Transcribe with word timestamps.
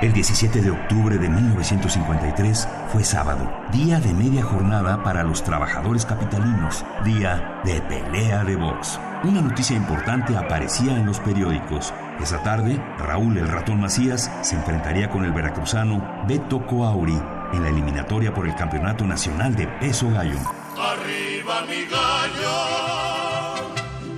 El 0.00 0.14
17 0.14 0.62
de 0.62 0.70
octubre 0.70 1.18
de 1.18 1.28
1953 1.28 2.66
fue 2.90 3.04
sábado, 3.04 3.52
día 3.70 4.00
de 4.00 4.14
media 4.14 4.42
jornada 4.42 5.02
para 5.02 5.22
los 5.22 5.44
trabajadores 5.44 6.06
capitalinos, 6.06 6.86
día 7.04 7.60
de 7.64 7.82
pelea 7.82 8.42
de 8.44 8.56
box. 8.56 8.98
Una 9.24 9.42
noticia 9.42 9.76
importante 9.76 10.34
aparecía 10.38 10.96
en 10.96 11.04
los 11.04 11.20
periódicos. 11.20 11.92
Esa 12.18 12.42
tarde, 12.42 12.82
Raúl 12.96 13.36
el 13.36 13.48
ratón 13.48 13.80
Macías 13.80 14.30
se 14.40 14.56
enfrentaría 14.56 15.10
con 15.10 15.22
el 15.22 15.32
veracruzano 15.32 16.24
Beto 16.26 16.64
Coauri 16.66 17.20
en 17.52 17.62
la 17.62 17.68
eliminatoria 17.68 18.32
por 18.32 18.48
el 18.48 18.54
Campeonato 18.54 19.04
Nacional 19.04 19.54
de 19.54 19.66
Peso 19.66 20.08
Gallo. 20.08 20.38
Arriba 20.78 21.60
mi 21.68 21.84
gallo, 21.84 22.56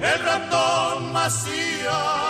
el 0.01 0.25
ratón 0.25 1.13
Macías. 1.13 2.22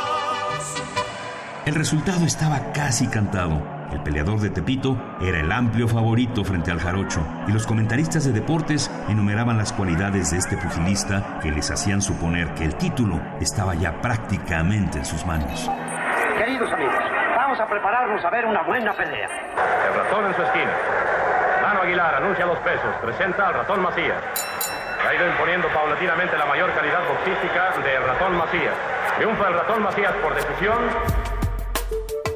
El 1.65 1.77
resultado 1.77 2.27
estaba 2.27 2.73
casi 2.75 3.07
cantado. 3.07 3.62
El 3.93 4.03
peleador 4.03 4.41
de 4.41 4.51
Tepito 4.51 4.97
era 5.20 5.39
el 5.39 5.53
amplio 5.53 5.87
favorito 5.87 6.43
frente 6.43 6.73
al 6.73 6.80
jarocho 6.80 7.25
y 7.47 7.53
los 7.53 7.69
comentaristas 7.69 8.25
de 8.25 8.33
deportes 8.33 8.91
enumeraban 9.09 9.59
las 9.59 9.73
cualidades 9.73 10.33
de 10.33 10.39
este 10.39 10.56
pugilista 10.56 11.39
que 11.41 11.53
les 11.53 11.70
hacían 11.70 12.03
suponer 12.03 12.53
que 12.55 12.65
el 12.65 12.75
título 12.75 13.20
estaba 13.41 13.77
ya 13.77 14.00
prácticamente 14.00 14.98
en 14.98 15.05
sus 15.05 15.25
manos. 15.25 15.70
Queridos 16.37 16.72
amigos, 16.72 16.98
vamos 17.37 17.61
a 17.61 17.67
prepararnos 17.69 18.25
a 18.25 18.31
ver 18.31 18.44
una 18.44 18.62
buena 18.62 18.92
pelea. 18.94 19.28
El 19.87 19.94
ratón 19.94 20.27
en 20.27 20.34
su 20.34 20.42
esquina. 20.42 20.72
Lano 21.62 21.83
Aguilar 21.83 22.15
anuncia 22.17 22.44
los 22.44 22.59
pesos. 22.59 22.91
Presenta 23.00 23.47
al 23.47 23.55
ratón 23.55 23.83
Macías. 23.83 24.19
Ha 25.06 25.15
ido 25.15 25.28
imponiendo 25.28 25.69
paulatinamente 25.69 26.37
la 26.37 26.47
mayor 26.47 26.75
calidad 26.75 27.06
boxística 27.06 27.70
del 27.84 28.03
ratón 28.03 28.37
Macías. 28.37 28.75
Triunfa 29.17 29.47
el 29.47 29.55
ratón 29.55 29.83
Macías 29.84 30.12
por 30.15 30.34
decisión. 30.34 31.22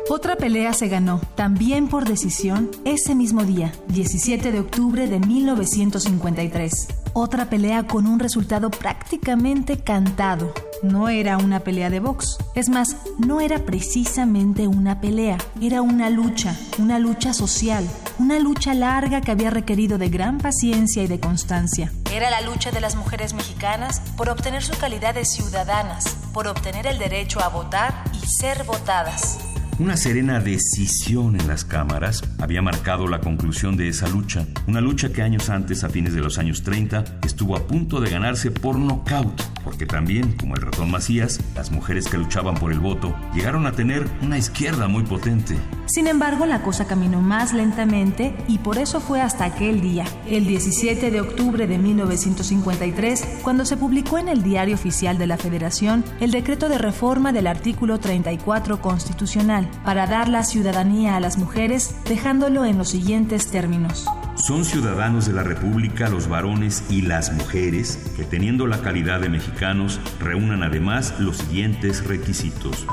Otra 0.09 0.37
pelea 0.37 0.73
se 0.73 0.87
ganó, 0.87 1.21
también 1.35 1.89
por 1.89 2.07
decisión, 2.07 2.71
ese 2.85 3.17
mismo 3.17 3.43
día, 3.43 3.73
17 3.89 4.53
de 4.53 4.61
octubre 4.61 5.09
de 5.09 5.19
1953. 5.19 6.87
Otra 7.13 7.51
pelea 7.51 7.89
con 7.89 8.07
un 8.07 8.21
resultado 8.21 8.71
prácticamente 8.71 9.79
cantado. 9.79 10.55
No 10.83 11.09
era 11.09 11.39
una 11.39 11.61
pelea 11.61 11.91
de 11.91 11.99
box. 11.99 12.39
Es 12.55 12.69
más, 12.69 12.97
no 13.19 13.41
era 13.41 13.59
precisamente 13.65 14.69
una 14.69 15.01
pelea. 15.01 15.39
Era 15.61 15.83
una 15.83 16.09
lucha, 16.09 16.55
una 16.79 17.01
lucha 17.01 17.33
social, 17.33 17.85
una 18.21 18.39
lucha 18.39 18.75
larga 18.75 19.23
que 19.23 19.33
había 19.33 19.51
requerido 19.51 19.99
de 19.99 20.09
gran 20.09 20.39
paciencia 20.39 21.03
y 21.03 21.09
de 21.09 21.19
constancia. 21.19 21.93
Era 22.13 22.31
la 22.31 22.43
lucha 22.43 22.71
de 22.71 22.81
las 22.81 22.95
mujeres 22.95 23.35
mexicanas 23.35 24.01
por 24.17 24.29
obtener 24.29 24.63
su 24.63 24.79
calidad 24.79 25.15
de 25.15 25.25
ciudadanas, 25.25 26.05
por 26.33 26.47
obtener 26.47 26.87
el 26.87 26.99
derecho 26.99 27.41
a 27.41 27.49
votar 27.49 28.05
y 28.13 28.25
ser 28.27 28.63
votadas. 28.65 29.39
Una 29.79 29.99
serena 29.99 30.41
decisión 30.41 31.39
en 31.39 31.49
las 31.49 31.67
cámaras 31.67 32.25
había 32.39 32.63
marcado 32.63 33.07
la 33.09 33.21
conclusión 33.21 33.77
de 33.77 33.89
esa 33.89 34.09
lucha, 34.09 34.47
una 34.67 34.81
lucha 34.81 35.13
que 35.13 35.21
años 35.21 35.51
antes, 35.51 35.85
a 35.85 35.91
fines 35.91 36.15
de 36.15 36.23
los 36.23 36.39
años 36.39 36.63
30, 36.63 37.05
estuvo 37.25 37.55
a 37.55 37.67
punto 37.67 38.01
de 38.01 38.09
ganarse 38.09 38.51
por 38.51 38.79
nocaut, 38.79 39.39
porque 39.65 39.85
también, 39.85 40.33
como 40.39 40.55
el 40.55 40.63
ratón 40.63 40.91
Macías, 40.91 41.41
las 41.55 41.71
mujeres 41.71 42.09
que 42.09 42.17
luchaban 42.17 42.55
por 42.55 42.73
el 42.73 42.81
voto 42.81 43.15
llegaron 43.35 43.67
a 43.67 43.73
tener 43.73 44.09
una 44.23 44.39
izquierda 44.39 44.89
muy 44.89 45.03
potente. 45.03 45.55
Sin 45.85 46.07
embargo, 46.07 46.47
la 46.47 46.63
cosa 46.63 46.87
caminó 46.87 47.21
más 47.21 47.53
lentamente 47.53 48.35
y 48.49 48.59
por 48.59 48.79
eso 48.79 49.01
fue 49.01 49.21
hasta 49.21 49.45
aquel 49.45 49.83
día, 49.83 50.07
el 50.27 50.47
17 50.47 51.11
de 51.11 51.21
octubre 51.21 51.67
de 51.67 51.77
1953, 51.77 53.41
cuando 53.43 53.67
se 53.67 53.77
publicó 53.77 54.17
en 54.17 54.29
el 54.29 54.43
Diario 54.43 54.75
Oficial 54.75 55.19
de 55.19 55.27
la 55.27 55.37
Federación 55.37 56.03
el 56.21 56.31
decreto 56.31 56.71
de 56.71 56.79
reforma 56.79 57.33
del 57.33 57.47
artículo 57.47 58.01
34 58.01 58.81
constitucional 58.81 59.66
para 59.85 60.07
dar 60.07 60.29
la 60.29 60.45
ciudadanía 60.45 61.17
a 61.17 61.21
las 61.21 61.39
mujeres, 61.39 61.95
dejándolo 62.09 62.65
en 62.65 62.79
los 62.79 62.89
siguientes 62.91 63.51
términos. 63.51 64.07
Son 64.37 64.65
ciudadanos 64.65 65.27
de 65.27 65.33
la 65.33 65.43
República 65.43 66.09
los 66.09 66.29
varones 66.29 66.85
y 66.91 67.03
las 67.03 67.33
mujeres 67.33 67.99
que 68.17 68.25
teniendo 68.25 68.67
la 68.67 68.83
calidad 68.83 69.21
de 69.21 69.29
mexicanos 69.29 69.99
reúnan 70.21 70.63
además 70.63 71.15
los 71.19 71.39
siguientes 71.39 72.07
requisitos. 72.07 72.87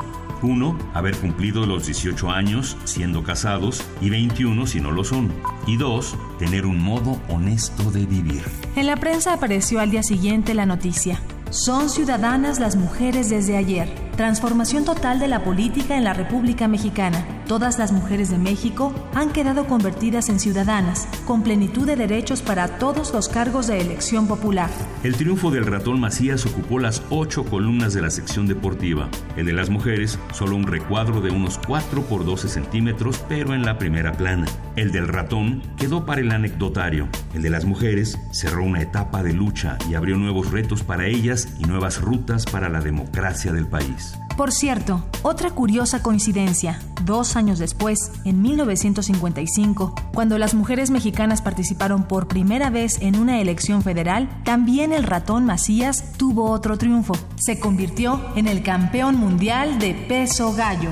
1. 0.43 0.77
Haber 0.93 1.15
cumplido 1.17 1.65
los 1.65 1.85
18 1.85 2.29
años 2.29 2.77
siendo 2.83 3.23
casados 3.23 3.83
y 4.01 4.09
21 4.09 4.67
si 4.67 4.81
no 4.81 4.91
lo 4.91 5.03
son. 5.03 5.33
Y 5.65 5.77
2. 5.77 6.15
Tener 6.39 6.65
un 6.65 6.81
modo 6.81 7.19
honesto 7.29 7.91
de 7.91 8.05
vivir. 8.05 8.43
En 8.75 8.87
la 8.87 8.97
prensa 8.97 9.33
apareció 9.33 9.79
al 9.79 9.91
día 9.91 10.03
siguiente 10.03 10.53
la 10.53 10.65
noticia. 10.65 11.19
Son 11.49 11.89
ciudadanas 11.89 12.59
las 12.59 12.75
mujeres 12.75 13.29
desde 13.29 13.57
ayer. 13.57 14.02
Transformación 14.15 14.85
total 14.85 15.17
de 15.17 15.27
la 15.27 15.43
política 15.43 15.97
en 15.97 16.03
la 16.03 16.13
República 16.13 16.67
Mexicana. 16.67 17.25
Todas 17.47 17.79
las 17.79 17.91
mujeres 17.91 18.29
de 18.29 18.37
México 18.37 18.93
han 19.15 19.31
quedado 19.31 19.65
convertidas 19.65 20.29
en 20.29 20.39
ciudadanas, 20.39 21.07
con 21.25 21.41
plenitud 21.41 21.87
de 21.87 21.95
derechos 21.95 22.43
para 22.43 22.77
todos 22.77 23.11
los 23.11 23.27
cargos 23.27 23.65
de 23.67 23.81
elección 23.81 24.27
popular. 24.27 24.69
El 25.03 25.15
triunfo 25.15 25.49
del 25.49 25.65
ratón 25.65 25.99
Macías 25.99 26.45
ocupó 26.45 26.77
las 26.77 27.01
ocho 27.09 27.43
columnas 27.43 27.95
de 27.95 28.03
la 28.03 28.11
sección 28.11 28.47
deportiva. 28.47 29.09
El 29.35 29.47
de 29.47 29.53
las 29.53 29.71
mujeres, 29.71 30.19
solo 30.31 30.55
un 30.55 30.67
recuadro 30.67 31.19
de 31.19 31.31
unos 31.31 31.59
4 31.65 32.03
por 32.03 32.23
12 32.23 32.49
centímetros, 32.49 33.19
pero 33.27 33.55
en 33.55 33.65
la 33.65 33.79
primera 33.79 34.13
plana. 34.13 34.45
El 34.75 34.91
del 34.91 35.07
ratón 35.07 35.63
quedó 35.75 36.05
para 36.05 36.21
el 36.21 36.31
anecdotario. 36.31 37.09
El 37.33 37.41
de 37.41 37.49
las 37.49 37.65
mujeres 37.65 38.19
cerró 38.31 38.63
una 38.63 38.81
etapa 38.81 39.23
de 39.23 39.33
lucha 39.33 39.79
y 39.89 39.95
abrió 39.95 40.17
nuevos 40.17 40.51
retos 40.51 40.83
para 40.83 41.07
ellas 41.07 41.49
y 41.59 41.63
nuevas 41.63 41.99
rutas 41.99 42.45
para 42.45 42.69
la 42.69 42.79
democracia 42.79 43.51
del 43.51 43.65
país. 43.65 44.02
Por 44.37 44.51
cierto, 44.51 45.03
otra 45.21 45.51
curiosa 45.51 46.01
coincidencia. 46.01 46.79
Dos 47.05 47.35
años 47.35 47.59
después, 47.59 48.11
en 48.25 48.41
1955, 48.41 49.93
cuando 50.13 50.39
las 50.39 50.55
mujeres 50.55 50.89
mexicanas 50.89 51.41
participaron 51.43 52.03
por 52.03 52.27
primera 52.27 52.71
vez 52.71 52.99
en 53.01 53.19
una 53.19 53.39
elección 53.39 53.83
federal, 53.83 54.41
también 54.43 54.91
el 54.91 55.03
ratón 55.03 55.45
Macías 55.45 56.13
tuvo 56.17 56.49
otro 56.49 56.77
triunfo. 56.79 57.13
Se 57.35 57.59
convirtió 57.59 58.21
en 58.35 58.47
el 58.47 58.63
campeón 58.63 59.17
mundial 59.17 59.77
de 59.77 59.93
peso 59.93 60.53
gallo. 60.53 60.89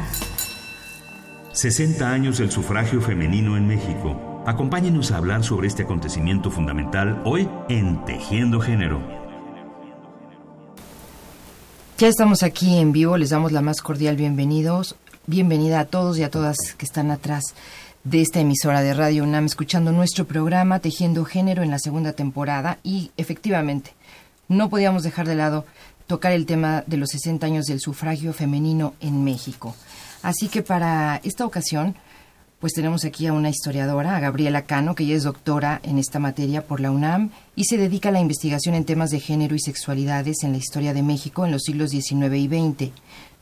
60 1.54 2.10
años 2.10 2.38
del 2.38 2.52
sufragio 2.52 3.02
femenino 3.02 3.58
en 3.58 3.68
México. 3.68 4.44
Acompáñenos 4.46 5.12
a 5.12 5.18
hablar 5.18 5.44
sobre 5.44 5.68
este 5.68 5.84
acontecimiento 5.84 6.52
fundamental 6.52 7.22
hoy 7.26 7.50
en 7.70 8.06
Tejiendo 8.06 8.60
Género. 8.60 9.21
Ya 12.02 12.08
estamos 12.08 12.42
aquí 12.42 12.80
en 12.80 12.94
vivo, 12.94 13.16
les 13.16 13.30
damos 13.30 13.52
la 13.52 13.62
más 13.62 13.80
cordial 13.84 14.16
bienvenidos, 14.16 14.96
bienvenida 15.28 15.80
a 15.80 15.86
todos 15.86 16.18
y 16.18 16.24
a 16.24 16.32
todas 16.32 16.58
que 16.76 16.84
están 16.84 17.12
atrás 17.12 17.44
de 18.04 18.22
esta 18.22 18.40
emisora 18.40 18.82
de 18.82 18.96
Radio 18.96 19.24
UNAM 19.24 19.46
escuchando 19.46 19.92
nuestro 19.92 20.26
programa 20.26 20.80
Tejiendo 20.80 21.24
Género 21.26 21.62
en 21.62 21.70
la 21.70 21.78
segunda 21.78 22.14
temporada 22.14 22.80
y 22.82 23.12
efectivamente 23.18 23.94
no 24.48 24.72
podíamos 24.72 25.04
dejar 25.04 25.28
de 25.28 25.36
lado 25.36 25.64
tocar 26.08 26.32
el 26.32 26.48
tema 26.48 26.84
de 26.88 26.98
los 26.98 27.12
60 27.12 27.46
años 27.46 27.66
del 27.68 27.80
sufragio 27.80 28.34
femenino 28.34 28.96
en 29.00 29.24
México. 29.24 29.76
Así 30.24 30.48
que 30.48 30.64
para 30.64 31.22
esta 31.24 31.46
ocasión 31.46 31.96
pues 32.62 32.74
tenemos 32.74 33.04
aquí 33.06 33.26
a 33.26 33.34
una 33.34 33.50
historiadora, 33.50 34.16
a 34.16 34.20
Gabriela 34.20 34.62
Cano, 34.62 34.94
que 34.94 35.04
ella 35.04 35.16
es 35.16 35.24
doctora 35.24 35.82
en 35.84 35.98
esta 35.98 36.20
materia 36.20 36.62
por 36.62 36.80
la 36.80 36.92
UNAM 36.92 37.32
y 37.56 37.66
se 37.66 37.76
dedica 37.76 38.10
a 38.10 38.12
la 38.12 38.20
investigación 38.20 38.76
en 38.76 38.86
temas 38.86 39.10
de 39.10 39.20
género 39.20 39.56
y 39.56 39.60
sexualidades 39.60 40.44
en 40.44 40.52
la 40.52 40.60
historia 40.60 40.94
de 40.94 41.02
México 41.02 41.44
en 41.44 41.52
los 41.52 41.64
siglos 41.64 41.90
XIX 41.90 42.36
y 42.36 42.48
XX. 42.48 42.92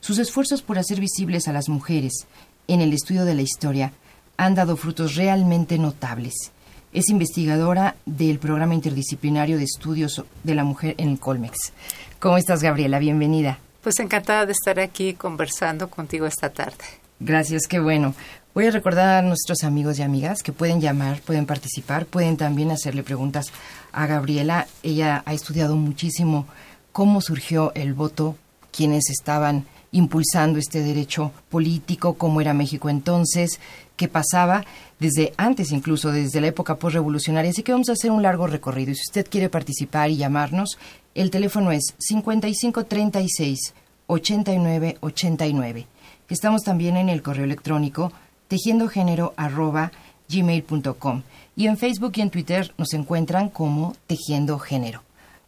Sus 0.00 0.18
esfuerzos 0.18 0.62
por 0.62 0.78
hacer 0.78 1.00
visibles 1.00 1.48
a 1.48 1.52
las 1.52 1.68
mujeres 1.68 2.26
en 2.66 2.80
el 2.80 2.94
estudio 2.94 3.26
de 3.26 3.34
la 3.34 3.42
historia 3.42 3.92
han 4.38 4.54
dado 4.54 4.78
frutos 4.78 5.16
realmente 5.16 5.76
notables. 5.76 6.50
Es 6.94 7.10
investigadora 7.10 7.96
del 8.06 8.38
programa 8.38 8.74
interdisciplinario 8.74 9.58
de 9.58 9.64
estudios 9.64 10.24
de 10.42 10.54
la 10.54 10.64
mujer 10.64 10.94
en 10.96 11.10
el 11.10 11.20
Colmex. 11.20 11.74
¿Cómo 12.18 12.38
estás, 12.38 12.62
Gabriela? 12.62 12.98
Bienvenida. 12.98 13.58
Pues 13.82 14.00
encantada 14.00 14.46
de 14.46 14.52
estar 14.52 14.80
aquí 14.80 15.12
conversando 15.12 15.90
contigo 15.90 16.26
esta 16.26 16.48
tarde. 16.48 16.84
Gracias, 17.20 17.66
qué 17.68 17.78
bueno. 17.78 18.14
Voy 18.52 18.66
a 18.66 18.72
recordar 18.72 19.08
a 19.08 19.22
nuestros 19.22 19.62
amigos 19.62 20.00
y 20.00 20.02
amigas 20.02 20.42
que 20.42 20.50
pueden 20.52 20.80
llamar, 20.80 21.20
pueden 21.20 21.46
participar, 21.46 22.04
pueden 22.04 22.36
también 22.36 22.72
hacerle 22.72 23.04
preguntas 23.04 23.52
a 23.92 24.06
Gabriela. 24.06 24.66
Ella 24.82 25.22
ha 25.24 25.34
estudiado 25.34 25.76
muchísimo 25.76 26.48
cómo 26.90 27.20
surgió 27.20 27.70
el 27.76 27.94
voto, 27.94 28.36
quiénes 28.72 29.08
estaban 29.08 29.66
impulsando 29.92 30.58
este 30.58 30.82
derecho 30.82 31.30
político, 31.48 32.14
cómo 32.14 32.40
era 32.40 32.52
México 32.52 32.90
entonces, 32.90 33.60
qué 33.94 34.08
pasaba 34.08 34.64
desde 34.98 35.32
antes 35.36 35.70
incluso, 35.70 36.10
desde 36.10 36.40
la 36.40 36.48
época 36.48 36.74
postrevolucionaria. 36.74 37.52
Así 37.52 37.62
que 37.62 37.70
vamos 37.70 37.88
a 37.88 37.92
hacer 37.92 38.10
un 38.10 38.24
largo 38.24 38.48
recorrido. 38.48 38.90
Y 38.90 38.96
si 38.96 39.02
usted 39.02 39.28
quiere 39.30 39.48
participar 39.48 40.10
y 40.10 40.16
llamarnos, 40.16 40.76
el 41.14 41.30
teléfono 41.30 41.70
es 41.70 41.94
5536 41.98 43.74
8989. 44.08 45.86
Estamos 46.28 46.62
también 46.62 46.96
en 46.96 47.08
el 47.08 47.22
correo 47.22 47.44
electrónico 47.44 48.12
tejiendogénero 48.50 49.32
arroba 49.36 49.92
gmail.com 50.28 51.22
y 51.56 51.68
en 51.68 51.78
Facebook 51.78 52.12
y 52.16 52.20
en 52.20 52.30
Twitter 52.30 52.74
nos 52.76 52.92
encuentran 52.94 53.48
como 53.48 53.94
Tejiendo 54.08 54.58
Género. 54.58 55.02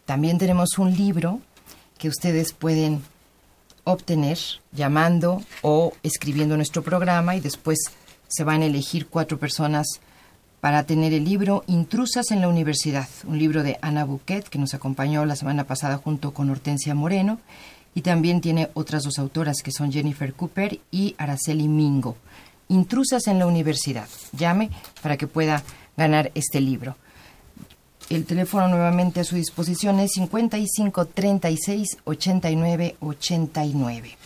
También 0.06 0.38
tenemos 0.38 0.78
un 0.78 0.96
libro 0.96 1.40
que 1.98 2.08
ustedes 2.08 2.52
pueden 2.52 3.02
obtener 3.84 4.38
llamando 4.70 5.42
o 5.62 5.92
escribiendo 6.04 6.56
nuestro 6.56 6.82
programa 6.82 7.34
y 7.34 7.40
después 7.40 7.78
se 8.28 8.44
van 8.44 8.62
a 8.62 8.66
elegir 8.66 9.08
cuatro 9.08 9.36
personas 9.38 9.86
para 10.60 10.84
tener 10.84 11.12
el 11.12 11.24
libro 11.24 11.64
Intrusas 11.66 12.30
en 12.30 12.40
la 12.40 12.48
Universidad, 12.48 13.08
un 13.26 13.36
libro 13.36 13.64
de 13.64 13.78
Ana 13.82 14.04
Bouquet 14.04 14.44
que 14.44 14.60
nos 14.60 14.74
acompañó 14.74 15.24
la 15.24 15.34
semana 15.34 15.64
pasada 15.64 15.96
junto 15.96 16.32
con 16.32 16.50
Hortensia 16.50 16.94
Moreno 16.94 17.40
y 17.96 18.02
también 18.02 18.40
tiene 18.40 18.70
otras 18.74 19.02
dos 19.02 19.18
autoras 19.18 19.56
que 19.62 19.72
son 19.72 19.90
Jennifer 19.90 20.32
Cooper 20.34 20.78
y 20.92 21.16
Araceli 21.18 21.66
Mingo. 21.66 22.16
Intrusas 22.72 23.26
en 23.26 23.38
la 23.38 23.46
Universidad. 23.46 24.08
Llame 24.32 24.70
para 25.02 25.16
que 25.16 25.26
pueda 25.26 25.62
ganar 25.96 26.32
este 26.34 26.60
libro. 26.60 26.96
El 28.08 28.24
teléfono 28.24 28.66
nuevamente 28.68 29.20
a 29.20 29.24
su 29.24 29.36
disposición 29.36 30.00
es 30.00 30.12
55 30.12 31.04
36 31.06 31.98
89 32.04 32.96
89. 33.00 34.16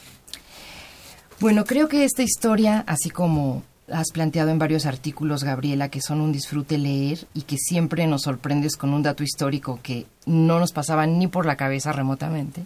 Bueno, 1.41 1.65
creo 1.65 1.89
que 1.89 2.05
esta 2.05 2.23
historia, 2.23 2.85
así 2.87 3.11
como 3.11 3.63
has 3.93 4.11
planteado 4.13 4.51
en 4.51 4.59
varios 4.59 4.87
artículos, 4.87 5.45
Gabriela, 5.45 5.89
que 5.89 6.01
son 6.01 6.21
un 6.21 6.33
disfrute 6.33 6.79
leer 6.79 7.27
y 7.35 7.43
que 7.43 7.57
siempre 7.59 8.07
nos 8.07 8.23
sorprendes 8.23 8.77
con 8.77 8.95
un 8.95 9.03
dato 9.03 9.23
histórico 9.23 9.81
que 9.83 10.07
no 10.25 10.59
nos 10.59 10.73
pasaba 10.73 11.07
ni 11.07 11.27
por 11.27 11.47
la 11.47 11.57
cabeza 11.57 11.93
remotamente, 11.93 12.65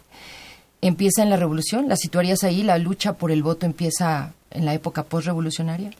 empieza 0.80 1.22
en 1.22 1.30
la 1.30 1.36
revolución. 1.36 1.88
¿La 1.88 1.96
situarías 1.96 2.44
ahí? 2.44 2.62
¿La 2.62 2.78
lucha 2.78 3.14
por 3.14 3.30
el 3.30 3.42
voto 3.42 3.66
empieza 3.66 4.32
en 4.50 4.64
la 4.64 4.74
época 4.74 5.04
postrevolucionaria? 5.04 5.90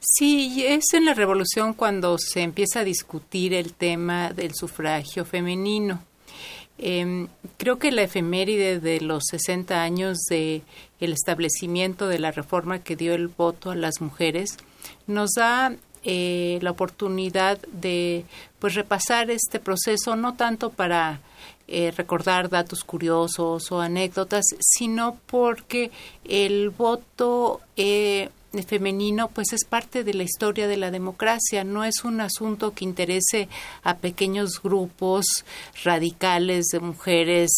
Sí, 0.00 0.64
es 0.66 0.84
en 0.94 1.04
la 1.04 1.14
revolución 1.14 1.74
cuando 1.74 2.18
se 2.18 2.42
empieza 2.42 2.80
a 2.80 2.84
discutir 2.84 3.54
el 3.54 3.72
tema 3.72 4.32
del 4.32 4.52
sufragio 4.54 5.24
femenino. 5.24 6.02
Em, 6.78 7.28
creo 7.58 7.78
que 7.78 7.92
la 7.92 8.02
efeméride 8.02 8.80
de 8.80 9.00
los 9.00 9.24
60 9.30 9.80
años 9.80 10.18
de 10.28 10.62
el 10.98 11.12
establecimiento 11.12 12.08
de 12.08 12.18
la 12.18 12.32
reforma 12.32 12.80
que 12.80 12.96
dio 12.96 13.14
el 13.14 13.28
voto 13.28 13.70
a 13.70 13.76
las 13.76 14.00
mujeres 14.00 14.56
nos 15.06 15.30
da 15.36 15.76
eh, 16.02 16.58
la 16.62 16.72
oportunidad 16.72 17.60
de 17.72 18.24
pues 18.58 18.74
repasar 18.74 19.30
este 19.30 19.60
proceso 19.60 20.16
no 20.16 20.34
tanto 20.34 20.70
para 20.70 21.20
eh, 21.74 21.90
recordar 21.90 22.50
datos 22.50 22.84
curiosos 22.84 23.72
o 23.72 23.80
anécdotas 23.80 24.44
sino 24.60 25.16
porque 25.24 25.90
el 26.24 26.68
voto 26.68 27.62
eh, 27.78 28.28
femenino 28.66 29.28
pues 29.28 29.54
es 29.54 29.64
parte 29.64 30.04
de 30.04 30.12
la 30.12 30.22
historia 30.22 30.68
de 30.68 30.76
la 30.76 30.90
democracia, 30.90 31.64
no 31.64 31.84
es 31.84 32.04
un 32.04 32.20
asunto 32.20 32.74
que 32.74 32.84
interese 32.84 33.48
a 33.82 33.96
pequeños 33.96 34.60
grupos 34.62 35.24
radicales 35.82 36.66
de 36.66 36.80
mujeres 36.80 37.50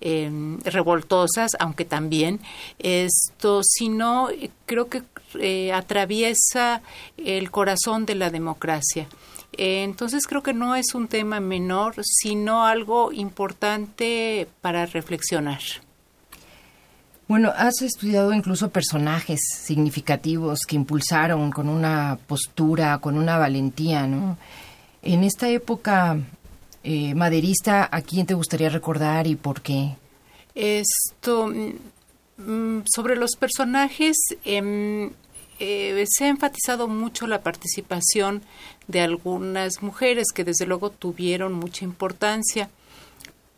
em, 0.00 0.58
revoltosas, 0.62 1.52
aunque 1.60 1.84
también 1.84 2.40
esto, 2.80 3.60
sino 3.62 4.28
creo 4.66 4.88
que 4.88 5.04
eh, 5.38 5.72
atraviesa 5.72 6.82
el 7.16 7.52
corazón 7.52 8.06
de 8.06 8.16
la 8.16 8.30
democracia. 8.30 9.06
Entonces 9.52 10.26
creo 10.26 10.42
que 10.42 10.54
no 10.54 10.74
es 10.74 10.94
un 10.94 11.08
tema 11.08 11.40
menor, 11.40 11.94
sino 12.02 12.64
algo 12.64 13.12
importante 13.12 14.48
para 14.60 14.86
reflexionar. 14.86 15.60
Bueno, 17.28 17.52
has 17.56 17.80
estudiado 17.82 18.32
incluso 18.32 18.70
personajes 18.70 19.40
significativos 19.62 20.60
que 20.66 20.76
impulsaron 20.76 21.50
con 21.50 21.68
una 21.68 22.18
postura, 22.26 22.98
con 22.98 23.16
una 23.16 23.38
valentía, 23.38 24.06
¿no? 24.06 24.36
En 25.02 25.24
esta 25.24 25.48
época 25.48 26.18
eh, 26.84 27.14
maderista, 27.14 27.88
¿a 27.90 28.02
quién 28.02 28.26
te 28.26 28.34
gustaría 28.34 28.68
recordar 28.68 29.26
y 29.26 29.36
por 29.36 29.62
qué? 29.62 29.96
Esto, 30.54 31.46
mm, 32.36 32.80
sobre 32.92 33.16
los 33.16 33.36
personajes, 33.38 34.16
em, 34.44 35.10
eh, 35.62 36.04
se 36.08 36.24
ha 36.24 36.28
enfatizado 36.28 36.88
mucho 36.88 37.26
la 37.26 37.42
participación 37.42 38.42
de 38.88 39.00
algunas 39.00 39.82
mujeres 39.82 40.26
que 40.34 40.44
desde 40.44 40.66
luego 40.66 40.90
tuvieron 40.90 41.52
mucha 41.52 41.84
importancia 41.84 42.68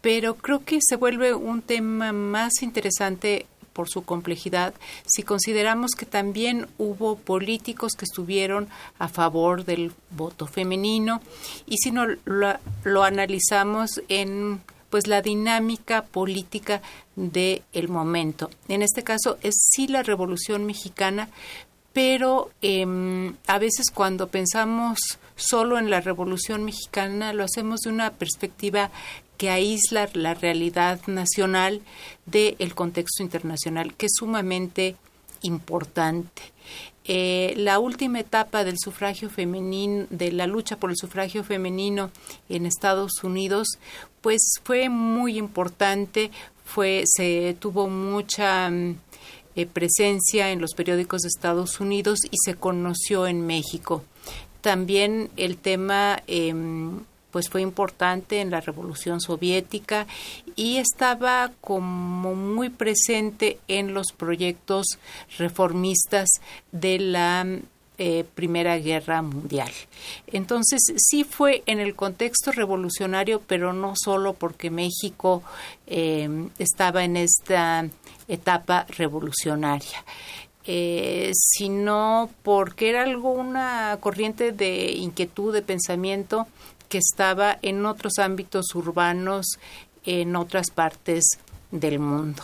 pero 0.05 0.35
creo 0.35 0.63
que 0.67 0.81
se 0.87 0.97
vuelve 0.97 1.33
un 1.33 1.63
tema 1.63 2.13
más 2.13 2.61
interesante 2.61 3.47
por 3.73 3.89
su 3.89 4.03
complejidad, 4.03 4.75
si 5.07 5.23
consideramos 5.23 5.93
que 5.93 6.05
también 6.05 6.69
hubo 6.77 7.17
políticos 7.17 7.93
que 7.95 8.05
estuvieron 8.05 8.69
a 8.99 9.09
favor 9.09 9.65
del 9.65 9.93
voto 10.11 10.47
femenino 10.47 11.23
y 11.67 11.79
si 11.79 11.91
no 11.91 12.07
lo, 12.27 13.03
analizamos 13.03 14.03
en 14.09 14.61
pues 14.91 15.07
la 15.07 15.23
dinámica 15.23 16.05
política 16.05 16.83
del 17.17 17.63
el 17.73 17.89
momento. 17.89 18.51
En 18.69 18.83
este 18.83 19.03
caso 19.03 19.39
es 19.43 19.55
sí 19.71 19.89
la 19.89 20.03
Revolución 20.03 20.67
Mexicana, 20.67 21.31
pero 21.95 22.51
em, 22.61 23.37
a 23.47 23.59
veces 23.59 23.87
cuando 23.95 24.29
pensamos 24.29 24.99
solo 25.37 25.79
en 25.79 25.89
la 25.89 26.01
Revolución 26.01 26.65
Mexicana 26.65 27.33
lo 27.33 27.45
hacemos 27.45 27.81
de 27.81 27.91
una 27.91 28.11
perspectiva 28.11 28.91
que 29.39 29.49
aísla 29.49 30.09
la 30.13 30.35
realidad 30.35 31.01
nacional 31.07 31.81
del 32.27 32.75
contexto 32.75 33.23
internacional, 33.23 33.95
que 33.95 34.07
es 34.07 34.13
sumamente 34.17 34.97
importante. 35.43 36.43
Eh, 37.07 37.55
la 37.57 37.79
última 37.79 38.21
etapa 38.21 38.65
del 38.65 38.79
sufragio 38.79 39.29
femenino, 39.31 40.07
de 40.11 40.33
la 40.33 40.47
lucha 40.47 40.79
por 40.79 40.91
el 40.91 40.97
sufragio 40.97 41.45
femenino 41.45 42.11
en 42.49 42.67
Estados 42.67 43.23
Unidos, 43.23 43.79
pues 44.21 44.41
fue 44.65 44.89
muy 44.89 45.37
importante, 45.37 46.31
fue, 46.65 47.05
se 47.07 47.57
tuvo 47.61 47.89
mucha 47.89 48.71
mm, 48.71 48.97
eh, 49.57 49.67
presencia 49.67 50.51
en 50.51 50.61
los 50.61 50.75
periódicos 50.75 51.23
de 51.23 51.29
Estados 51.29 51.81
Unidos 51.81 52.21
y 52.31 52.37
se 52.45 52.55
conoció 52.55 53.27
en 53.27 53.47
México. 53.47 54.03
También 54.61 55.31
el 55.37 55.59
tema 55.59 56.23
em, 56.27 57.01
pues 57.31 57.51
fue 57.51 57.63
importante 57.63 58.41
en 58.41 58.51
la 58.51 58.61
Revolución 58.61 59.21
Soviética 59.21 60.07
y 60.55 60.77
estaba 60.77 61.51
como 61.61 62.37
muy 62.37 62.71
presente 62.71 63.59
en 63.67 63.93
los 63.93 64.13
proyectos 64.13 64.87
reformistas 65.37 66.29
de 66.71 67.01
la 67.01 67.45
eh, 67.99 68.25
Primera 68.35 68.79
Guerra 68.79 69.23
Mundial. 69.23 69.71
Entonces, 70.29 70.81
sí 70.97 71.25
fue 71.25 71.63
en 71.67 71.79
el 71.79 71.95
contexto 71.95 72.53
revolucionario, 72.53 73.43
pero 73.47 73.73
no 73.73 73.95
solo 73.97 74.35
porque 74.35 74.71
México 74.71 75.43
eh, 75.87 76.49
estaba 76.59 77.05
en 77.05 77.17
esta 77.17 77.89
etapa 78.29 78.87
revolucionaria. 78.89 80.05
Eh, 80.67 81.31
sino 81.35 82.31
porque 82.43 82.89
era 82.89 83.03
algo 83.03 83.33
una 83.33 83.99
corriente 84.01 84.53
de 84.53 84.93
inquietud, 84.93 85.53
de 85.53 85.61
pensamiento 85.61 86.47
que 86.89 86.99
estaba 86.99 87.59
en 87.61 87.85
otros 87.85 88.15
ámbitos 88.19 88.75
urbanos 88.75 89.59
en 90.05 90.37
otras 90.37 90.71
partes 90.71 91.25
del 91.71 91.99
mundo. 91.99 92.43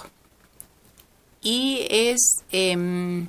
Y 1.40 1.87
es 1.88 2.42
em, 2.52 3.28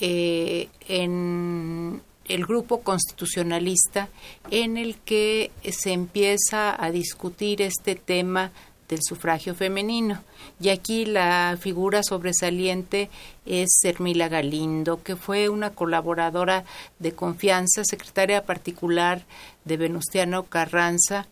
eh, 0.00 0.68
en 0.88 2.02
el 2.26 2.46
grupo 2.46 2.80
constitucionalista 2.82 4.08
en 4.50 4.76
el 4.76 4.96
que 4.98 5.50
se 5.70 5.92
empieza 5.92 6.82
a 6.82 6.90
discutir 6.90 7.62
este 7.62 7.94
tema 7.94 8.52
del 8.88 9.00
sufragio 9.02 9.54
femenino. 9.54 10.22
Y 10.60 10.68
aquí 10.68 11.04
la 11.04 11.56
figura 11.60 12.02
sobresaliente 12.02 13.10
es 13.46 13.70
Hermila 13.82 14.28
Galindo, 14.28 15.02
que 15.02 15.16
fue 15.16 15.48
una 15.48 15.70
colaboradora 15.70 16.64
de 16.98 17.12
confianza, 17.12 17.82
secretaria 17.84 18.44
particular 18.44 19.24
de 19.64 19.76
Venustiano 19.76 20.44
Carranza, 20.44 21.26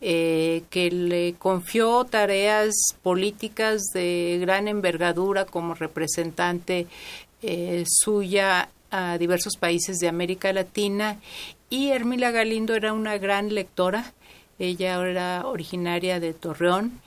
eh, 0.00 0.62
que 0.70 0.90
le 0.90 1.34
confió 1.38 2.04
tareas 2.04 2.74
políticas 3.02 3.82
de 3.94 4.38
gran 4.40 4.68
envergadura 4.68 5.46
como 5.46 5.74
representante 5.74 6.86
eh, 7.42 7.84
suya 7.86 8.68
a 8.90 9.18
diversos 9.18 9.56
países 9.56 9.98
de 9.98 10.08
América 10.08 10.52
Latina 10.52 11.18
y 11.70 11.88
Hermila 11.88 12.30
Galindo 12.30 12.74
era 12.74 12.92
una 12.92 13.18
gran 13.18 13.54
lectora 13.54 14.12
Ella 14.58 15.00
era 15.06 15.46
originaria 15.46 16.20
de 16.20 16.32
Torreón 16.32 17.00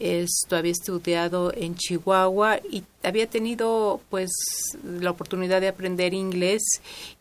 esto 0.00 0.56
había 0.56 0.72
estudiado 0.72 1.52
en 1.54 1.76
Chihuahua 1.76 2.58
y 2.58 2.82
había 3.04 3.28
tenido 3.28 4.00
pues 4.10 4.30
la 4.82 5.10
oportunidad 5.10 5.60
de 5.60 5.68
aprender 5.68 6.14
inglés 6.14 6.62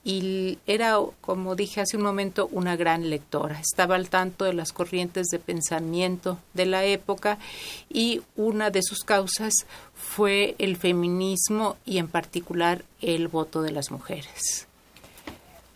y 0.03 0.57
era 0.65 0.97
como 1.21 1.55
dije 1.55 1.81
hace 1.81 1.97
un 1.97 2.03
momento 2.03 2.49
una 2.51 2.75
gran 2.75 3.11
lectora. 3.11 3.59
Estaba 3.59 3.95
al 3.95 4.09
tanto 4.09 4.45
de 4.45 4.53
las 4.53 4.73
corrientes 4.73 5.27
de 5.27 5.37
pensamiento 5.37 6.39
de 6.55 6.65
la 6.65 6.83
época 6.83 7.37
y 7.89 8.21
una 8.35 8.71
de 8.71 8.81
sus 8.81 9.03
causas 9.03 9.53
fue 9.93 10.55
el 10.57 10.75
feminismo 10.75 11.77
y 11.85 11.99
en 11.99 12.07
particular 12.07 12.83
el 13.01 13.27
voto 13.27 13.61
de 13.61 13.71
las 13.71 13.91
mujeres 13.91 14.67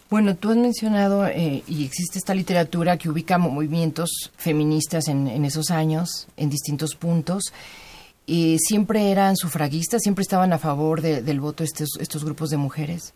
bueno, 0.09 0.35
tú 0.35 0.51
has 0.51 0.57
mencionado, 0.57 1.27
eh, 1.27 1.63
y 1.67 1.85
existe 1.85 2.17
esta 2.17 2.33
literatura 2.33 2.97
que 2.97 3.09
ubica 3.09 3.37
movimientos 3.37 4.31
feministas 4.37 5.07
en, 5.07 5.43
esos 5.43 5.69
años, 5.69 6.27
en 6.37 6.49
distintos 6.49 6.95
puntos. 6.95 7.51
y 8.25 8.57
¿Siempre 8.59 9.11
eran 9.11 9.35
sufragistas? 9.35 10.01
¿Siempre 10.03 10.21
estaban 10.21 10.53
a 10.53 10.59
favor 10.59 11.01
del 11.01 11.39
voto 11.39 11.63
estos, 11.63 11.89
estos 11.99 12.23
grupos 12.23 12.49
de 12.49 12.57
mujeres? 12.57 13.13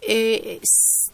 Eh, 0.00 0.60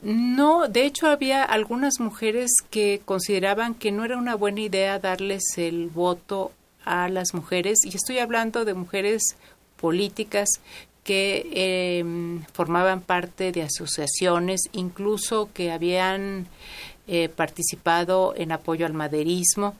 no, 0.02 0.68
de 0.68 0.86
hecho 0.86 1.08
había 1.08 1.42
algunas 1.42 2.00
mujeres 2.00 2.50
que 2.70 3.02
consideraban 3.04 3.74
que 3.74 3.92
no 3.92 4.04
era 4.04 4.16
una 4.16 4.34
buena 4.34 4.60
idea 4.60 4.98
darles 4.98 5.42
el 5.56 5.88
voto 5.88 6.52
a 6.84 7.08
las 7.08 7.34
mujeres, 7.34 7.78
y 7.84 7.94
estoy 7.94 8.18
hablando 8.18 8.64
de 8.64 8.74
mujeres 8.74 9.22
políticas 9.76 10.48
que 11.10 11.98
em, 11.98 12.44
formaban 12.52 13.00
parte 13.00 13.50
de 13.50 13.62
asociaciones, 13.62 14.60
incluso 14.70 15.48
que 15.52 15.72
habían 15.72 16.46
eh, 17.08 17.28
participado 17.28 18.32
en 18.36 18.52
apoyo 18.52 18.86
al 18.86 18.92
maderismo 18.92 19.74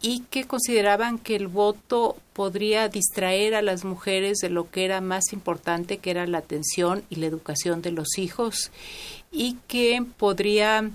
y 0.00 0.20
que 0.30 0.46
consideraban 0.46 1.18
que 1.18 1.36
el 1.36 1.48
voto 1.48 2.16
podría 2.32 2.88
distraer 2.88 3.54
a 3.54 3.60
las 3.60 3.84
mujeres 3.84 4.38
de 4.38 4.48
lo 4.48 4.70
que 4.70 4.86
era 4.86 5.02
más 5.02 5.34
importante, 5.34 5.98
que 5.98 6.10
era 6.10 6.26
la 6.26 6.38
atención 6.38 7.04
y 7.10 7.16
la 7.16 7.26
educación 7.26 7.82
de 7.82 7.90
los 7.90 8.16
hijos, 8.16 8.70
y 9.30 9.58
que 9.68 10.02
podría 10.16 10.90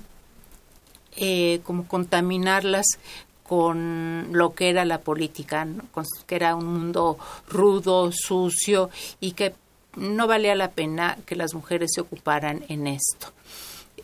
eh, 1.18 1.60
como 1.66 1.88
contaminarlas 1.88 2.98
con 3.44 4.30
lo 4.32 4.56
que 4.56 4.72
era 4.72 4.86
la 4.86 5.02
política, 5.02 5.68
que 6.26 6.36
era 6.36 6.56
un 6.56 6.66
mundo 6.66 7.20
rudo, 7.48 8.12
sucio 8.12 8.90
y 9.20 9.34
que 9.34 9.54
no 9.98 10.28
valía 10.28 10.56
la 10.56 10.72
pena 10.72 11.18
que 11.26 11.36
las 11.36 11.54
mujeres 11.54 11.92
se 11.94 12.02
ocuparan 12.02 12.64
en 12.70 12.88
esto. 12.88 13.34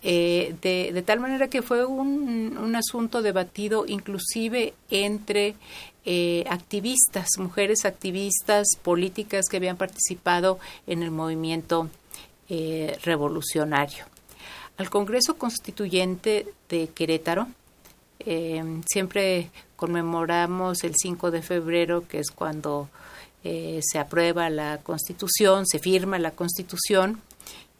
Eh, 0.05 0.55
de, 0.61 1.01
tal 1.03 1.21
manera 1.21 1.47
que 1.47 1.61
fue 1.61 1.85
un, 1.85 2.75
asunto 2.75 3.21
debatido 3.21 3.85
inclusive 3.87 4.73
entre 4.89 5.55
eh, 6.05 6.43
activistas, 6.49 7.27
mujeres 7.37 7.85
activistas 7.85 8.67
políticas 8.81 9.45
que 9.49 9.57
habían 9.57 9.77
participado 9.77 10.59
en 10.87 11.03
el 11.03 11.11
movimiento 11.11 11.89
eh, 12.49 12.97
revolucionario. 13.03 14.05
Al 14.77 14.89
Congreso 14.89 15.37
Constituyente 15.37 16.47
de 16.67 16.87
Querétaro, 16.87 17.47
siempre 18.87 19.49
conmemoramos 19.75 20.83
el 20.83 20.93
5 20.95 21.29
de 21.29 21.41
febrero, 21.41 22.07
que 22.07 22.19
es 22.19 22.31
cuando 22.31 22.89
eh, 23.43 23.81
se 23.83 23.99
aprueba 23.99 24.49
la 24.49 24.79
Constitución, 24.79 25.65
se 25.67 25.79
firma 25.79 26.17
la 26.19 26.31
Constitución, 26.31 27.21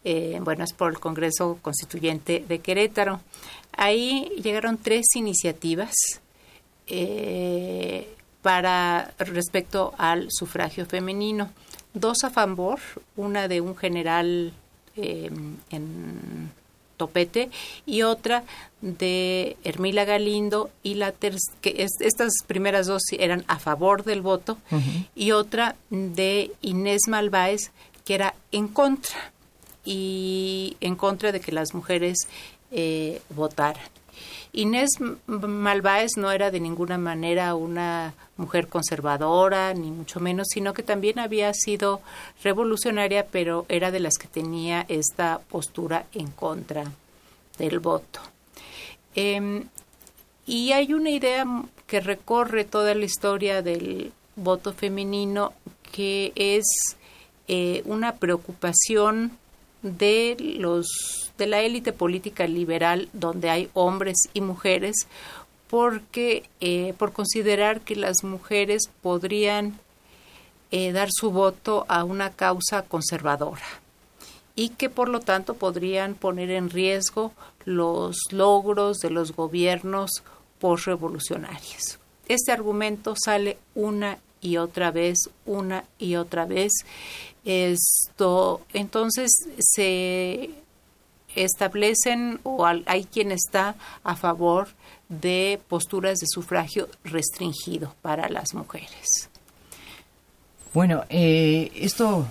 eh, 0.04 0.40
bueno, 0.42 0.64
es 0.66 0.74
por 0.74 0.92
el 0.92 1.00
Congreso 1.00 1.58
Constituyente 1.62 2.44
de 2.48 2.60
Querétaro. 2.60 3.22
Ahí 3.72 4.30
llegaron 4.44 4.78
tres 4.78 5.06
iniciativas 5.16 5.94
eh, 6.88 8.14
para 8.42 9.14
respecto 9.18 9.94
al 9.98 10.28
sufragio 10.30 10.86
femenino. 10.86 11.50
Dos 11.94 12.24
a 12.24 12.30
favor, 12.30 12.80
una 13.16 13.48
de 13.48 13.62
un 13.62 13.78
general 13.78 14.54
en 14.96 16.52
Topete 17.04 17.50
y 17.86 18.04
otra 18.04 18.44
de 18.80 19.58
Hermila 19.66 20.06
Galindo 20.06 20.70
y 20.84 20.94
la 20.96 21.12
que 21.12 21.86
estas 22.00 22.32
primeras 22.48 22.88
dos 22.88 23.02
eran 23.12 23.44
a 23.48 23.60
favor 23.60 24.06
del 24.06 24.22
voto 24.22 24.58
y 25.16 25.32
otra 25.32 25.76
de 25.90 26.52
Inés 26.62 27.02
Malváez 27.10 27.72
que 28.06 28.16
era 28.16 28.36
en 28.54 28.70
contra 28.70 29.34
y 29.84 30.78
en 30.80 30.96
contra 30.96 31.34
de 31.34 31.42
que 31.42 31.52
las 31.52 31.74
mujeres 31.74 32.30
eh, 32.72 33.22
votaran. 33.36 33.84
Inés 34.52 34.90
Malváez 35.28 36.12
no 36.18 36.32
era 36.32 36.52
de 36.52 36.60
ninguna 36.60 36.98
manera 36.98 37.56
una 37.56 38.14
mujer 38.38 38.68
conservadora, 38.68 39.74
ni 39.74 39.92
mucho 39.92 40.20
menos, 40.20 40.48
sino 40.50 40.74
que 40.74 40.84
también 40.84 41.20
había 41.20 41.54
sido 41.54 42.02
revolucionaria, 42.44 43.28
pero 43.28 43.66
era 43.70 43.92
de 43.92 44.00
las 44.00 44.18
que 44.18 44.28
tenía 44.28 44.86
esta 44.90 45.40
postura 45.50 46.06
en 46.14 46.28
contra 46.28 46.84
del 47.58 47.80
voto. 47.80 48.20
Em, 49.16 49.66
y 50.46 50.72
hay 50.72 50.94
una 50.94 51.10
idea 51.10 51.46
que 51.88 52.00
recorre 52.00 52.66
toda 52.66 52.96
la 52.96 53.06
historia 53.06 53.62
del 53.62 54.12
voto 54.36 54.74
femenino 54.74 55.54
que 55.92 56.34
es 56.36 56.66
eh, 57.48 57.84
una 57.86 58.16
preocupación 58.16 59.38
de 59.84 60.36
los 60.58 61.23
de 61.38 61.48
la 61.48 61.62
élite 61.62 61.94
política 61.94 62.48
liberal 62.48 63.10
donde 63.14 63.50
hay 63.50 63.70
hombres 63.74 64.30
y 64.34 64.42
mujeres 64.42 65.08
porque 65.70 66.44
eh, 66.60 66.94
por 66.98 67.14
considerar 67.14 67.82
que 67.82 67.96
las 67.96 68.24
mujeres 68.24 68.84
podrían 69.02 69.80
eh, 70.72 70.92
dar 70.92 71.10
su 71.12 71.32
voto 71.32 71.86
a 71.88 72.04
una 72.04 72.32
causa 72.32 72.84
conservadora 72.84 73.66
y 74.56 74.70
que 74.70 74.90
por 74.90 75.10
lo 75.10 75.20
tanto 75.20 75.56
podrían 75.56 76.14
poner 76.14 76.52
en 76.52 76.70
riesgo 76.70 77.32
los 77.66 78.18
logros 78.32 79.00
de 79.00 79.10
los 79.10 79.36
gobiernos 79.36 80.24
postrevolucionarios. 80.60 81.98
Este 82.28 82.52
argumento 82.52 83.16
sale 83.18 83.58
una 83.76 84.20
y 84.42 84.58
otra 84.58 84.92
vez, 84.92 85.30
una 85.46 85.86
y 85.98 86.16
otra 86.16 86.46
vez. 86.46 86.72
Esto, 87.46 88.62
entonces 88.74 89.32
se 89.60 90.52
establecen 91.36 92.40
o 92.44 92.66
hay 92.66 93.06
quien 93.06 93.32
está 93.32 93.76
a 94.04 94.16
favor 94.16 94.70
de 95.10 95.60
posturas 95.68 96.20
de 96.20 96.28
sufragio 96.28 96.90
restringido 97.04 97.96
para 98.02 98.30
las 98.30 98.54
mujeres. 98.54 99.30
Bueno, 100.74 101.04
eh, 101.10 101.72
esto 101.76 102.26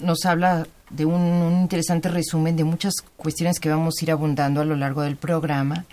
nos 0.00 0.24
habla 0.24 0.66
de 0.90 1.04
un, 1.04 1.20
un, 1.20 1.60
interesante 1.62 2.08
resumen 2.08 2.56
de 2.56 2.64
muchas 2.64 2.94
cuestiones 3.16 3.58
que 3.58 3.68
vamos 3.68 3.96
a 4.00 4.04
ir 4.04 4.10
abundando 4.10 4.60
a 4.60 4.64
lo 4.64 4.76
largo 4.76 5.02
del 5.02 5.16
programa, 5.16 5.84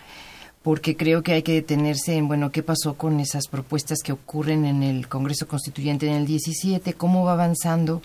porque 0.61 0.95
creo 0.95 1.23
que 1.23 1.33
hay 1.33 1.43
que 1.43 1.53
detenerse 1.53 2.15
en, 2.15 2.27
bueno, 2.27 2.51
qué 2.51 2.63
pasó 2.63 2.95
con 2.95 3.19
esas 3.19 3.47
propuestas 3.47 3.99
que 4.03 4.11
ocurren 4.11 4.65
en 4.65 4.83
el 4.83 5.07
Congreso 5.07 5.47
Constituyente 5.47 6.07
en 6.07 6.13
el 6.13 6.25
17, 6.25 6.93
cómo 6.93 7.23
va 7.23 7.33
avanzando, 7.33 8.01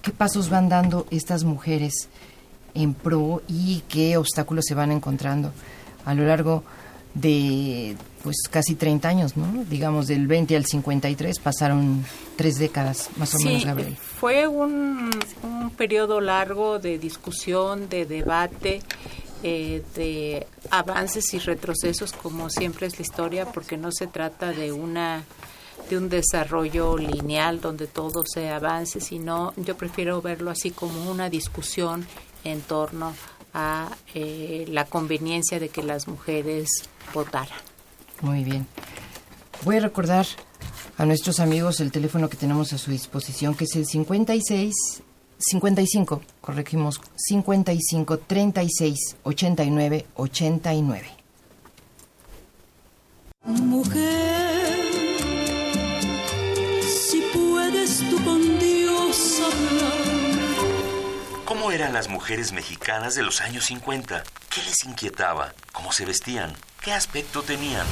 qué 0.00 0.12
pasos 0.12 0.48
van 0.48 0.68
dando 0.68 1.06
estas 1.10 1.44
mujeres 1.44 2.08
en 2.74 2.94
pro 2.94 3.42
y 3.48 3.82
qué 3.88 4.16
obstáculos 4.16 4.64
se 4.66 4.74
van 4.74 4.92
encontrando 4.92 5.52
a 6.04 6.14
lo 6.14 6.24
largo 6.24 6.64
de 7.14 7.96
pues 8.22 8.36
casi 8.50 8.74
30 8.74 9.08
años, 9.08 9.36
¿no? 9.36 9.64
Digamos 9.64 10.06
del 10.06 10.26
20 10.26 10.56
al 10.56 10.64
53 10.64 11.38
pasaron 11.40 12.04
tres 12.36 12.58
décadas 12.58 13.10
más 13.16 13.34
o 13.34 13.38
menos, 13.38 13.64
Gabriel. 13.64 13.96
Fue 13.96 14.46
un, 14.46 15.10
un 15.42 15.70
periodo 15.70 16.20
largo 16.20 16.78
de 16.78 16.98
discusión, 16.98 17.88
de 17.88 18.06
debate, 18.06 18.80
eh, 19.42 19.82
de 19.96 20.46
avances 20.70 21.34
y 21.34 21.40
retrocesos, 21.40 22.12
como 22.12 22.48
siempre 22.48 22.86
es 22.86 22.98
la 22.98 23.02
historia, 23.02 23.46
porque 23.46 23.76
no 23.76 23.90
se 23.90 24.06
trata 24.06 24.52
de 24.52 24.72
una 24.72 25.24
de 25.90 25.98
un 25.98 26.08
desarrollo 26.08 26.96
lineal 26.96 27.60
donde 27.60 27.88
todo 27.88 28.22
se 28.24 28.50
avance, 28.50 29.00
sino 29.00 29.52
yo 29.56 29.76
prefiero 29.76 30.22
verlo 30.22 30.50
así 30.50 30.70
como 30.70 31.10
una 31.10 31.28
discusión 31.28 32.06
en 32.44 32.60
torno 32.60 33.14
a 33.54 33.90
eh, 34.14 34.64
la 34.68 34.86
conveniencia 34.86 35.60
de 35.60 35.68
que 35.68 35.82
las 35.82 36.08
mujeres 36.08 36.68
votaran. 37.14 37.58
Muy 38.20 38.44
bien. 38.44 38.66
Voy 39.64 39.76
a 39.76 39.80
recordar 39.80 40.26
a 40.96 41.04
nuestros 41.04 41.40
amigos 41.40 41.80
el 41.80 41.92
teléfono 41.92 42.28
que 42.28 42.36
tenemos 42.36 42.72
a 42.72 42.78
su 42.78 42.90
disposición, 42.90 43.54
que 43.54 43.64
es 43.64 43.76
el 43.76 43.86
56 43.86 45.02
55, 45.42 46.22
corregimos, 46.40 47.00
55 47.16 48.18
36 48.18 49.16
89 49.24 50.06
89. 50.14 51.08
Mujer, 53.44 54.61
¿Cómo 61.72 61.84
eran 61.84 61.94
las 61.94 62.08
mujeres 62.08 62.52
mexicanas 62.52 63.14
de 63.14 63.22
los 63.22 63.40
años 63.40 63.64
50? 63.64 64.24
¿Qué 64.50 64.62
les 64.62 64.84
inquietaba? 64.84 65.54
¿Cómo 65.72 65.90
se 65.90 66.04
vestían? 66.04 66.52
¿Qué 66.82 66.92
aspecto 66.92 67.42
tenían? 67.42 67.86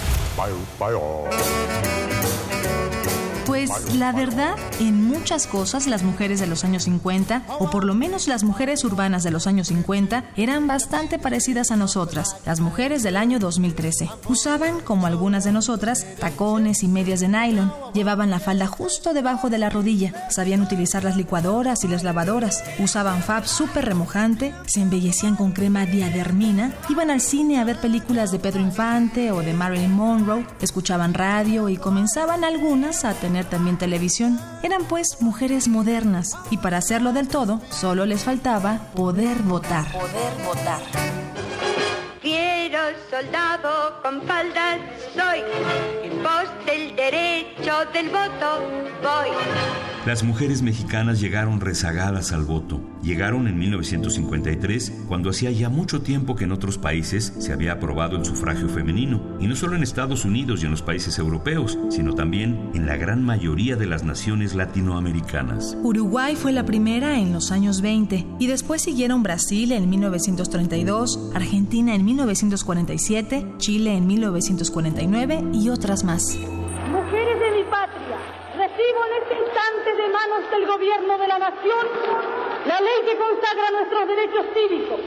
Pues 3.67 3.95
la 3.97 4.13
verdad, 4.13 4.55
en 4.79 5.05
muchas 5.05 5.47
cosas 5.47 5.87
las 5.87 6.03
mujeres 6.03 6.41
de 6.41 6.47
los 6.47 6.65
años 6.65 6.85
50, 6.85 7.43
o 7.59 7.69
por 7.69 7.85
lo 7.85 7.93
menos 7.93 8.27
las 8.27 8.43
mujeres 8.43 8.85
urbanas 8.85 9.23
de 9.23 9.31
los 9.31 9.47
años 9.47 9.69
50, 9.69 10.25
eran 10.37 10.67
bastante 10.67 11.19
parecidas 11.19 11.71
a 11.71 11.77
nosotras, 11.77 12.37
las 12.47 12.61
mujeres 12.61 13.03
del 13.03 13.19
año 13.19 13.39
2013. 13.39 14.09
Usaban, 14.31 14.81
como 14.81 15.07
algunas 15.07 15.45
de 15.45 15.53
nosotras, 15.53 16.07
tacones 16.19 16.83
y 16.83 16.89
medias 16.89 17.21
de 17.21 17.29
nylon, 17.29 17.71
llevaban 17.93 18.31
la 18.31 18.41
falda 18.41 18.67
justo 18.67 19.13
debajo 19.13 19.51
de 19.51 19.59
la 19.59 19.69
rodilla, 19.69 20.31
sabían 20.31 20.63
utilizar 20.63 21.05
las 21.05 21.19
licuadoras 21.19 21.85
y 21.85 21.89
las 21.89 22.03
lavadoras, 22.03 22.65
usaban 22.79 23.23
fab 23.23 23.47
súper 23.47 23.85
remojante, 23.85 24.55
se 24.65 24.81
embellecían 24.81 25.37
con 25.37 25.53
crema 25.53 25.85
diadermina, 25.85 26.73
iban 26.89 27.11
al 27.11 27.21
cine 27.21 27.61
a 27.61 27.65
ver 27.65 27.79
películas 27.79 28.33
de 28.33 28.39
Pedro 28.39 28.63
Infante 28.63 29.33
o 29.33 29.43
de 29.43 29.53
Marilyn 29.53 29.93
Monroe, 29.93 30.47
escuchaban 30.63 31.13
radio 31.13 31.69
y 31.69 31.77
comenzaban 31.77 32.43
algunas 32.43 33.05
a 33.05 33.13
tener 33.13 33.50
también 33.51 33.77
televisión. 33.77 34.41
Eran 34.63 34.85
pues 34.85 35.19
mujeres 35.21 35.69
modernas 35.69 36.39
y 36.51 36.57
para 36.57 36.79
hacerlo 36.79 37.13
del 37.13 37.29
todo 37.29 37.61
solo 37.71 38.07
les 38.07 38.25
faltaba 38.25 38.79
poder 38.95 39.43
votar. 39.43 39.93
Poder 39.93 40.33
votar. 40.47 40.81
Soldado 43.11 44.01
con 44.03 44.23
faldas 44.23 44.79
soy, 45.15 45.41
en 46.03 46.19
pos 46.23 46.49
del 46.67 46.97
derecho 46.97 47.73
del 47.93 48.09
voto 48.09 48.61
voy. 49.03 49.31
Las 50.07 50.25
mujeres 50.25 50.63
mexicanas 50.63 51.21
llegaron 51.21 51.61
rezagadas 51.61 52.33
al 52.33 52.45
voto. 52.45 52.81
Llegaron 53.03 53.47
en 53.49 53.59
1953, 53.59 55.05
cuando 55.09 55.29
hacía 55.29 55.51
ya 55.51 55.69
mucho 55.69 56.01
tiempo 56.01 56.37
que 56.37 56.45
en 56.45 56.53
otros 56.53 56.79
países 56.79 57.35
se 57.39 57.53
había 57.53 57.73
aprobado 57.73 58.17
el 58.17 58.25
sufragio 58.25 58.69
femenino, 58.69 59.37
y 59.39 59.47
no 59.47 59.57
solo 59.57 59.77
en 59.77 59.83
Estados 59.83 60.25
Unidos 60.25 60.63
y 60.63 60.65
en 60.65 60.71
los 60.71 60.83
países 60.83 61.19
europeos, 61.19 61.79
sino 61.91 62.15
también 62.15 62.71
en 62.75 62.87
la 62.87 62.97
gran 62.97 63.23
mayoría 63.23 63.77
de 63.77 63.87
las 63.87 64.03
naciones 64.03 64.55
latinoamericanas. 64.55 65.77
Uruguay 65.83 66.35
fue 66.35 66.53
la 66.53 66.65
primera 66.65 67.19
en 67.19 67.33
los 67.33 67.53
años 67.53 67.83
20 67.83 68.27
y 68.39 68.47
después 68.47 68.83
siguieron 68.83 69.23
Brasil 69.23 69.73
en 69.73 69.91
1932, 69.91 71.31
Argentina 71.35 71.95
en 71.95 72.07
1947, 72.81 73.59
Chile 73.59 73.97
en 73.97 74.07
1949 74.07 75.45
y 75.53 75.69
otras 75.69 76.05
más. 76.05 76.37
Mujeres 76.91 77.41
de 77.41 77.51
mi 77.51 77.65
patria, 77.65 78.19
recibo 78.57 79.01
en 79.07 79.23
este 79.23 79.35
instante 79.35 80.03
de 80.03 80.09
manos 80.09 80.51
del 80.51 80.67
gobierno 80.67 81.19
de 81.19 81.29
la 81.29 81.39
nación 81.39 81.87
la 82.67 82.81
ley 82.81 83.01
que 83.05 83.19
consagra 83.19 83.71
nuestros 83.73 84.09
derechos 84.09 84.47
cívicos. 84.55 85.01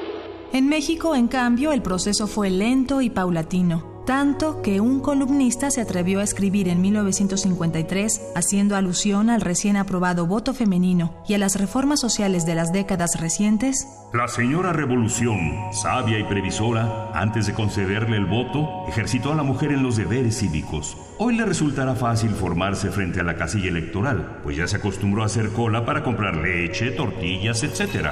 En 0.53 0.67
México, 0.67 1.15
en 1.15 1.27
cambio, 1.27 1.71
el 1.71 1.81
proceso 1.81 2.27
fue 2.27 2.49
lento 2.49 3.01
y 3.01 3.09
paulatino 3.09 3.92
tanto 4.05 4.61
que 4.61 4.81
un 4.81 4.99
columnista 4.99 5.71
se 5.71 5.81
atrevió 5.81 6.19
a 6.19 6.23
escribir 6.23 6.67
en 6.67 6.81
1953, 6.81 8.33
haciendo 8.35 8.75
alusión 8.75 9.29
al 9.29 9.41
recién 9.41 9.77
aprobado 9.77 10.27
voto 10.27 10.53
femenino 10.53 11.23
y 11.27 11.33
a 11.33 11.37
las 11.37 11.59
reformas 11.59 11.99
sociales 11.99 12.45
de 12.45 12.55
las 12.55 12.73
décadas 12.73 13.19
recientes, 13.19 13.87
La 14.13 14.27
señora 14.27 14.73
Revolución, 14.73 15.39
sabia 15.71 16.19
y 16.19 16.23
previsora, 16.23 17.11
antes 17.13 17.47
de 17.47 17.53
concederle 17.53 18.17
el 18.17 18.25
voto, 18.25 18.85
ejercitó 18.87 19.31
a 19.31 19.35
la 19.35 19.43
mujer 19.43 19.71
en 19.71 19.83
los 19.83 19.95
deberes 19.95 20.37
cívicos. 20.39 20.97
Hoy 21.17 21.35
le 21.35 21.45
resultará 21.45 21.95
fácil 21.95 22.31
formarse 22.31 22.91
frente 22.91 23.21
a 23.21 23.23
la 23.23 23.35
casilla 23.35 23.69
electoral, 23.69 24.39
pues 24.43 24.57
ya 24.57 24.67
se 24.67 24.77
acostumbró 24.77 25.23
a 25.23 25.27
hacer 25.27 25.49
cola 25.49 25.85
para 25.85 26.03
comprar 26.03 26.35
leche, 26.35 26.91
tortillas, 26.91 27.63
etc. 27.63 28.11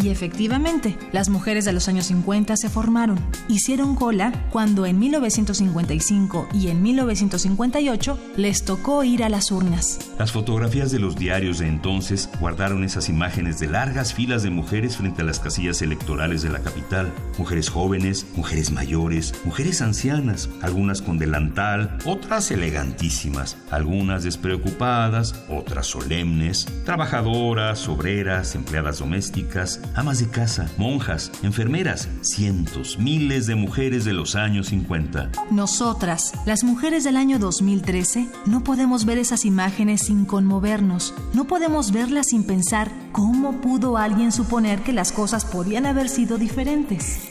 Y 0.00 0.10
efectivamente, 0.10 0.96
las 1.10 1.28
mujeres 1.28 1.64
de 1.64 1.72
los 1.72 1.88
años 1.88 2.06
50 2.06 2.56
se 2.56 2.68
formaron, 2.68 3.18
hicieron 3.48 3.96
cola 3.96 4.32
cuando 4.50 4.86
en 4.86 4.96
1955 5.00 6.48
y 6.54 6.68
en 6.68 6.82
1958 6.82 8.18
les 8.36 8.64
tocó 8.64 9.02
ir 9.02 9.24
a 9.24 9.28
las 9.28 9.50
urnas. 9.50 9.98
Las 10.16 10.30
fotografías 10.30 10.92
de 10.92 11.00
los 11.00 11.16
diarios 11.16 11.58
de 11.58 11.66
entonces 11.66 12.30
guardaron 12.38 12.84
esas 12.84 13.08
imágenes 13.08 13.58
de 13.58 13.66
largas 13.66 14.14
filas 14.14 14.44
de 14.44 14.50
mujeres 14.50 14.96
frente 14.96 15.22
a 15.22 15.24
las 15.24 15.40
casillas 15.40 15.82
electorales 15.82 16.42
de 16.42 16.50
la 16.50 16.60
capital. 16.60 17.12
Mujeres 17.36 17.68
jóvenes, 17.68 18.24
mujeres 18.36 18.70
mayores, 18.70 19.34
mujeres 19.44 19.82
ancianas, 19.82 20.48
algunas 20.62 21.02
con 21.02 21.18
delantal, 21.18 21.98
otras 22.04 22.52
elegantísimas, 22.52 23.56
algunas 23.72 24.22
despreocupadas, 24.22 25.44
otras 25.48 25.88
solemnes, 25.88 26.68
trabajadoras, 26.84 27.88
obreras, 27.88 28.54
empleadas 28.54 29.00
domésticas, 29.00 29.80
amas 29.94 30.18
de 30.18 30.28
casa, 30.28 30.70
monjas, 30.76 31.30
enfermeras, 31.42 32.08
cientos, 32.22 32.98
miles 32.98 33.46
de 33.46 33.54
mujeres 33.54 34.04
de 34.04 34.12
los 34.12 34.36
años 34.36 34.68
50. 34.68 35.30
Nosotras, 35.50 36.32
las 36.46 36.64
mujeres 36.64 37.04
del 37.04 37.16
año 37.16 37.38
2013, 37.38 38.28
no 38.46 38.64
podemos 38.64 39.04
ver 39.04 39.18
esas 39.18 39.44
imágenes 39.44 40.02
sin 40.06 40.24
conmovernos, 40.24 41.14
no 41.34 41.46
podemos 41.46 41.92
verlas 41.92 42.28
sin 42.28 42.44
pensar 42.44 42.90
cómo 43.12 43.60
pudo 43.60 43.96
alguien 43.96 44.32
suponer 44.32 44.82
que 44.82 44.92
las 44.92 45.12
cosas 45.12 45.44
podían 45.44 45.86
haber 45.86 46.08
sido 46.08 46.38
diferentes. 46.38 47.28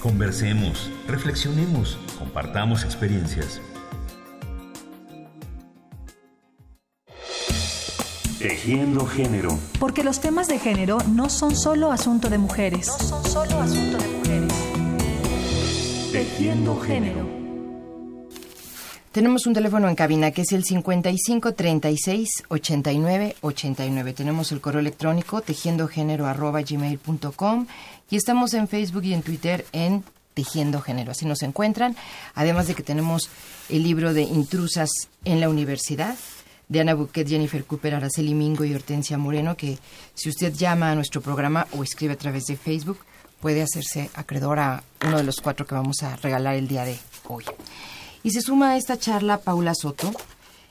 Conversemos, 0.00 0.90
reflexionemos, 1.08 1.98
compartamos 2.18 2.84
experiencias. 2.84 3.60
Tejiendo 8.48 9.04
género. 9.06 9.58
Porque 9.80 10.04
los 10.04 10.20
temas 10.20 10.46
de 10.46 10.60
género 10.60 10.98
no 11.12 11.28
son 11.28 11.56
solo 11.56 11.90
asunto 11.90 12.30
de 12.30 12.38
mujeres. 12.38 12.86
No 12.86 12.98
son 12.98 13.24
solo 13.24 13.60
asunto 13.60 13.98
de 13.98 14.06
mujeres. 14.06 14.52
Tejiendo 16.12 16.78
género. 16.78 17.28
Tenemos 19.10 19.48
un 19.48 19.52
teléfono 19.52 19.88
en 19.88 19.96
cabina 19.96 20.30
que 20.30 20.42
es 20.42 20.52
el 20.52 20.62
55 20.62 21.54
36 21.54 22.44
89 22.46 23.34
89. 23.40 24.12
Tenemos 24.12 24.52
el 24.52 24.60
correo 24.60 24.78
electrónico 24.78 25.40
tejiendogénero 25.40 26.26
arroba 26.26 26.62
gmail.com 26.62 27.66
y 28.10 28.16
estamos 28.16 28.54
en 28.54 28.68
Facebook 28.68 29.02
y 29.02 29.14
en 29.14 29.22
Twitter 29.22 29.66
en 29.72 30.04
Tejiendo 30.34 30.80
Género. 30.80 31.10
Así 31.10 31.26
nos 31.26 31.42
encuentran. 31.42 31.96
Además 32.36 32.68
de 32.68 32.76
que 32.76 32.84
tenemos 32.84 33.28
el 33.70 33.82
libro 33.82 34.14
de 34.14 34.22
Intrusas 34.22 34.90
en 35.24 35.40
la 35.40 35.48
Universidad 35.48 36.14
de 36.68 36.80
Ana 36.80 36.94
Buquet, 36.94 37.28
Jennifer 37.28 37.64
Cooper, 37.64 37.94
Araceli 37.94 38.34
Mingo 38.34 38.64
y 38.64 38.74
Hortensia 38.74 39.18
Moreno, 39.18 39.56
que 39.56 39.78
si 40.14 40.28
usted 40.28 40.52
llama 40.52 40.90
a 40.90 40.94
nuestro 40.94 41.20
programa 41.20 41.66
o 41.72 41.82
escribe 41.82 42.14
a 42.14 42.18
través 42.18 42.44
de 42.46 42.56
Facebook, 42.56 42.98
puede 43.40 43.62
hacerse 43.62 44.10
acreedor 44.14 44.58
a 44.58 44.82
uno 45.06 45.18
de 45.18 45.24
los 45.24 45.40
cuatro 45.40 45.66
que 45.66 45.74
vamos 45.74 46.02
a 46.02 46.16
regalar 46.16 46.56
el 46.56 46.68
día 46.68 46.84
de 46.84 46.98
hoy. 47.28 47.44
Y 48.22 48.30
se 48.30 48.40
suma 48.40 48.70
a 48.70 48.76
esta 48.76 48.98
charla 48.98 49.38
Paula 49.38 49.74
Soto. 49.74 50.10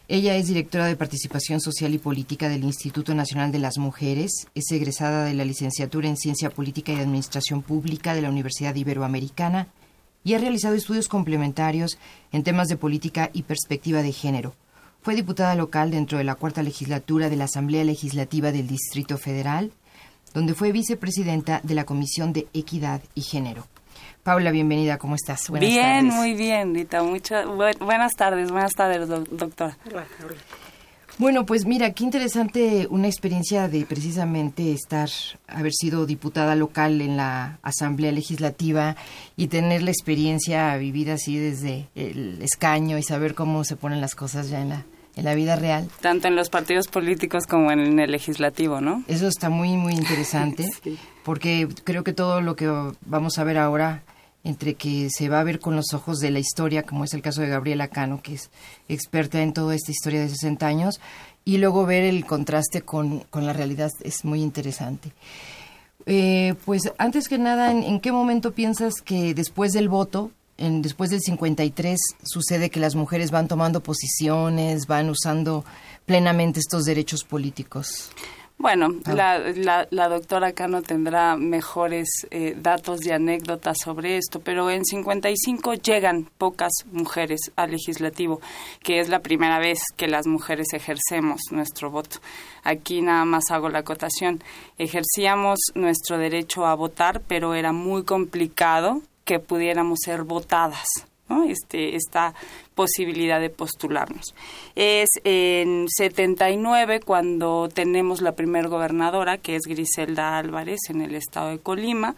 Ella 0.07 0.35
es 0.35 0.47
directora 0.47 0.85
de 0.85 0.97
Participación 0.97 1.61
Social 1.61 1.93
y 1.93 1.97
Política 1.97 2.49
del 2.49 2.63
Instituto 2.63 3.15
Nacional 3.15 3.51
de 3.51 3.59
las 3.59 3.77
Mujeres, 3.77 4.47
es 4.53 4.71
egresada 4.71 5.25
de 5.25 5.33
la 5.33 5.45
licenciatura 5.45 6.07
en 6.07 6.17
Ciencia 6.17 6.51
Política 6.51 6.93
y 6.93 6.99
Administración 6.99 7.63
Pública 7.63 8.13
de 8.13 8.21
la 8.21 8.29
Universidad 8.29 8.75
Iberoamericana 8.75 9.67
y 10.23 10.33
ha 10.33 10.39
realizado 10.39 10.75
estudios 10.75 11.07
complementarios 11.07 11.97
en 12.31 12.43
temas 12.43 12.67
de 12.67 12.77
política 12.77 13.31
y 13.33 13.43
perspectiva 13.43 14.03
de 14.03 14.11
género. 14.11 14.53
Fue 15.05 15.13
diputada 15.13 15.53
local 15.53 15.91
dentro 15.91 16.17
de 16.17 16.23
la 16.23 16.33
cuarta 16.33 16.63
legislatura 16.63 17.29
de 17.29 17.35
la 17.35 17.43
Asamblea 17.43 17.83
Legislativa 17.83 18.51
del 18.51 18.65
Distrito 18.65 19.19
Federal, 19.19 19.71
donde 20.33 20.55
fue 20.55 20.71
vicepresidenta 20.71 21.61
de 21.61 21.75
la 21.75 21.83
Comisión 21.83 22.33
de 22.33 22.47
Equidad 22.55 23.03
y 23.13 23.21
Género. 23.21 23.67
Paula, 24.23 24.49
bienvenida, 24.49 24.97
¿cómo 24.97 25.13
estás? 25.13 25.47
Buenas 25.51 25.69
bien, 25.69 26.07
tardes. 26.07 26.13
muy 26.15 26.33
bien, 26.33 26.73
Rita. 26.73 27.03
Mucho, 27.03 27.35
bu 27.55 27.85
buenas 27.85 28.13
tardes, 28.13 28.49
buenas 28.49 28.73
tardes, 28.73 29.07
do 29.07 29.23
doctora. 29.29 29.77
Bueno, 31.19 31.45
pues 31.45 31.67
mira, 31.67 31.91
qué 31.91 32.03
interesante 32.03 32.87
una 32.89 33.05
experiencia 33.05 33.67
de 33.67 33.85
precisamente 33.85 34.73
estar, 34.73 35.09
haber 35.47 35.71
sido 35.71 36.07
diputada 36.07 36.55
local 36.55 36.99
en 37.01 37.15
la 37.15 37.59
Asamblea 37.61 38.11
Legislativa 38.11 38.95
y 39.37 39.49
tener 39.49 39.83
la 39.83 39.91
experiencia 39.91 40.75
vivida 40.77 41.13
así 41.13 41.37
desde 41.37 41.89
el 41.93 42.41
escaño 42.41 42.97
y 42.97 43.03
saber 43.03 43.35
cómo 43.35 43.63
se 43.63 43.75
ponen 43.75 44.01
las 44.01 44.15
cosas 44.15 44.49
ya 44.49 44.61
en 44.61 44.69
la, 44.69 44.85
en 45.15 45.25
la 45.25 45.35
vida 45.35 45.55
real. 45.55 45.89
Tanto 46.01 46.27
en 46.27 46.35
los 46.35 46.49
partidos 46.49 46.87
políticos 46.87 47.45
como 47.47 47.71
en 47.71 47.99
el 47.99 48.11
legislativo, 48.11 48.81
¿no? 48.81 49.03
Eso 49.07 49.27
está 49.27 49.49
muy, 49.49 49.77
muy 49.77 49.93
interesante, 49.93 50.69
sí. 50.83 50.97
porque 51.23 51.67
creo 51.83 52.03
que 52.03 52.13
todo 52.13 52.41
lo 52.41 52.55
que 52.55 52.69
vamos 53.05 53.37
a 53.37 53.43
ver 53.43 53.57
ahora, 53.57 54.03
entre 54.43 54.75
que 54.75 55.09
se 55.09 55.29
va 55.29 55.39
a 55.39 55.43
ver 55.43 55.59
con 55.59 55.75
los 55.75 55.93
ojos 55.93 56.19
de 56.19 56.31
la 56.31 56.39
historia, 56.39 56.83
como 56.83 57.03
es 57.03 57.13
el 57.13 57.21
caso 57.21 57.41
de 57.41 57.47
Gabriela 57.47 57.87
Cano, 57.87 58.21
que 58.21 58.35
es 58.35 58.51
experta 58.87 59.41
en 59.41 59.53
toda 59.53 59.73
esta 59.73 59.91
historia 59.91 60.21
de 60.21 60.29
60 60.29 60.67
años, 60.67 60.99
y 61.45 61.57
luego 61.57 61.85
ver 61.85 62.03
el 62.03 62.25
contraste 62.25 62.81
con, 62.81 63.19
con 63.29 63.45
la 63.45 63.53
realidad 63.53 63.91
es 64.03 64.25
muy 64.25 64.41
interesante. 64.41 65.11
Eh, 66.07 66.53
pues 66.65 66.81
antes 66.97 67.27
que 67.27 67.37
nada, 67.37 67.71
¿en, 67.71 67.83
¿en 67.83 67.99
qué 67.99 68.11
momento 68.11 68.51
piensas 68.51 68.95
que 69.03 69.33
después 69.33 69.71
del 69.71 69.89
voto, 69.89 70.31
en, 70.57 70.81
después 70.81 71.09
del 71.09 71.21
53 71.21 71.99
sucede 72.23 72.69
que 72.69 72.79
las 72.79 72.95
mujeres 72.95 73.31
van 73.31 73.47
tomando 73.47 73.81
posiciones, 73.81 74.87
van 74.87 75.09
usando 75.09 75.65
plenamente 76.05 76.59
estos 76.59 76.85
derechos 76.85 77.23
políticos? 77.23 78.11
Bueno, 78.57 78.87
la, 79.05 79.37
la, 79.37 79.85
la, 79.91 80.07
doctora 80.07 80.53
Cano 80.53 80.81
tendrá 80.81 81.35
mejores 81.35 82.07
eh, 82.31 82.55
datos 82.57 83.05
y 83.05 83.11
anécdotas 83.11 83.75
sobre 83.83 84.17
esto, 84.17 84.39
pero 84.39 84.69
en 84.69 84.85
55 84.85 85.73
llegan 85.73 86.29
pocas 86.37 86.71
mujeres 86.89 87.51
al 87.57 87.71
legislativo, 87.71 88.39
que 88.81 89.01
es 89.01 89.09
la 89.09 89.19
primera 89.19 89.59
vez 89.59 89.79
que 89.97 90.07
las 90.07 90.25
mujeres 90.25 90.67
ejercemos 90.71 91.41
nuestro 91.51 91.91
voto. 91.91 92.19
Aquí 92.63 93.01
nada 93.01 93.25
más 93.25 93.51
hago 93.51 93.67
la 93.67 93.79
acotación. 93.79 94.41
Ejercíamos 94.77 95.59
nuestro 95.75 96.17
derecho 96.17 96.65
a 96.65 96.75
votar, 96.75 97.21
pero 97.27 97.55
era 97.55 97.73
muy 97.73 98.03
complicado 98.03 99.01
que 99.25 99.39
pudiéramos 99.39 99.99
ser 100.03 100.23
votadas. 100.23 100.87
¿no? 101.27 101.43
Este, 101.43 101.95
esta 101.95 102.35
posibilidad 102.75 103.39
de 103.39 103.49
postularnos. 103.49 104.35
Es 104.75 105.09
en 105.23 105.87
79 105.89 106.99
cuando 106.99 107.67
tenemos 107.67 108.21
la 108.21 108.35
primer 108.35 108.67
gobernadora, 108.67 109.39
que 109.39 109.55
es 109.55 109.63
Griselda 109.63 110.37
Álvarez, 110.37 110.79
en 110.89 111.01
el 111.01 111.15
estado 111.15 111.49
de 111.49 111.59
Colima. 111.59 112.15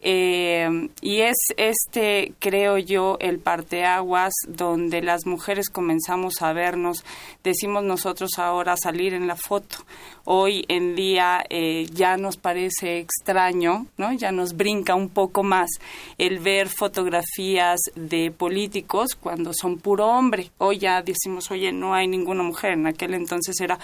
Eh, 0.00 0.88
y 1.00 1.20
es 1.20 1.36
este, 1.56 2.34
creo 2.38 2.78
yo, 2.78 3.16
el 3.20 3.38
parteaguas 3.38 4.32
donde 4.48 5.02
las 5.02 5.26
mujeres 5.26 5.68
comenzamos 5.70 6.42
a 6.42 6.52
vernos, 6.52 7.04
decimos 7.42 7.84
nosotros 7.84 8.38
ahora 8.38 8.76
salir 8.76 9.14
en 9.14 9.26
la 9.26 9.36
foto. 9.36 9.78
Hoy 10.24 10.64
en 10.68 10.96
día 10.96 11.44
eh, 11.50 11.86
ya 11.92 12.16
nos 12.16 12.36
parece 12.36 12.98
extraño, 12.98 13.86
¿no? 13.96 14.12
Ya 14.12 14.32
nos 14.32 14.56
brinca 14.56 14.94
un 14.94 15.08
poco 15.08 15.42
más 15.42 15.70
el 16.18 16.40
ver 16.40 16.68
fotografías 16.68 17.80
de 17.94 18.32
políticos 18.32 19.14
cuando 19.14 19.52
son 19.54 19.78
puro 19.78 20.06
hombre. 20.06 20.50
Hoy 20.58 20.78
ya 20.78 21.02
decimos, 21.02 21.50
oye, 21.50 21.72
no 21.72 21.94
hay 21.94 22.08
ninguna 22.08 22.42
mujer. 22.42 22.72
En 22.72 22.86
aquel 22.86 23.14
entonces 23.14 23.60
era 23.60 23.78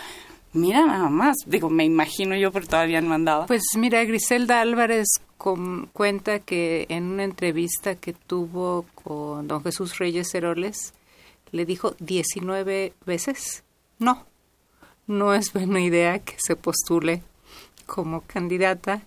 Mira 0.54 0.84
nada 0.84 1.08
más, 1.08 1.36
digo, 1.46 1.70
me 1.70 1.84
imagino 1.84 2.36
yo, 2.36 2.52
pero 2.52 2.66
todavía 2.66 3.00
no 3.00 3.14
andaba. 3.14 3.46
Pues 3.46 3.62
mira, 3.76 4.04
Griselda 4.04 4.60
Álvarez 4.60 5.08
cuenta 5.92 6.38
que 6.40 6.86
en 6.88 7.04
una 7.04 7.24
entrevista 7.24 7.96
que 7.96 8.12
tuvo 8.12 8.86
con 8.94 9.48
don 9.48 9.62
Jesús 9.62 9.98
Reyes 9.98 10.34
Heroles, 10.34 10.94
le 11.50 11.66
dijo 11.66 11.96
19 11.98 12.92
veces, 13.06 13.64
no, 13.98 14.24
no 15.06 15.34
es 15.34 15.52
buena 15.52 15.80
idea 15.80 16.18
que 16.18 16.36
se 16.38 16.54
postule 16.54 17.22
como 17.86 18.22
candidata, 18.22 19.02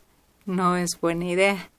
no 0.46 0.76
es 0.76 1.00
buena 1.00 1.26
idea. 1.26 1.70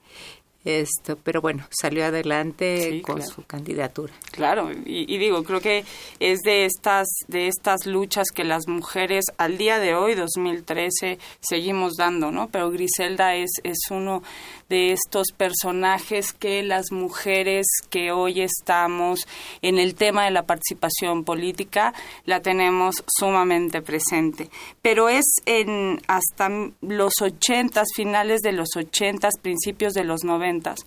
Esto, 0.67 1.17
pero 1.23 1.41
bueno, 1.41 1.65
salió 1.71 2.05
adelante 2.05 3.01
con 3.03 3.23
su 3.23 3.45
candidatura. 3.45 4.13
Claro, 4.33 4.71
y, 4.85 5.17
digo, 5.17 5.45
creo 5.45 5.61
que 5.61 5.85
es 6.19 6.41
de 6.41 6.65
estas 6.65 7.07
de 7.29 7.47
estas 7.47 7.87
luchas 7.87 8.33
que 8.35 8.43
las 8.43 8.67
mujeres 8.67 9.27
al 9.39 9.59
día 9.59 9.79
de 9.79 9.95
hoy, 9.95 10.17
2013, 10.17 11.21
seguimos 11.41 11.95
dando, 11.95 12.33
¿no? 12.33 12.49
Pero 12.49 12.73
Griselda 12.73 13.37
es 13.37 13.51
es 13.63 13.79
uno 13.91 14.25
de 14.69 14.93
estos 14.93 15.29
personajes 15.37 16.33
que 16.33 16.63
las 16.63 16.91
mujeres 16.91 17.67
que 17.89 18.11
hoy 18.11 18.41
estamos 18.41 19.21
en 19.63 19.79
el 19.79 19.95
tema 19.95 20.25
de 20.25 20.33
la 20.33 20.47
participación 20.47 21.25
política 21.25 21.95
la 22.25 22.41
tenemos 22.41 23.05
sumamente 23.07 23.83
presente. 23.83 24.51
Pero 24.83 25.09
es 25.09 25.25
en 25.45 26.01
hasta 26.09 26.51
los 26.81 27.13
ochentas, 27.23 27.89
finales 27.95 28.41
de 28.41 28.53
los 28.53 28.69
ochentas, 28.77 29.35
principios 29.41 29.93
de 29.93 30.05
los 30.05 30.25
noventas, 30.25 30.56
cuentas 30.57 30.87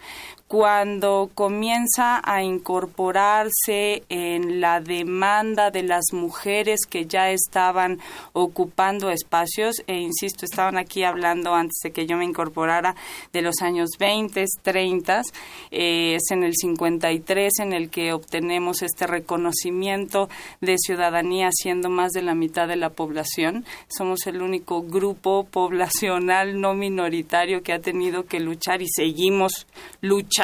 cuando 0.49 1.29
comienza 1.35 2.19
a 2.23 2.41
incorporarse 2.41 4.01
en 4.09 4.59
la 4.59 4.81
demanda 4.81 5.69
de 5.69 5.83
las 5.83 6.05
mujeres 6.11 6.87
que 6.89 7.05
ya 7.05 7.29
estaban 7.29 7.99
ocupando 8.33 9.11
espacios, 9.11 9.75
e 9.85 9.97
insisto, 9.97 10.45
estaban 10.45 10.79
aquí 10.79 11.03
hablando 11.03 11.53
antes 11.53 11.77
de 11.83 11.91
que 11.91 12.07
yo 12.07 12.17
me 12.17 12.25
incorporara 12.25 12.95
de 13.31 13.43
los 13.43 13.61
años 13.61 13.91
20, 13.99 14.43
30, 14.63 15.21
eh, 15.69 16.15
es 16.15 16.31
en 16.31 16.43
el 16.43 16.55
53 16.55 17.59
en 17.59 17.71
el 17.71 17.91
que 17.91 18.11
obtenemos 18.11 18.81
este 18.81 19.05
reconocimiento 19.05 20.29
de 20.61 20.79
ciudadanía 20.79 21.49
siendo 21.51 21.91
más 21.91 22.11
de 22.11 22.23
la 22.23 22.33
mitad 22.33 22.67
de 22.67 22.75
la 22.75 22.89
población. 22.89 23.65
Somos 23.87 24.25
el 24.25 24.41
único 24.41 24.81
grupo 24.81 25.43
poblacional 25.43 26.59
no 26.59 26.73
minoritario 26.73 27.61
que 27.61 27.73
ha 27.73 27.79
tenido 27.79 28.25
que 28.25 28.39
luchar 28.39 28.81
y 28.81 28.87
seguimos 28.87 29.67
luchando 30.01 30.38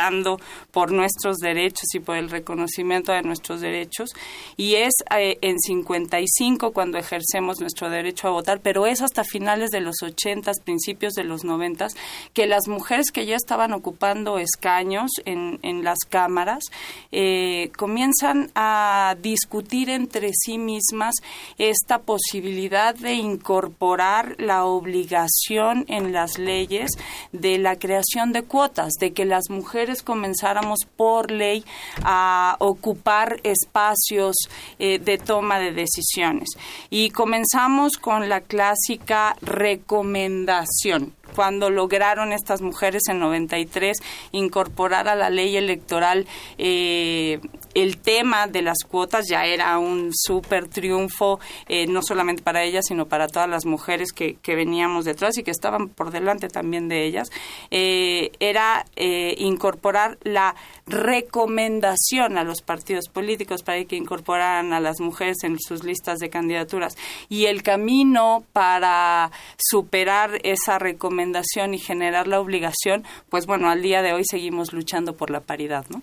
por 0.72 0.92
nuestros 0.92 1.38
derechos 1.38 1.94
y 1.94 2.00
por 2.00 2.18
el 2.18 2.30
reconocimiento 2.30 3.12
de 3.12 3.22
nuestros 3.22 3.62
derechos. 3.62 4.12
Y 4.58 4.76
es 4.76 4.94
eh, 5.18 5.38
en 5.42 5.60
55 5.60 6.72
cuando 6.72 6.98
ejercemos 6.98 7.60
nuestro 7.60 7.90
derecho 7.90 8.28
a 8.28 8.32
votar, 8.32 8.62
pero 8.62 8.86
es 8.88 9.02
hasta 9.02 9.24
finales 9.24 9.72
de 9.72 9.82
los 9.82 9.96
80, 10.02 10.52
principios 10.64 11.14
de 11.14 11.24
los 11.24 11.44
90, 11.44 11.88
que 12.34 12.48
las 12.48 12.68
mujeres 12.68 13.12
que 13.12 13.26
ya 13.26 13.36
estaban 13.36 13.74
ocupando 13.74 14.38
escaños 14.40 15.12
en, 15.26 15.60
en 15.62 15.84
las 15.84 16.00
cámaras 16.10 16.64
eh, 17.12 17.72
comienzan 17.78 18.52
a 18.56 19.16
discutir 19.22 19.90
entre 19.90 20.32
sí 20.34 20.58
mismas 20.58 21.16
esta 21.58 22.00
posibilidad 22.00 22.96
de 22.96 23.14
incorporar 23.14 24.36
la 24.40 24.66
obligación 24.66 25.86
en 25.88 26.12
las 26.12 26.38
leyes 26.38 26.92
de 27.32 27.58
la 27.58 27.78
creación 27.78 28.32
de 28.32 28.44
cuotas, 28.44 28.94
de 29.00 29.14
que 29.14 29.26
las 29.26 29.50
mujeres 29.50 29.85
comenzáramos 30.04 30.80
por 30.96 31.32
ley 31.32 31.64
a 32.04 32.56
ocupar 32.60 33.40
espacios 33.44 34.36
eh, 34.80 35.00
de 35.00 35.18
toma 35.18 35.60
de 35.60 35.72
decisiones. 35.72 36.50
Y 36.90 37.10
comenzamos 37.12 37.94
con 37.98 38.30
la 38.30 38.42
clásica 38.42 39.36
recomendación 39.42 41.14
cuando 41.36 41.70
lograron 41.70 42.32
estas 42.32 42.62
mujeres 42.62 43.04
en 43.10 43.20
93 43.20 43.98
incorporar 44.32 45.08
a 45.08 45.16
la 45.16 45.30
ley 45.30 45.58
electoral 45.58 46.26
eh, 46.58 47.40
el 47.76 47.98
tema 47.98 48.48
de 48.48 48.64
las 48.64 48.80
cuotas 48.88 49.28
ya 49.30 49.46
era 49.46 49.78
un 49.78 50.12
súper 50.14 50.68
triunfo, 50.68 51.40
eh, 51.68 51.86
no 51.86 52.02
solamente 52.02 52.42
para 52.42 52.64
ellas, 52.64 52.86
sino 52.88 53.06
para 53.06 53.28
todas 53.28 53.48
las 53.48 53.66
mujeres 53.66 54.12
que, 54.12 54.38
que, 54.42 54.56
veníamos 54.56 55.06
detrás 55.06 55.38
y 55.38 55.44
que 55.44 55.52
estaban 55.52 55.90
por 55.90 56.12
delante 56.12 56.48
también 56.48 56.88
de 56.88 57.06
ellas, 57.06 57.30
eh, 57.70 58.32
era 58.40 58.86
incorporar 58.96 60.18
la 60.24 60.56
recomendación 60.88 62.38
a 62.38 62.44
los 62.44 62.62
partidos 62.62 63.10
políticos 63.10 63.64
para 63.64 63.84
que 63.86 63.96
incorporaran 63.96 64.74
a 64.74 64.80
las 64.80 65.00
mujeres 65.00 65.44
en 65.44 65.60
sus 65.60 65.84
listas 65.84 66.20
de 66.20 66.30
candidaturas. 66.30 66.96
Y 67.30 67.46
el 67.46 67.64
camino 67.64 68.44
para 68.54 69.32
superar 69.58 70.40
esa 70.44 70.80
recomendación 70.80 71.74
y 71.74 71.80
generar 71.80 72.28
la 72.28 72.40
obligación, 72.40 73.04
pues 73.30 73.46
bueno, 73.46 73.70
al 73.70 73.82
día 73.82 74.02
de 74.02 74.14
hoy 74.14 74.24
seguimos 74.26 74.74
luchando 74.74 75.16
por 75.16 75.30
la 75.30 75.42
paridad, 75.42 75.86
¿no? 75.90 76.02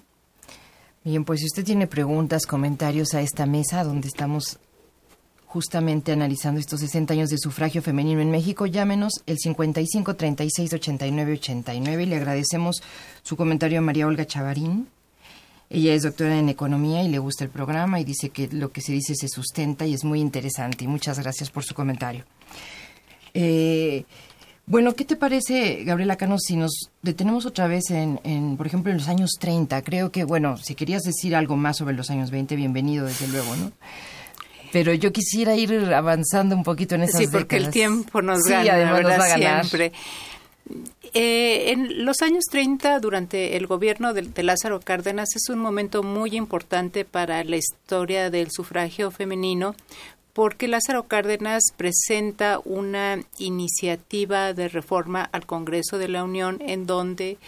Bien, 1.04 1.24
pues 1.24 1.40
si 1.40 1.46
usted 1.46 1.64
tiene 1.64 1.88
preguntas, 1.88 2.46
comentarios 2.46 3.14
a 3.14 3.22
esta 3.22 3.44
mesa 3.44 3.82
donde 3.82 4.06
estamos 4.06 4.60
justamente 5.46 6.12
analizando 6.12 6.60
estos 6.60 6.80
60 6.80 7.12
años 7.12 7.28
de 7.28 7.38
sufragio 7.38 7.82
femenino 7.82 8.20
en 8.20 8.30
México, 8.30 8.66
llámenos 8.66 9.14
el 9.26 9.36
55 9.38 10.14
36 10.14 10.72
89 10.72 11.32
89 11.32 12.02
y 12.04 12.06
le 12.06 12.16
agradecemos 12.16 12.82
su 13.22 13.36
comentario 13.36 13.80
a 13.80 13.82
María 13.82 14.06
Olga 14.06 14.26
Chavarín. 14.26 14.86
Ella 15.68 15.92
es 15.92 16.04
doctora 16.04 16.38
en 16.38 16.48
economía 16.48 17.02
y 17.02 17.08
le 17.08 17.18
gusta 17.18 17.44
el 17.44 17.50
programa 17.50 17.98
y 17.98 18.04
dice 18.04 18.30
que 18.30 18.46
lo 18.48 18.70
que 18.70 18.80
se 18.80 18.92
dice 18.92 19.14
se 19.16 19.28
sustenta 19.28 19.84
y 19.86 19.94
es 19.94 20.04
muy 20.04 20.20
interesante. 20.20 20.84
Y 20.84 20.86
muchas 20.86 21.18
gracias 21.18 21.50
por 21.50 21.64
su 21.64 21.74
comentario. 21.74 22.24
Eh, 23.34 24.04
bueno, 24.66 24.94
¿qué 24.94 25.05
te 25.05 25.16
parece, 25.16 25.83
Gabriela 25.85 26.16
Cano, 26.16 26.38
si 26.38 26.57
nos 26.57 26.90
detenemos 27.03 27.46
otra 27.46 27.66
vez 27.66 27.90
en, 27.90 28.20
en, 28.25 28.57
por 28.57 28.66
ejemplo, 28.66 28.92
en 28.92 28.98
los 28.98 29.09
años 29.09 29.33
30? 29.38 29.83
Creo 29.83 30.12
que, 30.12 30.25
bueno, 30.25 30.57
si 30.57 30.75
querías 30.75 31.03
decir 31.03 31.35
algo 31.35 31.57
más 31.57 31.79
sobre 31.79 31.94
los 31.94 32.11
años 32.11 32.31
20, 32.31 32.55
bienvenido, 32.57 33.07
desde 33.07 33.29
luego, 33.29 33.57
¿no? 33.57 33.72
Pero 34.72 34.94
yo 34.94 35.12
quisiera 35.12 35.55
ir 35.55 35.92
avanzando 35.92 36.57
un 36.57 36.62
poquito 36.62 36.94
en 36.94 37.03
esas 37.03 37.20
Sí, 37.20 37.27
porque 37.31 37.57
el 37.57 37.70
tiempo 37.70 38.22
nos 38.22 38.40
gana, 38.40 38.72
además 38.72 39.03
nos 39.03 39.11
va 39.12 39.25
a 39.25 39.29
ganar. 39.29 39.66
siempre. 39.66 39.92
Eh, 41.12 41.72
en 41.72 42.07
los 42.07 42.22
años 42.22 42.44
30, 42.51 42.98
durante 43.01 43.57
el 43.59 43.66
gobierno 43.66 44.14
de, 44.14 44.22
de, 44.22 44.42
Lázaro 44.42 44.81
Cárdenas, 44.81 45.37
es 45.37 45.51
un 45.51 45.59
momento 45.59 46.03
muy 46.03 46.37
importante 46.37 47.05
para 47.05 47.44
la 47.44 47.57
historia 47.57 48.31
del 48.31 48.51
sufragio 48.51 49.11
femenino, 49.11 49.75
porque 50.33 50.68
Lázaro 50.68 51.05
Cárdenas 51.05 51.64
presenta 51.77 52.59
una 52.64 53.23
iniciativa 53.38 54.55
de 54.55 54.68
reforma 54.68 55.29
al 55.33 55.47
Congreso 55.47 55.99
de 55.99 56.09
la 56.09 56.25
Unión 56.25 56.59
en 56.61 56.87
donde 56.87 57.38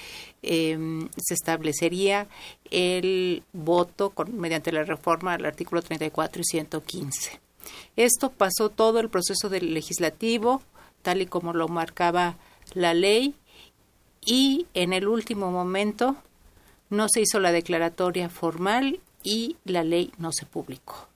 em, 0.42 1.09
se 1.16 1.35
establecería 1.35 2.27
el 2.70 3.42
voto 3.53 4.12
mediante 4.33 4.73
la 4.73 4.85
reforma 4.85 5.35
al 5.35 5.47
artículo 5.47 5.81
34 5.81 6.42
y 6.42 6.44
115. 6.44 7.40
Esto 7.97 8.31
pasó 8.31 8.68
todo 8.68 9.01
el 9.01 9.09
proceso 9.09 9.49
del 9.49 9.73
legislativo, 9.73 10.62
tal 11.03 11.23
y 11.23 11.27
como 11.27 11.55
lo 11.55 11.68
marcaba 11.68 12.37
la 12.75 12.92
ley, 12.92 13.35
y 14.27 14.66
en 14.75 14.92
el 14.92 15.09
último 15.09 15.51
momento 15.51 16.16
no 16.90 17.07
se 17.09 17.23
hizo 17.23 17.40
la 17.40 17.53
declaratoria 17.53 18.29
formal 18.29 19.01
y 19.23 19.57
la 19.64 19.85
ley 19.85 20.12
no 20.18 20.33
se 20.33 20.44
publicó. 20.44 21.13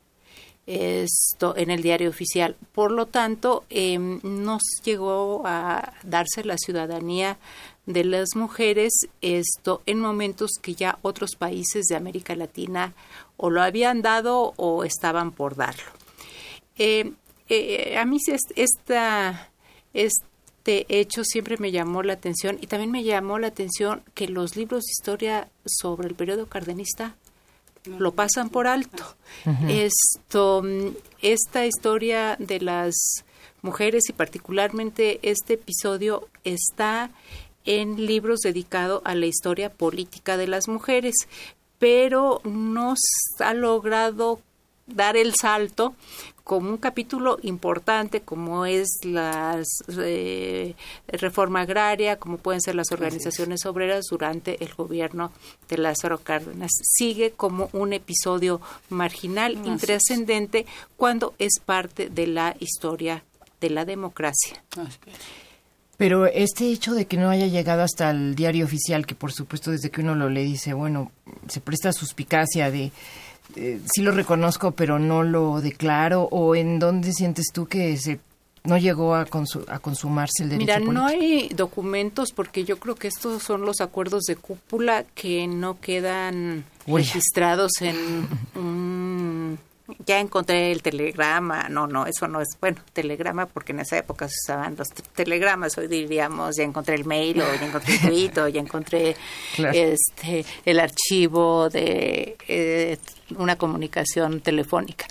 Esto 0.69 1.57
en 1.57 1.71
el 1.71 1.83
diario 1.83 2.11
oficial. 2.11 2.55
Por 2.73 2.93
lo 2.93 3.07
tanto, 3.07 3.65
eh, 3.71 3.99
no 3.99 4.59
llegó 4.85 5.43
a 5.47 5.95
darse 6.03 6.45
la 6.45 6.59
ciudadanía 6.59 7.39
de 7.87 8.05
las 8.05 8.37
mujeres 8.37 8.93
esto 9.23 9.81
en 9.87 9.99
momentos 9.99 10.51
que 10.61 10.75
ya 10.75 10.99
otros 11.01 11.37
países 11.37 11.87
de 11.87 11.97
América 11.97 12.37
Latina 12.37 12.93
o 13.39 13.49
lo 13.49 13.63
habían 13.63 14.03
dado 14.03 14.53
o 14.57 14.85
estaban 14.85 15.33
por 15.33 15.57
darlo. 15.57 15.91
Eh, 16.77 17.13
eh, 17.49 17.97
a 17.97 18.05
mí 18.05 18.19
esta, 18.55 19.51
este 19.95 20.85
hecho 20.91 21.25
siempre 21.25 21.57
me 21.57 21.73
llamó 21.73 22.03
la 22.03 22.13
atención 22.13 22.59
y 22.61 22.67
también 22.67 22.91
me 22.91 23.05
llamó 23.05 23.39
la 23.39 23.47
atención 23.47 24.03
que 24.13 24.29
los 24.29 24.55
libros 24.55 24.85
de 24.85 24.91
historia 24.91 25.49
sobre 25.65 26.09
el 26.09 26.15
periodo 26.15 26.47
cardenista 26.47 27.17
lo 27.99 28.13
pasan 28.13 28.51
por 28.51 28.67
alto. 28.67 29.05
Esto, 29.69 30.63
esta 31.23 31.67
historia 31.67 32.37
de 32.39 32.61
las 32.61 32.95
mujeres 33.63 34.09
y 34.09 34.13
particularmente 34.13 35.19
este 35.23 35.55
episodio 35.55 36.29
está 36.45 37.11
en 37.65 38.07
libros 38.07 38.41
dedicados 38.41 39.03
a 39.05 39.15
la 39.15 39.27
historia 39.27 39.71
política 39.71 40.37
de 40.37 40.47
las 40.47 40.69
mujeres, 40.69 41.15
pero 41.79 42.41
no 42.45 42.95
ha 43.41 43.55
logrado 43.55 44.41
dar 44.87 45.17
el 45.17 45.35
salto 45.35 45.95
como 46.49 46.71
un 46.71 46.79
capítulo 46.79 47.39
importante 47.43 48.23
como 48.23 48.65
es 48.65 49.01
la 49.05 49.63
eh, 49.99 50.75
reforma 51.09 51.61
agraria, 51.61 52.19
como 52.19 52.39
pueden 52.39 52.63
ser 52.63 52.75
las 52.75 52.91
organizaciones 52.91 53.67
obreras 53.67 54.07
durante 54.09 54.65
el 54.65 54.73
gobierno 54.73 55.31
de 55.69 55.77
Lázaro 55.77 56.17
Cárdenas. 56.23 56.71
Sigue 56.83 57.33
como 57.33 57.69
un 57.75 57.93
episodio 57.93 58.63
marginal, 58.89 59.61
intrascendente, 59.67 60.65
cuando 60.97 61.35
es 61.39 61.61
parte 61.63 62.09
de 62.09 62.27
la 62.27 62.57
historia 62.61 63.25
de 63.61 63.69
la 63.69 63.85
democracia. 63.85 64.65
Pero 65.99 66.25
este 66.25 66.71
hecho 66.73 66.95
de 66.95 67.07
que 67.07 67.19
no 67.19 67.29
haya 67.29 67.47
llegado 67.47 67.83
hasta 67.83 68.09
el 68.11 68.35
diario 68.35 68.65
oficial, 68.65 69.05
que 69.05 69.15
por 69.15 69.33
supuesto 69.33 69.71
desde 69.71 69.91
que 69.91 70.01
uno 70.01 70.15
lo 70.15 70.31
lee 70.31 70.45
dice, 70.45 70.73
bueno, 70.73 71.13
se 71.47 71.61
presta 71.61 71.93
suspicacia 71.93 72.71
de 72.71 72.91
eh, 73.57 73.81
sí 73.93 74.03
lo 74.03 74.13
reconozco, 74.13 74.73
pero 74.73 74.99
no 74.99 75.23
lo 75.23 75.61
declaro? 75.61 76.23
¿O 76.31 76.55
en 76.55 76.79
dónde 76.79 77.13
sientes 77.13 77.47
tú 77.53 77.67
que 77.67 77.97
se 77.97 78.21
no 78.65 78.77
llegó 78.77 79.15
a, 79.15 79.23
a 79.69 79.79
consumarse 79.79 80.43
el 80.43 80.51
derecho 80.51 80.65
Mira, 80.67 80.75
político? 80.75 80.93
no 80.93 81.07
hay 81.07 81.49
documentos 81.49 82.33
porque 82.33 82.65
yo 82.65 82.79
creo 82.79 82.97
que 82.97 83.09
estos 83.09 83.43
son 83.43 83.63
los 83.63 83.81
acuerdos 83.81 84.25
de 84.25 84.37
cúpula 84.37 85.05
que 85.15 85.47
no 85.47 85.81
quedan 85.81 86.65
registrados 86.87 87.71
en 87.81 87.97
un 88.55 89.59
ya 90.07 90.21
encontré 90.21 90.71
el 90.71 90.83
telegrama, 90.83 91.69
no, 91.69 91.87
no, 91.87 92.07
eso 92.07 92.29
no 92.29 92.41
es, 92.41 92.49
bueno, 92.61 92.79
telegrama 92.93 93.47
porque 93.47 93.73
en 93.73 93.81
esa 93.81 93.97
época 93.97 94.29
se 94.29 94.35
usaban 94.45 94.77
los 94.77 94.89
telegramas, 94.89 95.79
hoy 95.79 95.89
diríamos, 95.89 96.57
ya 96.57 96.65
encontré 96.65 96.95
el 96.95 97.05
mail, 97.05 97.41
o 97.41 97.55
ya 97.55 97.67
encontré 97.67 97.95
el 97.95 98.01
tweet, 98.01 98.43
o 98.43 98.49
ya 98.49 98.61
encontré 98.61 99.17
este, 99.59 100.45
el 100.65 100.81
archivo 100.81 101.69
de 101.71 102.37
eh, 102.49 102.99
una 103.37 103.57
comunicación 103.57 104.41
telefónica. 104.41 105.07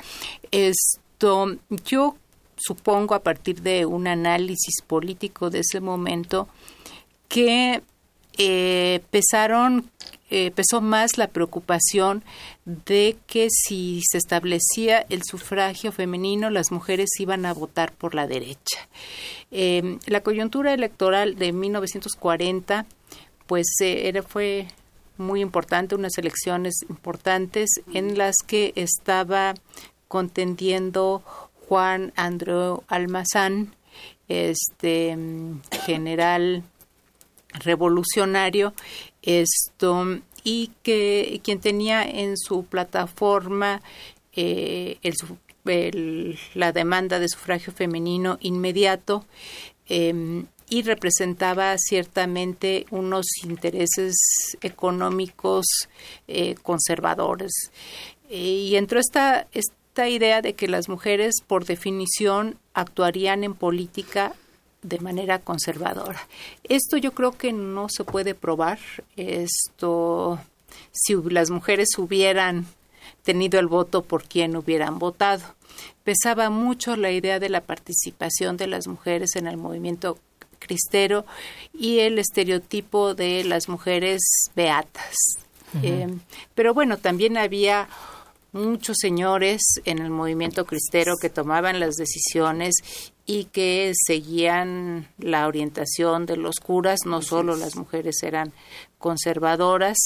Esto, 0.52 1.56
yo 1.86 2.16
supongo 2.56 3.16
a 3.16 3.24
partir 3.24 3.62
de 3.62 3.86
un 3.86 4.08
análisis 4.08 4.82
político 4.86 5.50
de 5.50 5.60
ese 5.60 5.80
momento 5.80 6.48
que 7.28 7.82
eh, 8.38 9.02
pesaron 9.10 9.90
eh, 10.30 10.52
pesó 10.52 10.82
más 10.82 11.18
la 11.18 11.28
preocupación 11.28 12.24
de 12.66 13.18
que 13.28 13.48
si 13.50 14.02
se 14.10 14.18
establecía 14.18 15.06
el 15.10 15.24
sufragio 15.24 15.92
femenino, 15.92 16.50
las 16.50 16.72
mujeres 16.72 17.10
iban 17.20 17.46
a 17.46 17.54
votar 17.54 17.94
por 17.94 18.14
la 18.14 18.28
derecha. 18.28 18.88
Eh, 19.52 20.00
la 20.06 20.22
coyuntura 20.22 20.74
electoral 20.74 21.36
de 21.36 21.54
1940, 21.54 22.86
pues 23.46 23.68
eh, 23.82 24.10
era, 24.10 24.22
fue 24.22 24.68
muy 25.18 25.42
importante, 25.42 25.96
unas 25.96 26.18
elecciones 26.18 26.76
importantes 26.90 27.70
en 27.94 28.18
las 28.18 28.36
que 28.46 28.74
estaba 28.76 29.54
contendiendo 30.10 31.24
Juan 31.68 32.12
Andreu 32.16 32.84
Almazán, 32.88 33.76
este 34.28 35.18
general 35.86 36.64
revolucionario 37.54 38.74
esto 39.22 40.20
y 40.44 40.72
que 40.84 41.42
quien 41.44 41.60
tenía 41.60 42.04
en 42.04 42.38
su 42.38 42.66
plataforma 42.66 43.82
eh, 44.34 44.98
la 46.54 46.72
demanda 46.72 47.20
de 47.20 47.28
sufragio 47.28 47.74
femenino 47.74 48.38
inmediato 48.40 49.26
em, 49.88 50.46
y 50.70 50.84
representaba 50.84 51.76
ciertamente 51.78 52.86
unos 52.92 53.26
intereses 53.44 54.16
económicos 54.62 55.66
eh, 56.28 56.56
conservadores. 56.62 57.52
y 58.30 58.76
entró 58.76 59.00
esta, 59.00 59.48
esta 59.54 60.10
idea 60.10 60.42
de 60.42 60.54
que 60.54 60.68
las 60.68 60.90
mujeres, 60.90 61.36
por 61.46 61.66
definición, 61.66 62.58
actuarían 62.74 63.44
en 63.44 63.54
política 63.54 64.34
de 64.82 65.00
manera 65.00 65.40
conservadora. 65.40 66.28
Esto 66.64 66.98
yo 66.98 67.12
creo 67.14 67.32
que 67.32 67.54
no 67.54 67.88
se 67.90 68.04
puede 68.04 68.36
probar. 68.36 68.80
Esto, 69.16 70.40
si 70.92 71.16
las 71.30 71.50
mujeres 71.50 71.90
hubieran 71.98 72.68
tenido 73.24 73.60
el 73.60 73.68
voto 73.68 74.04
por 74.04 74.24
quien 74.24 74.56
hubieran 74.56 75.00
votado. 75.00 75.44
Pesaba 76.04 76.50
mucho 76.50 76.96
la 76.96 77.12
idea 77.12 77.40
de 77.40 77.50
la 77.50 77.62
participación 77.62 78.56
de 78.56 78.68
las 78.68 78.88
mujeres 78.88 79.36
en 79.36 79.48
el 79.48 79.58
movimiento 79.58 80.18
cristero 80.60 81.26
y 81.74 82.00
el 82.00 82.20
estereotipo 82.20 83.14
de 83.14 83.44
las 83.44 83.68
mujeres 83.68 84.22
beatas. 84.56 85.16
Eh, 85.84 86.08
pero 86.56 86.74
bueno, 86.74 86.98
también 86.98 87.38
había 87.38 87.90
muchos 88.54 88.98
señores 89.00 89.62
en 89.84 90.00
el 90.00 90.10
movimiento 90.10 90.66
cristero 90.66 91.16
que 91.22 91.30
tomaban 91.30 91.80
las 91.80 91.96
decisiones 91.96 92.76
y 93.30 93.44
que 93.46 93.92
seguían 93.94 95.10
la 95.20 95.48
orientación 95.48 96.26
de 96.26 96.38
los 96.38 96.56
curas, 96.56 97.02
no 97.06 97.22
solo 97.22 97.58
las 97.58 97.76
mujeres 97.76 98.24
eran 98.24 98.54
conservadoras. 98.98 99.98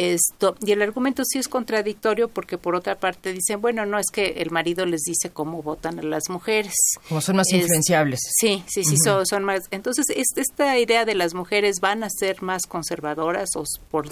Esto, 0.00 0.56
y 0.64 0.72
el 0.72 0.80
argumento 0.80 1.24
sí 1.26 1.38
es 1.38 1.46
contradictorio 1.46 2.28
porque 2.28 2.56
por 2.56 2.74
otra 2.74 2.98
parte 2.98 3.34
dicen, 3.34 3.60
bueno, 3.60 3.84
no 3.84 3.98
es 3.98 4.06
que 4.10 4.36
el 4.38 4.50
marido 4.50 4.86
les 4.86 5.02
dice 5.02 5.28
cómo 5.28 5.62
votan 5.62 5.98
a 5.98 6.02
las 6.02 6.30
mujeres. 6.30 6.72
Como 7.06 7.20
son 7.20 7.36
más 7.36 7.52
influenciables. 7.52 8.18
Sí, 8.38 8.64
sí, 8.66 8.82
sí, 8.82 8.96
son, 8.96 9.44
más. 9.44 9.64
Entonces, 9.70 10.06
esta 10.08 10.78
idea 10.78 11.04
de 11.04 11.14
las 11.14 11.34
mujeres 11.34 11.80
van 11.80 12.02
a 12.02 12.08
ser 12.08 12.40
más 12.40 12.62
conservadoras 12.66 13.50
o 13.56 13.64
por 13.90 14.08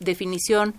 definición 0.00 0.74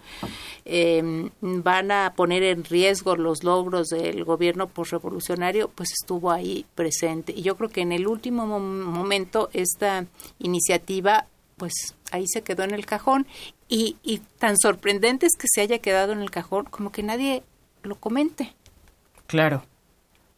em, 0.65 1.29
van 1.41 1.91
a 1.91 2.11
poner 2.17 2.43
en 2.43 2.65
riesgo 2.65 3.15
los 3.15 3.45
logros 3.45 3.87
del 3.87 4.25
gobierno 4.25 4.67
postrevolucionario, 4.67 5.69
pues 5.69 5.93
estuvo 5.93 6.31
ahí 6.31 6.65
presente. 6.75 7.31
Y 7.33 7.43
yo 7.43 7.55
creo 7.55 7.69
que 7.69 7.79
en 7.79 7.93
el 7.93 8.07
último 8.07 8.45
momento 8.45 9.49
esta 9.53 10.05
iniciativa 10.37 11.27
pues 11.55 11.93
ahí 12.11 12.25
se 12.27 12.41
quedó 12.41 12.63
en 12.63 12.71
el 12.73 12.85
cajón 12.85 13.27
y, 13.69 13.95
y 14.03 14.17
tan 14.39 14.57
sorprendente 14.57 15.25
es 15.25 15.35
que 15.37 15.47
se 15.47 15.61
haya 15.61 15.79
quedado 15.79 16.11
en 16.11 16.19
el 16.19 16.31
cajón 16.31 16.65
como 16.65 16.91
que 16.91 17.03
nadie 17.03 17.43
lo 17.83 17.95
comente. 17.95 18.53
Claro 19.27 19.63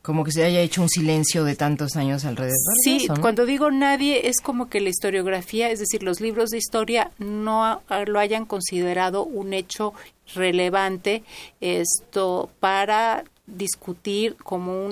como 0.02 0.24
que 0.24 0.32
se 0.32 0.44
haya 0.44 0.62
hecho 0.62 0.82
un 0.82 0.90
silencio 0.90 1.44
de 1.44 1.56
tantos 1.56 1.96
años 1.96 2.26
alrededor. 2.26 2.58
Sí, 2.84 3.08
cuando 3.22 3.46
digo 3.46 3.70
nadie 3.70 4.28
es 4.28 4.42
como 4.42 4.70
que 4.70 4.82
la 4.82 4.90
historiografía, 4.90 5.70
es 5.70 5.80
decir, 5.80 6.02
los 6.02 6.22
libros 6.22 6.50
de 6.50 6.58
historia 6.58 7.12
no 7.20 7.82
lo 8.08 8.20
hayan 8.20 8.46
considerado 8.46 9.24
un 9.24 9.54
hecho 9.54 9.94
relevante 10.34 11.24
esto 11.60 12.50
para 12.60 13.26
discutir 13.46 14.36
como 14.38 14.88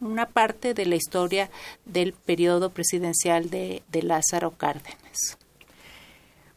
una 0.00 0.26
parte 0.26 0.74
de 0.74 0.86
la 0.86 0.96
historia 0.96 1.50
del 1.84 2.12
periodo 2.12 2.70
presidencial 2.70 3.48
de, 3.48 3.82
de 3.90 4.02
Lázaro 4.02 4.50
Cárdenas. 4.50 5.38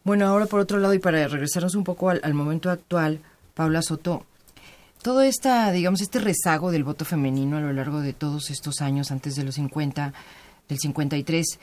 Bueno, 0.09 0.25
ahora 0.25 0.47
por 0.47 0.59
otro 0.59 0.79
lado, 0.79 0.95
y 0.95 0.99
para 0.99 1.27
regresarnos 1.27 1.75
un 1.75 1.83
poco 1.83 2.09
al, 2.09 2.33
momento 2.33 2.71
actual, 2.71 3.19
Paula 3.53 3.83
Soto, 3.83 4.25
todo 5.03 5.21
esta, 5.21 5.71
digamos, 5.71 6.01
este 6.01 6.17
rezago 6.17 6.71
del 6.71 6.83
voto 6.83 7.05
femenino 7.05 7.57
a 7.57 7.61
lo 7.61 7.71
largo 7.73 8.01
de 8.01 8.13
todos 8.13 8.49
estos 8.49 8.81
años, 8.81 9.11
antes 9.11 9.35
de 9.35 9.43
los 9.43 9.53
50, 9.53 10.11
del 10.67 10.79
53, 10.79 11.59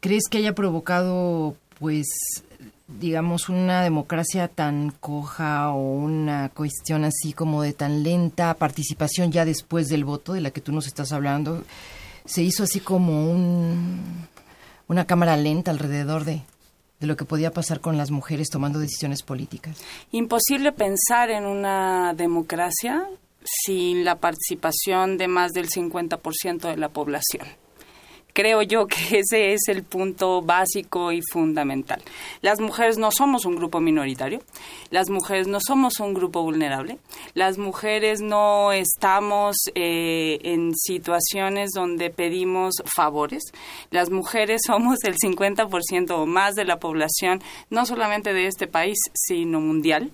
¿crees 0.00 0.24
que 0.28 0.38
haya 0.38 0.56
provocado, 0.56 1.54
pues, 1.78 2.08
digamos, 2.88 3.48
una 3.48 3.84
democracia 3.84 4.48
tan 4.48 4.90
coja 4.98 5.70
o 5.70 5.94
una 5.94 6.48
cuestión 6.48 7.04
así 7.04 7.32
como 7.32 7.62
de 7.62 7.74
tan 7.74 8.02
lenta 8.02 8.54
participación 8.54 9.30
ya 9.30 9.44
después 9.44 9.86
del 9.86 10.04
voto 10.04 10.32
de 10.32 10.40
la 10.40 10.50
que 10.50 10.60
tú 10.60 10.72
nos 10.72 10.88
estás 10.88 11.12
hablando? 11.12 11.62
Se 12.24 12.42
hizo 12.42 12.64
así 12.64 12.80
como 12.80 13.30
un, 13.30 14.26
una 14.88 15.04
cámara 15.04 15.36
lenta 15.36 15.70
alrededor 15.70 16.24
de, 16.24 16.42
de 17.02 17.08
lo 17.08 17.16
que 17.16 17.24
podía 17.26 17.50
pasar 17.50 17.80
con 17.80 17.98
las 17.98 18.10
mujeres 18.10 18.48
tomando 18.48 18.78
decisiones 18.78 19.22
políticas. 19.22 19.76
Imposible 20.12 20.70
pensar 20.72 21.30
en 21.30 21.44
una 21.44 22.14
democracia 22.14 23.08
sin 23.44 24.04
la 24.04 24.20
participación 24.20 25.18
de 25.18 25.26
más 25.26 25.50
del 25.50 25.68
50% 25.68 26.60
de 26.60 26.76
la 26.76 26.88
población 26.88 27.61
creo 28.32 28.62
yo 28.62 28.86
que 28.86 29.18
ese 29.20 29.52
es 29.52 29.62
el 29.68 29.82
punto 29.82 30.42
básico 30.42 31.12
y 31.12 31.20
fundamental. 31.30 32.02
Las 32.40 32.60
mujeres 32.60 32.98
no 32.98 33.10
somos 33.10 33.44
un 33.44 33.56
grupo 33.56 33.80
minoritario, 33.80 34.40
las 34.90 35.10
mujeres 35.10 35.46
no 35.46 35.58
somos 35.60 36.00
un 36.00 36.14
grupo 36.14 36.42
vulnerable, 36.42 36.98
las 37.34 37.58
mujeres 37.58 38.20
no 38.20 38.72
estamos 38.72 39.56
eh, 39.74 40.38
en 40.42 40.74
situaciones 40.74 41.70
donde 41.74 42.10
pedimos 42.10 42.74
favores, 42.94 43.42
las 43.90 44.10
mujeres 44.10 44.62
somos 44.66 45.04
el 45.04 45.16
50% 45.16 46.10
o 46.10 46.26
más 46.26 46.54
de 46.54 46.64
la 46.64 46.78
población, 46.78 47.42
no 47.70 47.86
solamente 47.86 48.32
de 48.32 48.46
este 48.46 48.66
país, 48.66 48.98
sino 49.14 49.60
mundial. 49.60 50.10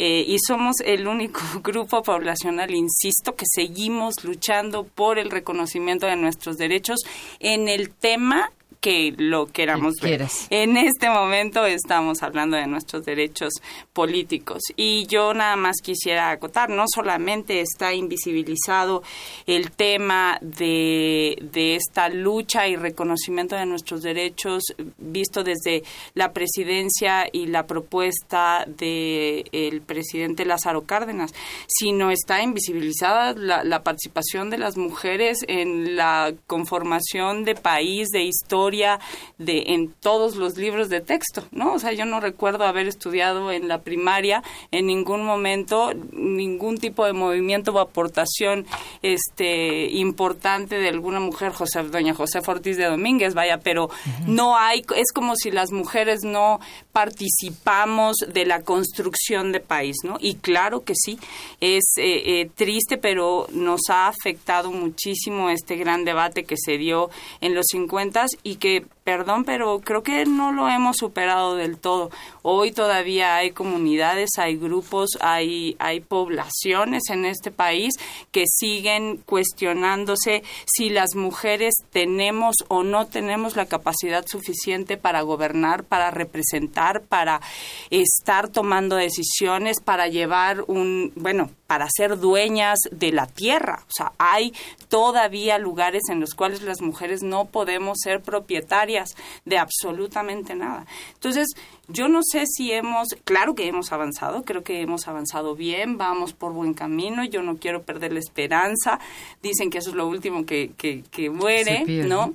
Eh, 0.00 0.24
y 0.28 0.38
somos 0.46 0.76
el 0.84 1.08
único 1.08 1.40
grupo 1.62 2.02
poblacional, 2.02 2.72
insisto, 2.72 3.34
que 3.34 3.44
seguimos 3.52 4.22
luchando 4.22 4.84
por 4.84 5.18
el 5.18 5.28
reconocimiento 5.30 6.06
de 6.06 6.14
nuestros 6.14 6.56
derechos 6.56 7.00
en 7.40 7.57
el 7.66 7.90
tema 7.90 8.52
que 8.80 9.14
lo 9.16 9.46
queramos 9.46 9.94
ver. 10.02 10.26
En 10.50 10.76
este 10.76 11.10
momento 11.10 11.66
estamos 11.66 12.22
hablando 12.22 12.56
de 12.56 12.66
nuestros 12.66 13.04
derechos 13.04 13.52
políticos 13.92 14.60
y 14.76 15.06
yo 15.06 15.34
nada 15.34 15.56
más 15.56 15.76
quisiera 15.82 16.30
acotar, 16.30 16.70
no 16.70 16.84
solamente 16.92 17.60
está 17.60 17.94
invisibilizado 17.94 19.02
el 19.46 19.70
tema 19.72 20.38
de, 20.40 21.38
de 21.52 21.76
esta 21.76 22.08
lucha 22.08 22.68
y 22.68 22.76
reconocimiento 22.76 23.56
de 23.56 23.66
nuestros 23.66 24.02
derechos 24.02 24.62
visto 24.98 25.42
desde 25.42 25.82
la 26.14 26.32
presidencia 26.32 27.28
y 27.32 27.46
la 27.46 27.66
propuesta 27.66 28.64
del 28.66 29.80
presidente 29.82 30.44
Lázaro 30.44 30.82
Cárdenas, 30.82 31.34
sino 31.66 32.10
está 32.10 32.42
invisibilizada 32.42 33.32
la, 33.34 33.64
la 33.64 33.82
participación 33.82 34.50
de 34.50 34.58
las 34.58 34.76
mujeres 34.76 35.38
en 35.48 35.96
la 35.96 36.32
conformación 36.46 37.44
de 37.44 37.54
país, 37.54 38.08
de 38.08 38.22
historia, 38.22 38.67
de 38.70 39.64
en 39.68 39.92
todos 39.92 40.36
los 40.36 40.56
libros 40.56 40.88
de 40.88 41.00
texto, 41.00 41.44
¿no? 41.50 41.74
O 41.74 41.78
sea, 41.78 41.92
yo 41.92 42.04
no 42.04 42.20
recuerdo 42.20 42.64
haber 42.64 42.86
estudiado 42.86 43.50
en 43.50 43.68
la 43.68 43.82
primaria 43.82 44.42
en 44.70 44.86
ningún 44.86 45.24
momento 45.24 45.92
ningún 46.12 46.78
tipo 46.78 47.04
de 47.04 47.12
movimiento 47.12 47.72
o 47.72 47.78
aportación 47.78 48.66
este 49.02 49.86
importante 49.90 50.78
de 50.78 50.88
alguna 50.88 51.20
mujer, 51.20 51.52
José, 51.52 51.82
doña 51.84 52.14
José 52.14 52.40
Ortiz 52.46 52.76
de 52.76 52.86
Domínguez, 52.86 53.34
vaya, 53.34 53.58
pero 53.58 53.90
no 54.26 54.56
hay 54.56 54.84
es 54.96 55.12
como 55.12 55.36
si 55.36 55.50
las 55.50 55.70
mujeres 55.70 56.24
no 56.24 56.60
participamos 56.98 58.16
de 58.26 58.44
la 58.44 58.62
construcción 58.62 59.52
de 59.52 59.60
país, 59.60 59.98
¿no? 60.02 60.16
Y 60.20 60.34
claro 60.34 60.82
que 60.82 60.94
sí, 60.96 61.16
es 61.60 61.84
eh, 61.96 62.40
eh, 62.40 62.50
triste, 62.56 62.98
pero 62.98 63.46
nos 63.52 63.82
ha 63.88 64.08
afectado 64.08 64.72
muchísimo 64.72 65.48
este 65.48 65.76
gran 65.76 66.04
debate 66.04 66.42
que 66.42 66.56
se 66.56 66.76
dio 66.76 67.08
en 67.40 67.54
los 67.54 67.66
50 67.70 68.26
y 68.42 68.56
que, 68.56 68.84
perdón, 69.08 69.44
pero 69.44 69.80
creo 69.80 70.02
que 70.02 70.26
no 70.26 70.52
lo 70.52 70.68
hemos 70.68 70.98
superado 70.98 71.56
del 71.56 71.78
todo. 71.78 72.10
Hoy 72.42 72.72
todavía 72.72 73.36
hay 73.36 73.52
comunidades, 73.52 74.28
hay 74.36 74.58
grupos, 74.58 75.16
hay, 75.22 75.76
hay 75.78 76.00
poblaciones 76.00 77.04
en 77.08 77.24
este 77.24 77.50
país 77.50 77.94
que 78.32 78.44
siguen 78.46 79.16
cuestionándose 79.24 80.42
si 80.66 80.90
las 80.90 81.14
mujeres 81.14 81.72
tenemos 81.90 82.56
o 82.68 82.82
no 82.82 83.06
tenemos 83.06 83.56
la 83.56 83.64
capacidad 83.64 84.26
suficiente 84.26 84.98
para 84.98 85.22
gobernar, 85.22 85.84
para 85.84 86.10
representar, 86.10 87.00
para 87.00 87.40
estar 87.88 88.48
tomando 88.48 88.96
decisiones, 88.96 89.80
para 89.80 90.08
llevar 90.08 90.64
un, 90.66 91.14
bueno, 91.16 91.48
para 91.68 91.86
ser 91.94 92.18
dueñas 92.18 92.78
de 92.90 93.12
la 93.12 93.26
tierra. 93.26 93.84
O 93.86 93.92
sea, 93.92 94.12
hay 94.16 94.54
todavía 94.88 95.58
lugares 95.58 96.04
en 96.10 96.18
los 96.18 96.34
cuales 96.34 96.62
las 96.62 96.80
mujeres 96.80 97.22
no 97.22 97.44
podemos 97.44 97.98
ser 98.02 98.22
propietarias 98.22 99.14
de 99.44 99.58
absolutamente 99.58 100.54
nada. 100.54 100.86
Entonces, 101.12 101.48
yo 101.86 102.08
no 102.08 102.20
sé 102.22 102.46
si 102.46 102.72
hemos, 102.72 103.08
claro 103.24 103.54
que 103.54 103.68
hemos 103.68 103.92
avanzado, 103.92 104.44
creo 104.44 104.62
que 104.62 104.80
hemos 104.80 105.08
avanzado 105.08 105.54
bien, 105.54 105.98
vamos 105.98 106.32
por 106.32 106.54
buen 106.54 106.72
camino, 106.72 107.22
yo 107.24 107.42
no 107.42 107.58
quiero 107.58 107.82
perder 107.82 108.14
la 108.14 108.20
esperanza, 108.20 108.98
dicen 109.42 109.68
que 109.68 109.76
eso 109.76 109.90
es 109.90 109.96
lo 109.96 110.08
último 110.08 110.46
que, 110.46 110.70
que, 110.78 111.28
muere, 111.28 111.84
¿no? 112.06 112.32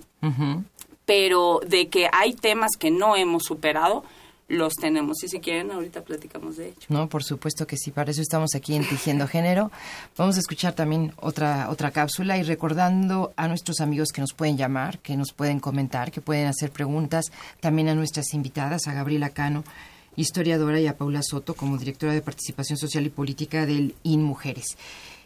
Pero 1.06 1.60
de 1.66 1.90
que 1.90 2.08
hay 2.14 2.34
temas 2.34 2.78
que 2.78 2.92
no 2.92 3.16
hemos 3.16 3.46
superado, 3.46 4.04
los 4.48 4.74
tenemos. 4.74 5.24
Y 5.24 5.28
si 5.28 5.40
quieren, 5.40 5.72
ahorita 5.72 6.04
platicamos 6.04 6.58
de 6.58 6.68
ello. 6.68 6.78
No, 6.90 7.10
por 7.10 7.24
supuesto 7.24 7.66
que 7.68 7.78
sí, 7.78 7.92
para 7.92 8.12
eso 8.12 8.22
estamos 8.22 8.56
aquí 8.56 8.76
en 8.76 8.88
Tejiendo 8.88 9.28
Género. 9.28 9.72
Vamos 10.18 10.36
a 10.38 10.40
escuchar 10.40 10.74
también 10.74 11.14
otra, 11.18 11.70
otra 11.70 11.92
cápsula 11.92 12.38
y 12.38 12.44
recordando 12.44 13.34
a 13.36 13.48
nuestros 13.48 13.82
amigos 13.82 14.10
que 14.14 14.22
nos 14.22 14.34
pueden 14.34 14.58
llamar, 14.58 15.00
que 15.00 15.16
nos 15.16 15.34
pueden 15.34 15.60
comentar, 15.60 16.12
que 16.12 16.22
pueden 16.22 16.48
hacer 16.48 16.72
preguntas, 16.72 17.26
también 17.60 17.90
a 17.90 17.96
nuestras 17.96 18.34
invitadas, 18.34 18.88
a 18.88 18.94
Gabriela 18.94 19.30
Cano, 19.30 19.64
historiadora, 20.16 20.80
y 20.80 20.88
a 20.88 20.98
Paula 20.98 21.22
Soto, 21.24 21.56
como 21.56 21.78
directora 21.78 22.14
de 22.14 22.22
Participación 22.22 22.78
Social 22.78 23.06
y 23.06 23.10
Política 23.10 23.66
del 23.66 23.96
IN 24.04 24.24
Mujeres. 24.24 24.66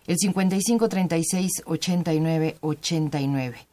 El 0.06 0.18
55 0.18 0.88
36 0.88 1.52
89 1.66 2.58
89. 2.62 3.68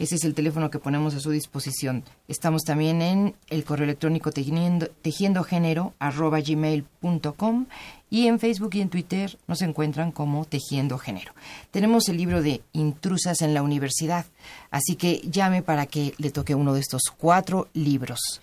Ese 0.00 0.14
es 0.14 0.24
el 0.24 0.32
teléfono 0.32 0.70
que 0.70 0.78
ponemos 0.78 1.14
a 1.14 1.20
su 1.20 1.30
disposición. 1.30 2.04
Estamos 2.26 2.62
también 2.62 3.02
en 3.02 3.34
el 3.50 3.64
correo 3.64 3.84
electrónico 3.84 4.32
tejiendo, 4.32 4.86
tejiendogénero 5.02 5.92
arroba 5.98 6.40
gmail.com 6.40 7.66
y 8.08 8.26
en 8.26 8.40
Facebook 8.40 8.70
y 8.72 8.80
en 8.80 8.88
Twitter 8.88 9.38
nos 9.46 9.60
encuentran 9.60 10.10
como 10.10 10.46
Tejiendo 10.46 10.96
Género. 10.96 11.34
Tenemos 11.70 12.08
el 12.08 12.16
libro 12.16 12.40
de 12.40 12.62
Intrusas 12.72 13.42
en 13.42 13.52
la 13.52 13.62
Universidad, 13.62 14.24
así 14.70 14.96
que 14.96 15.20
llame 15.30 15.60
para 15.60 15.84
que 15.84 16.14
le 16.16 16.30
toque 16.30 16.54
uno 16.54 16.72
de 16.72 16.80
estos 16.80 17.02
cuatro 17.14 17.68
libros. 17.74 18.40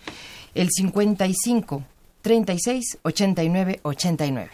El 0.53 0.69
55 0.69 1.83
36 2.21 2.99
89 3.01 3.79
89. 3.81 4.51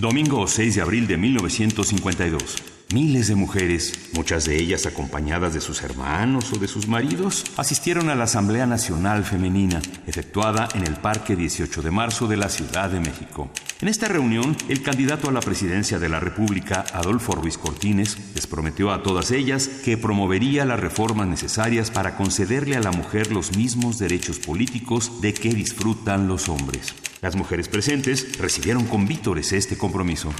Domingo 0.00 0.46
6 0.46 0.76
de 0.76 0.80
abril 0.80 1.06
de 1.06 1.18
1952. 1.18 2.77
Miles 2.94 3.28
de 3.28 3.34
mujeres, 3.34 4.08
muchas 4.14 4.46
de 4.46 4.56
ellas 4.56 4.86
acompañadas 4.86 5.52
de 5.52 5.60
sus 5.60 5.82
hermanos 5.82 6.50
o 6.54 6.58
de 6.58 6.66
sus 6.66 6.88
maridos, 6.88 7.44
asistieron 7.58 8.08
a 8.08 8.14
la 8.14 8.24
Asamblea 8.24 8.64
Nacional 8.64 9.24
Femenina, 9.24 9.82
efectuada 10.06 10.70
en 10.74 10.86
el 10.86 10.94
Parque 10.94 11.36
18 11.36 11.82
de 11.82 11.90
Marzo 11.90 12.26
de 12.26 12.38
la 12.38 12.48
Ciudad 12.48 12.88
de 12.88 13.00
México. 13.00 13.50
En 13.82 13.88
esta 13.88 14.08
reunión, 14.08 14.56
el 14.70 14.82
candidato 14.82 15.28
a 15.28 15.32
la 15.32 15.40
presidencia 15.40 15.98
de 15.98 16.08
la 16.08 16.18
República, 16.18 16.86
Adolfo 16.94 17.32
Ruiz 17.32 17.58
Cortines, 17.58 18.16
les 18.34 18.46
prometió 18.46 18.90
a 18.90 19.02
todas 19.02 19.32
ellas 19.32 19.68
que 19.68 19.98
promovería 19.98 20.64
las 20.64 20.80
reformas 20.80 21.26
necesarias 21.26 21.90
para 21.90 22.16
concederle 22.16 22.76
a 22.76 22.80
la 22.80 22.92
mujer 22.92 23.32
los 23.32 23.54
mismos 23.54 23.98
derechos 23.98 24.38
políticos 24.38 25.20
de 25.20 25.34
que 25.34 25.50
disfrutan 25.50 26.26
los 26.26 26.48
hombres. 26.48 26.94
Las 27.20 27.36
mujeres 27.36 27.68
presentes 27.68 28.38
recibieron 28.38 28.86
con 28.86 29.06
vítores 29.06 29.52
este 29.52 29.76
compromiso. 29.76 30.32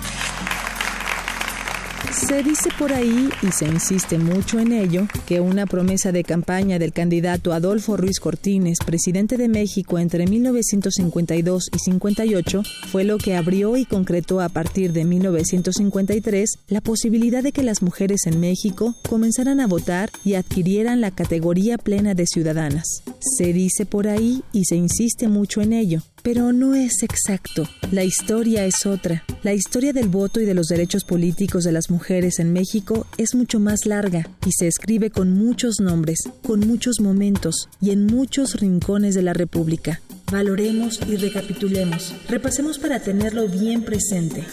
Se 2.11 2.43
dice 2.43 2.71
por 2.79 2.93
ahí, 2.93 3.29
y 3.43 3.53
se 3.53 3.67
insiste 3.67 4.19
mucho 4.19 4.59
en 4.59 4.73
ello, 4.73 5.07
que 5.27 5.41
una 5.41 5.67
promesa 5.67 6.11
de 6.11 6.25
campaña 6.25 6.79
del 6.79 6.93
candidato 6.93 7.53
Adolfo 7.53 7.97
Ruiz 7.97 8.19
Cortines, 8.19 8.79
presidente 8.85 9.37
de 9.37 9.49
México 9.49 9.99
entre 9.99 10.27
1952 10.27 11.71
y 11.75 11.79
58, 11.79 12.63
fue 12.91 13.05
lo 13.05 13.19
que 13.19 13.37
abrió 13.37 13.77
y 13.77 13.85
concretó 13.85 14.41
a 14.41 14.49
partir 14.49 14.93
de 14.93 15.05
1953 15.05 16.59
la 16.69 16.81
posibilidad 16.81 17.43
de 17.43 17.53
que 17.53 17.63
las 17.63 17.83
mujeres 17.83 18.27
en 18.27 18.41
México 18.41 18.95
comenzaran 19.09 19.61
a 19.61 19.67
votar 19.67 20.11
y 20.25 20.35
adquirieran 20.35 21.01
la 21.01 21.11
categoría 21.11 21.77
plena 21.77 22.15
de 22.15 22.27
ciudadanas. 22.27 23.03
Se 23.21 23.53
dice 23.53 23.85
por 23.85 24.09
ahí, 24.09 24.43
y 24.53 24.65
se 24.65 24.77
insiste 24.77 25.29
mucho 25.29 25.61
en 25.61 25.75
ello, 25.75 26.03
pero 26.31 26.53
no 26.53 26.75
es 26.75 27.03
exacto. 27.03 27.67
La 27.91 28.05
historia 28.05 28.67
es 28.67 28.85
otra. 28.85 29.25
La 29.43 29.55
historia 29.55 29.95
del 29.95 30.09
voto 30.09 30.43
y 30.43 30.45
de 30.45 30.53
los 30.53 30.67
derechos 30.69 31.05
políticos 31.05 31.65
de 31.65 31.73
las 31.73 31.89
mujeres 31.89 32.39
en 32.39 32.53
México 32.53 33.07
es 33.17 33.35
mucho 33.35 33.61
más 33.61 33.87
larga 33.87 34.29
y 34.45 34.53
se 34.53 34.67
escribe 34.67 35.09
con 35.09 35.33
muchos 35.33 35.81
nombres, 35.81 36.19
con 36.47 36.61
muchos 36.61 37.01
momentos 37.01 37.71
y 37.81 37.93
en 37.93 38.05
muchos 38.05 38.61
rincones 38.61 39.15
de 39.15 39.23
la 39.23 39.33
República. 39.33 40.03
Valoremos 40.31 41.01
y 41.09 41.17
recapitulemos. 41.17 42.15
Repasemos 42.29 42.79
para 42.79 43.01
tenerlo 43.01 43.49
bien 43.49 43.83
presente. 43.83 44.45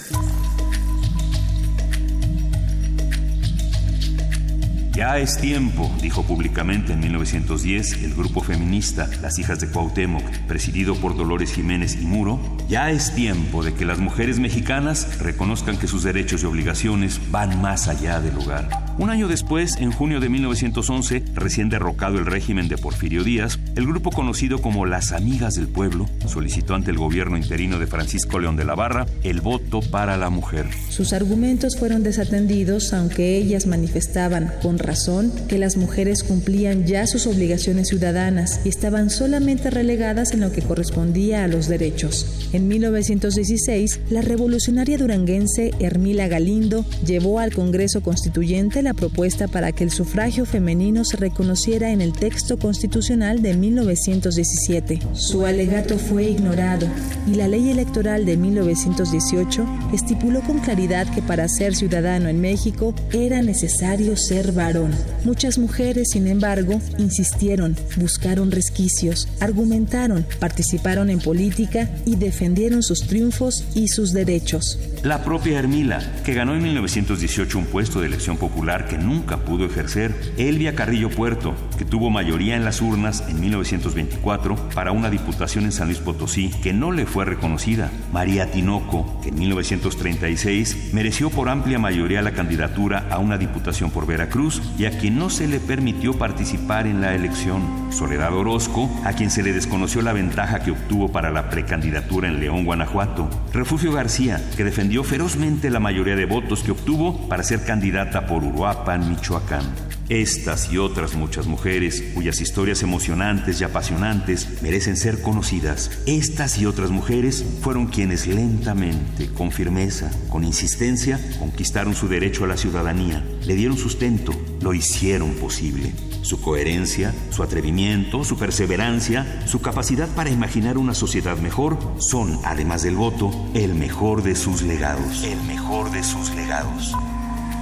Ya 4.96 5.18
es 5.18 5.38
tiempo, 5.38 5.94
dijo 6.02 6.24
públicamente 6.24 6.94
en 6.94 7.02
1910 7.02 8.04
el 8.04 8.14
grupo 8.14 8.40
feminista 8.40 9.10
Las 9.22 9.38
Hijas 9.40 9.60
de 9.60 9.68
Cuauhtémoc, 9.68 10.24
presidido 10.48 10.96
por 10.96 11.18
Dolores 11.18 11.52
Jiménez 11.52 11.98
y 12.02 12.06
Muro, 12.06 12.40
ya 12.70 12.90
es 12.92 13.14
tiempo 13.14 13.62
de 13.62 13.74
que 13.74 13.84
las 13.84 14.00
mujeres 14.00 14.40
mexicanas 14.40 15.20
reconozcan 15.20 15.78
que 15.78 15.88
sus 15.88 16.04
derechos 16.04 16.44
y 16.44 16.46
obligaciones 16.46 17.20
van 17.30 17.62
más 17.62 17.90
allá 17.90 18.22
del 18.22 18.38
hogar. 18.38 18.70
Un 18.98 19.10
año 19.10 19.28
después, 19.28 19.76
en 19.76 19.92
junio 19.92 20.22
de 20.22 20.30
1911, 20.30 21.26
recién 21.34 21.68
derrocado 21.68 22.18
el 22.18 22.26
régimen 22.26 22.70
de 22.70 22.78
Porfirio 22.78 23.26
Díaz, 23.26 23.60
el 23.76 23.86
grupo 23.86 24.12
conocido 24.12 24.62
como 24.62 24.86
Las 24.86 25.12
Amigas 25.12 25.56
del 25.56 25.68
Pueblo 25.68 26.06
solicitó 26.26 26.74
ante 26.76 26.92
el 26.92 26.98
gobierno 26.98 27.36
interino 27.36 27.78
de 27.78 27.88
Francisco 27.88 28.40
León 28.40 28.56
de 28.56 28.64
la 28.64 28.76
Barra 28.76 29.06
el 29.24 29.42
voto 29.42 29.82
para 29.82 30.16
la 30.16 30.30
mujer. 30.30 30.68
Sus 30.90 31.12
argumentos 31.12 31.76
fueron 31.78 32.04
desatendidos, 32.04 32.94
aunque 32.94 33.36
ellas 33.36 33.68
manifestaban 33.68 34.54
con 34.62 34.80
razón 34.86 35.32
que 35.48 35.58
las 35.58 35.78
mujeres 35.78 36.24
cumplían 36.24 36.86
ya 36.86 37.08
sus 37.08 37.28
obligaciones 37.28 37.90
ciudadanas 37.90 38.62
y 38.64 38.70
estaban 38.70 39.10
solamente 39.10 39.70
relegadas 39.70 40.34
en 40.34 40.42
lo 40.42 40.52
que 40.52 40.62
correspondía 40.62 41.44
a 41.44 41.48
los 41.48 41.68
derechos. 41.68 42.48
En 42.54 42.68
1916, 42.68 44.00
la 44.10 44.22
revolucionaria 44.22 44.98
duranguense 44.98 45.72
Hermila 45.80 46.28
Galindo 46.28 46.86
llevó 47.06 47.40
al 47.40 47.54
Congreso 47.54 48.02
Constituyente 48.02 48.82
la 48.82 48.94
propuesta 48.94 49.48
para 49.48 49.72
que 49.72 49.84
el 49.84 49.92
sufragio 49.92 50.46
femenino 50.46 51.04
se 51.06 51.18
reconociera 51.18 51.92
en 51.92 52.02
el 52.02 52.14
texto 52.14 52.58
constitucional 52.58 53.42
de 53.42 53.56
1917. 53.56 55.00
Su 55.14 55.46
alegato 55.46 55.98
fue 55.98 56.26
ignorado 56.26 56.88
y 57.28 57.36
la 57.36 57.48
ley 57.48 57.70
electoral 57.70 58.26
de 58.26 58.38
1918 58.38 59.66
estipuló 59.94 60.42
con 60.42 60.60
claridad 60.60 61.08
que 61.14 61.22
para 61.22 61.48
ser 61.48 61.76
ciudadano 61.76 62.30
en 62.30 62.42
México 62.42 62.94
era 63.12 63.42
necesario 63.42 64.16
ser 64.16 64.52
varón. 64.52 64.75
Muchas 65.24 65.58
mujeres, 65.58 66.10
sin 66.12 66.28
embargo, 66.28 66.82
insistieron, 66.98 67.76
buscaron 67.98 68.52
resquicios, 68.52 69.28
argumentaron, 69.40 70.26
participaron 70.40 71.10
en 71.10 71.20
política 71.20 71.90
y 72.06 72.16
defendieron 72.16 72.84
sus 72.84 73.08
triunfos 73.08 73.64
y 73.74 73.88
sus 73.88 74.12
derechos. 74.12 74.78
La 75.04 75.24
propia 75.24 75.60
Hermila, 75.60 76.02
que 76.24 76.34
ganó 76.34 76.56
en 76.56 76.64
1918 76.64 77.58
un 77.58 77.66
puesto 77.66 78.02
de 78.02 78.08
elección 78.08 78.38
popular 78.38 78.88
que 78.88 78.98
nunca 78.98 79.38
pudo 79.38 79.66
ejercer, 79.66 80.34
Elvia 80.38 80.76
Carrillo 80.76 81.10
Puerto, 81.10 81.54
que 81.78 81.86
tuvo 81.86 82.10
mayoría 82.10 82.56
en 82.56 82.66
las 82.66 82.82
urnas 82.82 83.24
en 83.30 83.40
1924 83.40 84.70
para 84.74 84.92
una 84.92 85.10
diputación 85.10 85.66
en 85.66 85.72
San 85.72 85.88
Luis 85.88 86.00
Potosí 86.00 86.50
que 86.64 86.74
no 86.74 86.92
le 86.92 87.06
fue 87.06 87.26
reconocida, 87.26 87.92
María 88.12 88.52
Tinoco, 88.52 89.22
que 89.22 89.30
en 89.30 89.40
1936 89.40 90.94
mereció 90.94 91.30
por 91.30 91.50
amplia 91.50 91.80
mayoría 91.80 92.22
la 92.22 92.34
candidatura 92.34 93.08
a 93.10 93.20
una 93.20 93.38
diputación 93.38 93.92
por 93.92 94.08
Veracruz 94.08 94.62
y 94.78 94.86
a 94.86 94.98
quien 94.98 95.18
no 95.18 95.30
se 95.30 95.48
le 95.48 95.60
permitió 95.60 96.18
participar 96.18 96.88
en 96.88 97.02
la 97.02 97.16
elección, 97.16 97.92
Soledad 97.92 98.34
Orozco, 98.34 98.90
a 99.04 99.14
quien 99.14 99.32
se 99.32 99.44
le 99.44 99.54
desconoció 99.54 100.02
la 100.02 100.14
ventaja 100.14 100.60
que 100.60 100.72
obtuvo 100.72 101.12
para 101.12 101.32
la 101.32 101.50
precandidatura 101.50 102.28
en 102.28 102.40
León, 102.40 102.66
Guanajuato, 102.66 103.30
Refugio 103.54 103.92
García, 103.92 104.42
que 104.58 104.64
defendió 104.64 105.04
ferozmente 105.04 105.70
la 105.70 105.80
mayoría 105.80 106.16
de 106.16 106.26
votos 106.26 106.64
que 106.64 106.72
obtuvo 106.72 107.28
para 107.30 107.44
ser 107.44 107.64
candidata 107.64 108.28
por 108.28 108.44
Uruapan, 108.44 109.10
Michoacán. 109.10 109.95
Estas 110.10 110.72
y 110.72 110.78
otras 110.78 111.16
muchas 111.16 111.48
mujeres, 111.48 112.04
cuyas 112.14 112.40
historias 112.40 112.84
emocionantes 112.84 113.60
y 113.60 113.64
apasionantes 113.64 114.62
merecen 114.62 114.98
ser 114.98 115.20
conocidas, 115.20 115.90
estas 116.06 116.60
y 116.60 116.68
otras 116.68 116.92
mujeres 116.92 117.44
fueron 117.62 117.88
quienes 117.88 118.28
lentamente, 118.28 119.30
con 119.30 119.52
firmeza, 119.52 120.12
con 120.30 120.44
insistencia, 120.44 121.20
conquistaron 121.40 121.96
su 121.96 122.08
derecho 122.08 122.44
a 122.44 122.48
la 122.48 122.56
ciudadanía, 122.56 123.26
le 123.46 123.56
dieron 123.56 123.80
sustento, 123.80 124.32
lo 124.62 124.76
hicieron 124.76 125.32
posible. 125.34 125.92
Su 126.22 126.40
coherencia, 126.40 127.12
su 127.32 127.42
atrevimiento, 127.42 128.24
su 128.24 128.38
perseverancia, 128.38 129.44
su 129.48 129.62
capacidad 129.62 130.08
para 130.10 130.30
imaginar 130.30 130.78
una 130.78 130.94
sociedad 130.94 131.38
mejor 131.38 131.80
son, 131.98 132.40
además 132.44 132.84
del 132.84 132.96
voto, 132.96 133.32
el 133.56 133.74
mejor 133.74 134.22
de 134.22 134.36
sus 134.36 134.62
legados. 134.62 135.24
El 135.24 135.42
mejor 135.48 135.92
de 135.92 136.04
sus 136.04 136.30
legados. 136.36 136.94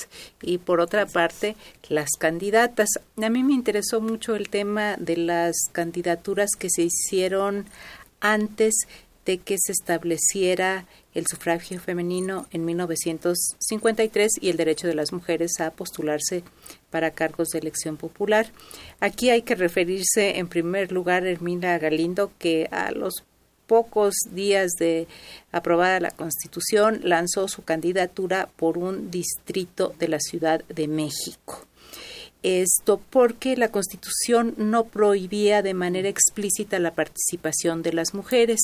y 0.42 0.58
por 0.58 0.82
otra 0.82 1.06
parte 1.06 1.56
las 1.88 2.10
candidatas. 2.20 2.90
A 3.22 3.30
mí 3.30 3.44
me 3.44 3.54
interesó 3.54 4.02
mucho 4.02 4.36
el 4.36 4.50
tema 4.50 4.98
de 4.98 5.16
las 5.16 5.56
candidaturas 5.72 6.50
que 6.60 6.70
se 6.70 6.84
hicieron 6.84 7.66
antes 8.20 8.74
de 9.26 9.38
que 9.40 9.58
se 9.58 9.74
estableciera 9.74 10.86
el 11.14 11.26
sufragio 11.28 11.80
femenino 11.82 12.48
en 12.52 12.64
1953 12.66 14.32
y 14.40 14.50
el 14.50 14.58
derecho 14.58 14.88
de 14.88 14.96
las 14.96 15.12
mujeres 15.12 15.60
a 15.60 15.72
postularse 15.72 16.44
para 16.92 17.12
cargos 17.12 17.50
de 17.50 17.60
elección 17.60 17.98
popular. 17.98 18.52
Aquí 19.00 19.30
hay 19.30 19.42
que 19.42 19.56
referirse 19.56 20.38
en 20.40 20.48
primer 20.48 20.92
lugar 20.92 21.24
a 21.24 21.30
Hermina 21.30 21.78
Galindo, 21.78 22.32
que 22.40 22.70
a 22.72 22.92
los 22.92 23.26
pocos 23.68 24.16
días 24.32 24.72
de 24.80 25.08
aprobada 25.52 26.00
la 26.00 26.12
Constitución 26.12 27.02
lanzó 27.04 27.48
su 27.48 27.64
candidatura 27.64 28.50
por 28.56 28.78
un 28.78 29.12
distrito 29.12 29.94
de 30.00 30.08
la 30.08 30.20
Ciudad 30.20 30.64
de 30.66 30.88
México. 30.88 31.68
Esto 32.44 33.02
porque 33.10 33.58
la 33.58 33.70
Constitución 33.70 34.54
no 34.58 34.86
prohibía 34.86 35.62
de 35.62 35.74
manera 35.74 36.08
explícita 36.08 36.80
la 36.80 36.94
participación 36.94 37.82
de 37.82 37.94
las 37.94 38.14
mujeres, 38.14 38.60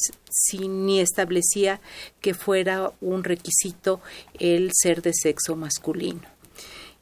ni 0.69 0.99
establecía 0.99 1.81
que 2.21 2.33
fuera 2.33 2.93
un 3.01 3.23
requisito 3.23 3.99
el 4.39 4.71
ser 4.73 5.01
de 5.01 5.11
sexo 5.13 5.55
masculino. 5.55 6.21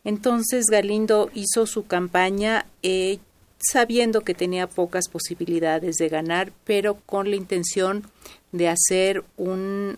Entonces 0.04 0.66
Galindo 0.72 1.30
hizo 1.34 1.68
su 1.68 1.86
campaña 1.86 2.66
eh, 2.82 3.20
sabiendo 3.62 4.22
que 4.22 4.34
tenía 4.34 4.68
pocas 4.68 5.08
posibilidades 5.08 5.98
de 5.98 6.10
ganar, 6.10 6.52
pero 6.64 6.96
con 7.06 7.30
la 7.30 7.36
intención 7.36 8.04
de 8.52 8.68
hacer 8.68 9.24
un 9.38 9.98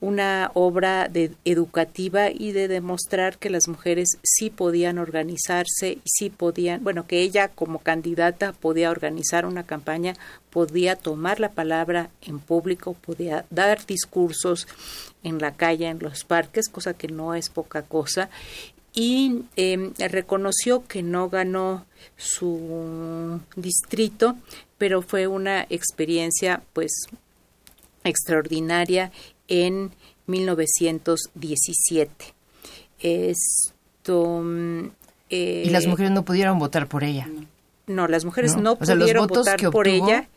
una 0.00 0.50
obra 0.54 1.08
de, 1.08 1.32
educativa 1.44 2.30
y 2.30 2.52
de 2.52 2.68
demostrar 2.68 3.36
que 3.36 3.50
las 3.50 3.68
mujeres 3.68 4.18
sí 4.22 4.48
podían 4.48 4.98
organizarse 4.98 5.92
y 5.92 6.02
sí 6.06 6.30
podían, 6.30 6.82
bueno, 6.82 7.06
que 7.06 7.20
ella 7.20 7.48
como 7.48 7.80
candidata 7.80 8.52
podía 8.52 8.90
organizar 8.90 9.44
una 9.44 9.64
campaña, 9.64 10.14
podía 10.48 10.96
tomar 10.96 11.38
la 11.38 11.50
palabra 11.50 12.10
en 12.22 12.38
público, 12.38 12.94
podía 12.94 13.44
dar 13.50 13.84
discursos 13.84 14.66
en 15.22 15.38
la 15.38 15.52
calle, 15.52 15.88
en 15.88 15.98
los 15.98 16.24
parques, 16.24 16.70
cosa 16.70 16.94
que 16.94 17.08
no 17.08 17.34
es 17.34 17.50
poca 17.50 17.82
cosa, 17.82 18.30
y 18.92 19.42
em, 19.56 19.92
reconoció 19.98 20.86
que 20.86 21.02
no 21.02 21.28
ganó 21.28 21.84
su 22.16 23.40
distrito, 23.56 24.36
pero 24.78 25.02
fue 25.02 25.26
una 25.26 25.66
experiencia 25.68 26.62
pues 26.72 26.92
extraordinaria 28.04 29.10
en 29.48 29.90
1917. 30.26 32.34
Esto, 33.00 34.44
eh, 35.30 35.64
y 35.66 35.70
las 35.70 35.86
mujeres 35.86 36.12
no 36.12 36.24
pudieron 36.24 36.58
votar 36.58 36.88
por 36.88 37.04
ella. 37.04 37.28
No, 37.86 38.08
las 38.08 38.24
mujeres 38.24 38.56
no, 38.56 38.76
pudieron 38.76 39.26
votar 39.26 39.70
por 39.70 39.86
ella. 39.88 40.28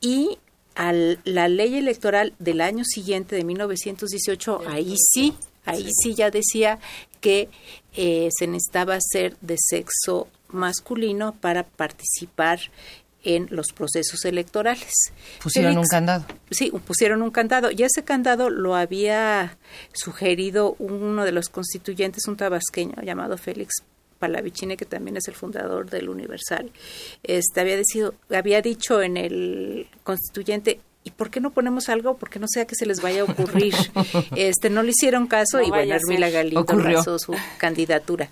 Y 0.00 0.38
a 0.74 0.92
la 0.92 1.48
ley 1.48 1.76
electoral 1.76 2.34
del 2.38 2.60
año 2.60 2.84
siguiente, 2.84 3.36
de 3.36 3.44
1918, 3.44 4.62
ahí 4.68 4.96
sí, 4.98 5.34
ahí 5.64 5.88
sí 6.02 6.14
ya 6.14 6.30
decía 6.30 6.78
que 7.24 7.48
eh, 7.94 8.28
se 8.38 8.46
necesitaba 8.46 8.98
ser 9.00 9.38
de 9.40 9.56
sexo 9.58 10.28
masculino 10.48 11.34
para 11.40 11.64
participar 11.64 12.60
en 13.22 13.48
los 13.50 13.68
procesos 13.72 14.26
electorales. 14.26 14.92
Pusieron 15.42 15.78
un 15.78 15.86
candado. 15.86 16.26
Sí, 16.50 16.70
pusieron 16.86 17.22
un 17.22 17.30
candado. 17.30 17.70
Y 17.70 17.82
ese 17.82 18.04
candado 18.04 18.50
lo 18.50 18.74
había 18.76 19.56
sugerido 19.94 20.76
uno 20.78 21.24
de 21.24 21.32
los 21.32 21.48
constituyentes, 21.48 22.28
un 22.28 22.36
tabasqueño 22.36 23.00
llamado 23.02 23.38
Félix 23.38 23.76
Palavicini, 24.18 24.76
que 24.76 24.84
también 24.84 25.16
es 25.16 25.26
el 25.26 25.34
fundador 25.34 25.88
del 25.88 26.10
Universal. 26.10 26.70
Este 27.22 27.58
había 27.62 27.78
había 28.36 28.60
dicho 28.60 29.00
en 29.00 29.16
el 29.16 29.88
constituyente 30.02 30.78
¿y 31.04 31.10
por 31.10 31.30
qué 31.30 31.40
no 31.40 31.50
ponemos 31.52 31.88
algo? 31.88 32.16
Porque 32.16 32.38
no 32.38 32.46
sea 32.48 32.66
que 32.66 32.74
se 32.74 32.86
les 32.86 33.00
vaya 33.00 33.20
a 33.20 33.24
ocurrir. 33.24 33.74
este 34.36 34.70
No 34.70 34.82
le 34.82 34.90
hicieron 34.90 35.26
caso 35.26 35.60
y 35.62 35.68
bueno, 35.68 35.94
Armila 35.94 36.30
Galindo 36.30 36.64
lanzó 36.76 37.18
su 37.18 37.34
candidatura. 37.58 38.30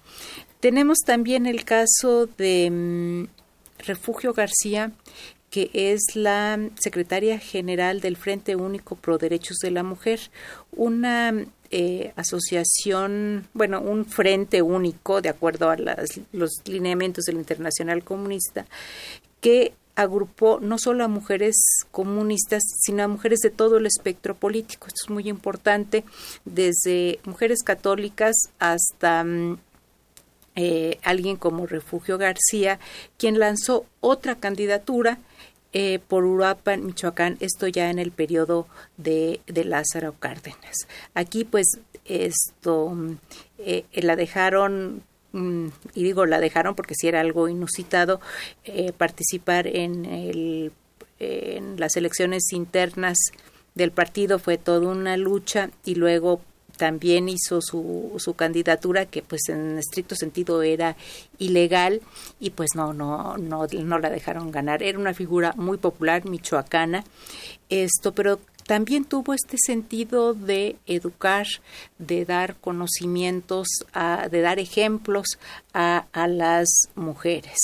Tenemos 0.61 0.99
también 1.05 1.47
el 1.47 1.64
caso 1.64 2.27
de 2.27 2.70
mm, 2.70 3.25
Refugio 3.87 4.33
García, 4.33 4.93
que 5.51 5.70
es 5.75 6.14
la 6.14 6.59
secretaria 6.81 7.39
general 7.39 8.01
del 8.01 8.16
Frente 8.16 8.57
Único 8.57 8.97
Pro 8.97 9.18
Derechos 9.18 9.59
de 9.59 9.70
la 9.70 9.83
Mujer, 9.83 10.20
una 10.70 11.35
eh, 11.70 12.12
asociación, 12.16 13.49
bueno, 13.53 13.81
un 13.81 14.07
frente 14.07 14.62
único, 14.62 15.20
de 15.20 15.29
acuerdo 15.29 15.68
a 15.68 15.77
los 16.33 16.51
lineamientos 16.64 17.25
del 17.25 17.37
Internacional 17.37 18.03
Comunista, 18.03 18.66
que 19.41 19.75
agrupó 19.95 20.59
no 20.61 20.78
solo 20.78 21.05
a 21.05 21.09
mujeres 21.09 21.57
comunistas, 21.90 22.62
sino 22.80 23.03
a 23.03 23.09
mujeres 23.09 23.40
de 23.40 23.51
todo 23.51 23.76
el 23.76 23.86
espectro 23.86 24.34
político. 24.34 24.86
Esto 24.86 25.03
es 25.05 25.11
muy 25.11 25.28
importante, 25.28 26.05
desde 26.45 27.20
mujeres 27.24 27.62
católicas 27.62 28.34
hasta 28.59 29.24
mm, 29.24 29.59
eh, 30.57 30.99
alguien 31.03 31.36
como 31.36 31.66
Refugio 31.66 32.18
García, 32.18 32.78
quien 33.18 33.38
lanzó 33.38 33.86
otra 34.01 34.36
candidatura 34.36 35.18
eh, 35.74 36.01
por 36.07 36.24
Uruapan, 36.24 36.84
Michoacán, 36.84 37.38
esto 37.40 37.66
ya 37.66 37.88
en 37.90 37.99
el 37.99 38.12
periodo 38.12 38.66
de, 38.99 39.40
de 39.47 39.64
Lázaro 39.64 40.14
Cárdenas. 40.18 40.86
Aquí 41.14 41.45
pues 41.45 41.66
esto 42.05 42.90
mm, 42.90 43.16
eh, 43.59 43.84
la 43.95 44.16
dejaron 44.16 45.03
y 45.33 46.03
digo 46.03 46.26
la 46.26 46.41
dejaron 46.41 46.74
porque 46.74 46.95
si 46.95 47.09
era 47.09 47.20
algo 47.20 47.49
inusitado 47.49 48.20
participar 48.99 49.66
en 49.66 50.05
el 50.05 50.72
en 51.18 51.78
las 51.78 51.97
elecciones 51.97 52.53
internas 52.53 53.16
del 53.74 53.93
partido 53.93 54.39
fue 54.39 54.59
toda 54.59 54.89
una 54.89 55.16
lucha 55.16 55.70
y 55.85 55.95
luego 55.95 56.41
también 56.76 57.28
hizo 57.28 57.61
su, 57.61 58.14
su 58.18 58.35
candidatura 58.35 59.07
que 59.07 59.22
pues 59.22 59.43
en 59.49 59.78
estricto 59.78 60.14
sentido 60.16 60.62
era 60.62 60.97
ilegal 61.39 62.01
y 62.41 62.51
pues 62.51 62.70
no 62.74 62.93
no 62.93 63.37
no 63.37 63.66
no 63.66 63.99
la 63.99 64.11
dejaron 64.11 64.51
ganar. 64.51 64.83
Era 64.83 64.99
una 64.99 65.14
figura 65.14 65.53
muy 65.57 65.78
popular 65.78 66.24
michoacana. 66.24 67.05
Esto 67.68 68.12
pero 68.12 68.41
también 68.73 69.05
tuvo 69.05 69.35
este 69.35 69.59
sentido 69.59 70.33
de 70.33 70.77
educar, 70.87 71.47
de 71.99 72.25
dar 72.25 72.57
conocimientos, 72.57 73.68
de 74.31 74.41
dar 74.41 74.59
ejemplos 74.59 75.39
a, 75.75 76.07
las 76.27 76.89
mujeres. 76.95 77.59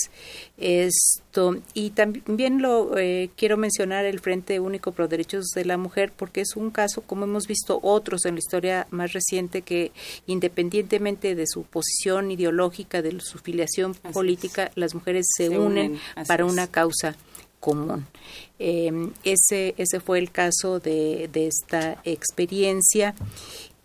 Esto, 0.58 1.56
y 1.72 1.90
también 1.90 2.60
lo 2.60 2.98
eh, 2.98 3.30
quiero 3.36 3.56
mencionar 3.56 4.04
el 4.04 4.20
Frente 4.20 4.60
Único 4.60 4.92
Pro 4.92 5.08
Derechos 5.08 5.46
de 5.54 5.64
la 5.64 5.78
Mujer 5.78 6.12
porque 6.14 6.42
es 6.42 6.56
un 6.56 6.70
caso, 6.70 7.00
como 7.00 7.24
hemos 7.24 7.46
visto 7.46 7.80
otros 7.82 8.26
en 8.26 8.34
la 8.34 8.40
historia 8.40 8.86
más 8.90 9.14
reciente, 9.14 9.62
que 9.62 9.92
independientemente 10.26 11.34
de 11.34 11.46
su 11.46 11.62
posición 11.62 12.30
ideológica, 12.30 13.00
de 13.00 13.18
su 13.20 13.38
filiación 13.38 13.94
política, 13.94 14.72
las 14.74 14.94
mujeres 14.94 15.24
se, 15.34 15.48
unen, 15.48 15.98
para 16.26 16.44
una 16.44 16.66
causa 16.66 17.16
común. 17.60 18.06
Em, 18.58 19.12
ese, 19.24 19.74
ese 19.76 20.00
fue 20.00 20.18
el 20.18 20.30
caso 20.30 20.80
de, 20.80 21.28
de 21.32 21.46
esta 21.46 22.00
experiencia. 22.04 23.14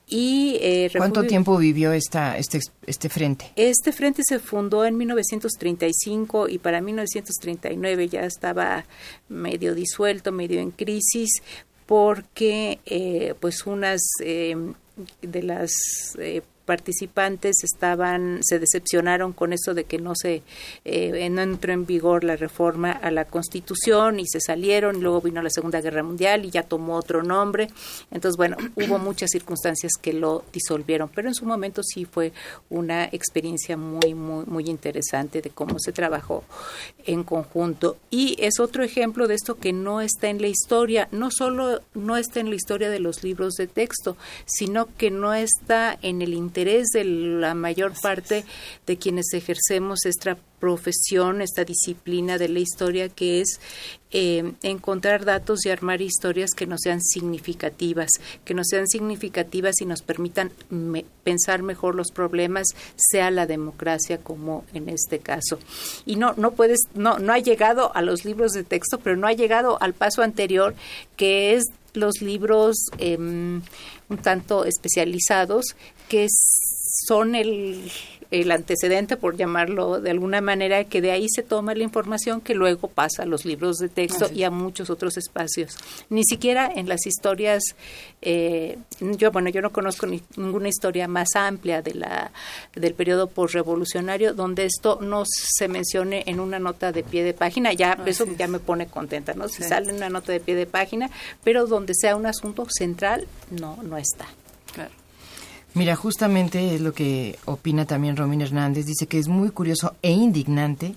Y, 0.07 0.57
eh, 0.61 0.91
¿Cuánto 0.95 1.23
tiempo 1.23 1.57
vivió 1.57 1.91
esta, 1.91 2.37
este, 2.37 2.59
este 2.85 3.09
frente? 3.09 3.51
Este 3.55 3.91
frente 3.91 4.21
se 4.23 4.39
fundó 4.39 4.85
en 4.85 4.97
1935 4.97 6.49
y 6.49 6.59
para 6.59 6.81
1939 6.81 8.09
ya 8.09 8.21
estaba 8.21 8.85
medio 9.29 9.73
disuelto, 9.73 10.31
medio 10.31 10.59
en 10.59 10.71
crisis, 10.71 11.41
porque 11.85 12.79
eh, 12.85 13.33
pues 13.39 13.65
unas 13.65 14.01
eh, 14.21 14.55
de 15.21 15.43
las 15.43 15.71
participantes 16.65 17.63
estaban 17.63 18.39
se 18.41 18.59
decepcionaron 18.59 19.33
con 19.33 19.53
eso 19.53 19.73
de 19.73 19.83
que 19.83 19.99
no 19.99 20.13
se 20.15 20.43
eh, 20.85 21.29
no 21.29 21.41
entró 21.41 21.73
en 21.73 21.85
vigor 21.85 22.23
la 22.23 22.35
reforma 22.35 22.91
a 22.91 23.11
la 23.11 23.25
Constitución 23.25 24.19
y 24.19 24.27
se 24.27 24.39
salieron 24.39 24.97
y 24.97 25.01
luego 25.01 25.21
vino 25.21 25.41
la 25.41 25.49
Segunda 25.49 25.81
Guerra 25.81 26.03
Mundial 26.03 26.45
y 26.45 26.51
ya 26.51 26.63
tomó 26.63 26.95
otro 26.95 27.23
nombre. 27.23 27.69
Entonces 28.11 28.37
bueno 28.37 28.57
hubo 28.75 28.97
muchas 28.97 29.31
circunstancias 29.31 29.93
que 30.01 30.13
lo 30.13 30.43
disolvieron 30.53 31.09
pero 31.13 31.27
en 31.27 31.35
su 31.35 31.45
momento 31.45 31.81
sí 31.83 32.05
fue 32.05 32.31
una 32.69 33.05
experiencia 33.05 33.77
muy 33.77 34.13
muy 34.13 34.45
muy 34.45 34.65
interesante 34.69 35.41
de 35.41 35.49
cómo 35.49 35.79
se 35.79 35.91
trabajó 35.91 36.43
en 37.05 37.23
conjunto. 37.23 37.97
Y 38.09 38.37
es 38.39 38.59
otro 38.59 38.83
ejemplo 38.83 39.27
de 39.27 39.35
esto 39.35 39.55
que 39.55 39.73
no 39.73 40.01
está 40.01 40.29
en 40.29 40.41
la 40.41 40.47
historia 40.47 41.07
no 41.11 41.29
solo 41.31 41.81
no 41.93 42.17
está 42.17 42.39
en 42.39 42.49
la 42.49 42.55
historia 42.55 42.89
de 42.89 42.99
los 42.99 43.23
libros 43.23 43.55
de 43.55 43.67
texto 43.67 44.15
sino 44.45 44.87
que 44.97 45.11
no 45.11 45.33
está 45.33 45.97
en 46.01 46.21
el 46.21 46.33
interés 46.53 46.89
de 46.89 47.03
la 47.03 47.55
mayor 47.55 47.93
parte 47.99 48.45
de 48.85 48.97
quienes 48.97 49.33
ejercemos 49.33 50.05
esta 50.05 50.37
profesión, 50.59 51.41
esta 51.41 51.65
disciplina 51.65 52.37
de 52.37 52.47
la 52.47 52.59
historia, 52.59 53.09
que 53.09 53.41
es 53.41 53.59
eh, 54.11 54.53
encontrar 54.61 55.25
datos 55.25 55.65
y 55.65 55.71
armar 55.71 56.03
historias 56.03 56.51
que 56.55 56.67
no 56.67 56.75
sean 56.77 57.01
significativas, 57.01 58.09
que 58.45 58.53
no 58.53 58.61
sean 58.63 58.87
significativas 58.87 59.81
y 59.81 59.85
nos 59.87 60.03
permitan 60.03 60.51
pensar 61.23 61.63
mejor 61.63 61.95
los 61.95 62.11
problemas, 62.11 62.67
sea 62.95 63.31
la 63.31 63.47
democracia 63.47 64.19
como 64.19 64.63
en 64.75 64.89
este 64.89 65.17
caso. 65.17 65.57
Y 66.05 66.17
no, 66.17 66.35
no 66.37 66.51
puedes, 66.51 66.81
no, 66.93 67.17
no 67.17 67.33
ha 67.33 67.39
llegado 67.39 67.95
a 67.95 68.03
los 68.03 68.25
libros 68.25 68.51
de 68.51 68.63
texto, 68.63 68.99
pero 68.99 69.17
no 69.17 69.25
ha 69.25 69.33
llegado 69.33 69.81
al 69.81 69.95
paso 69.95 70.21
anterior, 70.21 70.75
que 71.17 71.55
es 71.55 71.63
los 71.93 72.21
libros 72.21 72.75
em, 72.97 73.61
un 74.09 74.17
tanto 74.17 74.65
especializados 74.65 75.75
que 76.13 76.27
son 77.07 77.33
el, 77.33 77.91
el 78.29 78.51
antecedente, 78.51 79.17
por 79.17 79.35
llamarlo 79.35 79.99
de 79.99 80.11
alguna 80.11 80.41
manera, 80.41 80.83
que 80.83 81.01
de 81.01 81.09
ahí 81.09 81.25
se 81.27 81.41
toma 81.41 81.73
la 81.73 81.81
información 81.81 82.39
que 82.39 82.53
luego 82.53 82.87
pasa 82.87 83.23
a 83.23 83.25
los 83.25 83.45
libros 83.45 83.77
de 83.77 83.89
texto 83.89 84.29
y 84.31 84.43
a 84.43 84.51
muchos 84.51 84.91
otros 84.91 85.17
espacios. 85.17 85.75
Ni 86.11 86.23
siquiera 86.23 86.71
en 86.71 86.87
las 86.87 87.07
historias, 87.07 87.63
eh, 88.21 88.77
yo 88.99 89.31
bueno, 89.31 89.49
yo 89.49 89.63
no 89.63 89.71
conozco 89.71 90.05
ninguna 90.05 90.69
historia 90.69 91.07
más 91.07 91.29
amplia 91.35 91.81
de 91.81 91.95
la 91.95 92.31
del 92.75 92.93
periodo 92.93 93.25
postrevolucionario 93.25 94.35
donde 94.35 94.65
esto 94.65 94.99
no 95.01 95.23
se 95.25 95.67
mencione 95.67 96.21
en 96.27 96.39
una 96.39 96.59
nota 96.59 96.91
de 96.91 97.01
pie 97.01 97.23
de 97.23 97.33
página. 97.33 97.73
Ya 97.73 97.97
eso 98.05 98.27
ya 98.37 98.47
me 98.47 98.59
pone 98.59 98.85
contenta, 98.85 99.33
¿no? 99.33 99.49
Si 99.49 99.63
sale 99.63 99.91
una 99.91 100.11
nota 100.11 100.31
de 100.31 100.39
pie 100.39 100.53
de 100.53 100.67
página, 100.67 101.09
pero 101.43 101.65
donde 101.65 101.95
sea 101.95 102.15
un 102.15 102.27
asunto 102.27 102.67
central, 102.69 103.27
no 103.49 103.79
no 103.81 103.97
está. 103.97 104.27
Claro. 104.75 105.02
Mira, 105.75 105.95
justamente 105.95 106.75
es 106.75 106.81
lo 106.81 106.93
que 106.93 107.39
opina 107.45 107.85
también 107.85 108.15
Romín 108.15 108.41
Hernández. 108.41 108.85
Dice 108.85 109.07
que 109.07 109.17
es 109.17 109.27
muy 109.27 109.49
curioso 109.49 109.95
e 110.01 110.11
indignante 110.11 110.95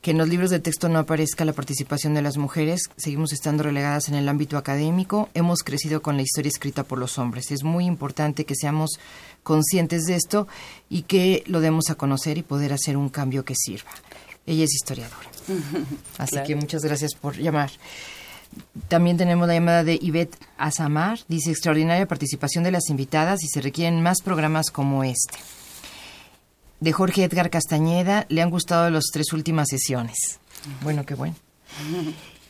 que 0.00 0.10
en 0.10 0.18
los 0.18 0.28
libros 0.28 0.50
de 0.50 0.58
texto 0.58 0.88
no 0.88 0.98
aparezca 0.98 1.44
la 1.44 1.52
participación 1.52 2.14
de 2.14 2.22
las 2.22 2.36
mujeres. 2.36 2.82
Seguimos 2.96 3.32
estando 3.32 3.62
relegadas 3.62 4.08
en 4.08 4.14
el 4.14 4.28
ámbito 4.28 4.58
académico. 4.58 5.28
Hemos 5.34 5.62
crecido 5.62 6.02
con 6.02 6.16
la 6.16 6.22
historia 6.22 6.50
escrita 6.50 6.82
por 6.82 6.98
los 6.98 7.18
hombres. 7.18 7.50
Es 7.52 7.62
muy 7.62 7.86
importante 7.86 8.44
que 8.44 8.56
seamos 8.56 8.98
conscientes 9.44 10.04
de 10.04 10.16
esto 10.16 10.48
y 10.88 11.02
que 11.02 11.44
lo 11.46 11.60
demos 11.60 11.90
a 11.90 11.94
conocer 11.94 12.36
y 12.36 12.42
poder 12.42 12.72
hacer 12.72 12.96
un 12.96 13.08
cambio 13.08 13.44
que 13.44 13.54
sirva. 13.56 13.90
Ella 14.44 14.64
es 14.64 14.74
historiadora. 14.74 15.30
Así 16.18 16.36
que 16.44 16.56
muchas 16.56 16.82
gracias 16.82 17.14
por 17.14 17.36
llamar. 17.36 17.70
También 18.88 19.16
tenemos 19.16 19.46
la 19.48 19.54
llamada 19.54 19.84
de 19.84 19.98
Ivette 20.00 20.36
Azamar. 20.58 21.20
Dice, 21.28 21.50
extraordinaria 21.50 22.06
participación 22.06 22.64
de 22.64 22.72
las 22.72 22.88
invitadas 22.90 23.42
y 23.42 23.48
se 23.48 23.60
requieren 23.60 24.02
más 24.02 24.22
programas 24.22 24.70
como 24.70 25.04
este. 25.04 25.38
De 26.80 26.92
Jorge 26.92 27.24
Edgar 27.24 27.50
Castañeda, 27.50 28.26
le 28.28 28.42
han 28.42 28.50
gustado 28.50 28.90
las 28.90 29.04
tres 29.12 29.32
últimas 29.32 29.68
sesiones. 29.68 30.40
Bueno, 30.82 31.06
qué 31.06 31.14
bueno. 31.14 31.34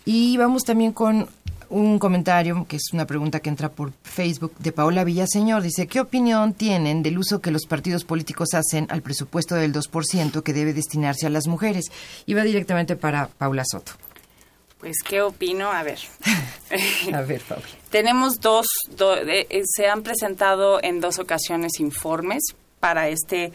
Y 0.04 0.36
vamos 0.36 0.64
también 0.64 0.92
con 0.92 1.28
un 1.72 1.98
comentario, 1.98 2.66
que 2.68 2.76
es 2.76 2.92
una 2.92 3.06
pregunta 3.06 3.40
que 3.40 3.48
entra 3.48 3.70
por 3.70 3.92
Facebook, 4.02 4.52
de 4.58 4.72
Paola 4.72 5.04
Villaseñor. 5.04 5.62
Dice, 5.62 5.86
¿qué 5.86 6.00
opinión 6.00 6.52
tienen 6.52 7.02
del 7.02 7.18
uso 7.18 7.40
que 7.40 7.50
los 7.50 7.66
partidos 7.66 8.04
políticos 8.04 8.54
hacen 8.54 8.86
al 8.90 9.02
presupuesto 9.02 9.54
del 9.54 9.72
2% 9.72 10.42
que 10.42 10.52
debe 10.52 10.74
destinarse 10.74 11.26
a 11.26 11.30
las 11.30 11.46
mujeres? 11.46 11.86
Y 12.26 12.34
va 12.34 12.42
directamente 12.42 12.96
para 12.96 13.28
Paula 13.28 13.64
Soto. 13.64 13.92
Pues, 14.82 14.96
¿qué 15.04 15.22
opino? 15.22 15.70
A 15.70 15.84
ver. 15.84 16.00
A 17.14 17.20
ver, 17.20 17.40
Tenemos 17.88 18.40
dos, 18.40 18.66
eh, 18.98 19.62
se 19.64 19.86
han 19.86 20.02
presentado 20.02 20.82
en 20.82 21.00
dos 21.00 21.20
ocasiones 21.20 21.78
informes 21.78 22.42
para 22.80 23.08
este 23.08 23.52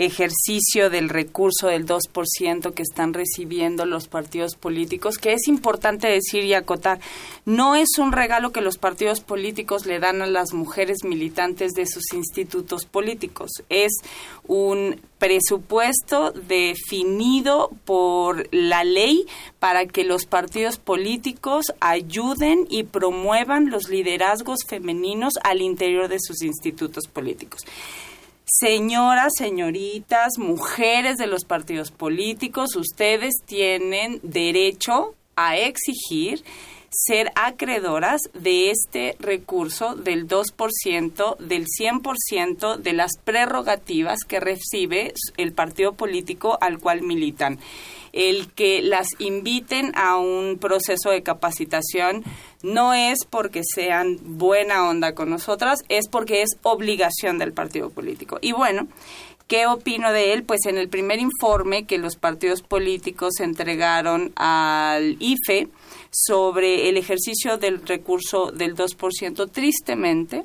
ejercicio 0.00 0.88
del 0.88 1.10
recurso 1.10 1.68
del 1.68 1.86
2% 1.86 2.72
que 2.72 2.82
están 2.82 3.12
recibiendo 3.12 3.84
los 3.84 4.08
partidos 4.08 4.54
políticos, 4.54 5.18
que 5.18 5.34
es 5.34 5.46
importante 5.46 6.08
decir 6.08 6.44
y 6.44 6.54
acotar, 6.54 7.00
no 7.44 7.74
es 7.74 7.98
un 7.98 8.12
regalo 8.12 8.50
que 8.50 8.62
los 8.62 8.78
partidos 8.78 9.20
políticos 9.20 9.84
le 9.84 10.00
dan 10.00 10.22
a 10.22 10.26
las 10.26 10.54
mujeres 10.54 11.04
militantes 11.04 11.72
de 11.72 11.86
sus 11.86 12.14
institutos 12.14 12.86
políticos, 12.86 13.50
es 13.68 13.92
un 14.46 14.98
presupuesto 15.18 16.32
definido 16.32 17.70
por 17.84 18.48
la 18.54 18.84
ley 18.84 19.26
para 19.58 19.84
que 19.84 20.04
los 20.04 20.24
partidos 20.24 20.78
políticos 20.78 21.74
ayuden 21.80 22.66
y 22.70 22.84
promuevan 22.84 23.68
los 23.68 23.90
liderazgos 23.90 24.60
femeninos 24.66 25.34
al 25.44 25.60
interior 25.60 26.08
de 26.08 26.20
sus 26.20 26.42
institutos 26.42 27.06
políticos 27.06 27.66
señoras, 28.58 29.32
señoritas, 29.36 30.38
mujeres 30.38 31.16
de 31.16 31.26
los 31.26 31.44
partidos 31.44 31.90
políticos, 31.90 32.74
ustedes 32.74 33.34
tienen 33.46 34.20
derecho 34.22 35.14
a 35.36 35.56
exigir 35.56 36.42
ser 36.90 37.30
acreedoras 37.36 38.20
de 38.34 38.70
este 38.70 39.16
recurso 39.20 39.94
del 39.94 40.26
2%, 40.26 41.36
del 41.38 41.66
100% 41.66 42.76
de 42.76 42.92
las 42.92 43.12
prerrogativas 43.22 44.18
que 44.26 44.40
recibe 44.40 45.14
el 45.36 45.52
partido 45.52 45.92
político 45.92 46.58
al 46.60 46.80
cual 46.80 47.02
militan. 47.02 47.60
El 48.12 48.52
que 48.52 48.82
las 48.82 49.08
inviten 49.18 49.92
a 49.94 50.16
un 50.16 50.58
proceso 50.58 51.10
de 51.10 51.22
capacitación 51.22 52.24
no 52.62 52.94
es 52.94 53.18
porque 53.28 53.62
sean 53.64 54.18
buena 54.22 54.88
onda 54.88 55.14
con 55.14 55.30
nosotras, 55.30 55.80
es 55.88 56.08
porque 56.08 56.42
es 56.42 56.50
obligación 56.62 57.38
del 57.38 57.52
partido 57.52 57.90
político. 57.90 58.38
Y 58.40 58.52
bueno, 58.52 58.88
¿Qué 59.50 59.66
opino 59.66 60.12
de 60.12 60.32
él? 60.32 60.44
Pues 60.44 60.60
en 60.66 60.78
el 60.78 60.88
primer 60.88 61.18
informe 61.18 61.84
que 61.84 61.98
los 61.98 62.14
partidos 62.14 62.62
políticos 62.62 63.40
entregaron 63.40 64.32
al 64.36 65.16
IFE 65.18 65.66
sobre 66.12 66.88
el 66.88 66.96
ejercicio 66.96 67.58
del 67.58 67.84
recurso 67.84 68.52
del 68.52 68.76
2%, 68.76 69.50
tristemente, 69.50 70.44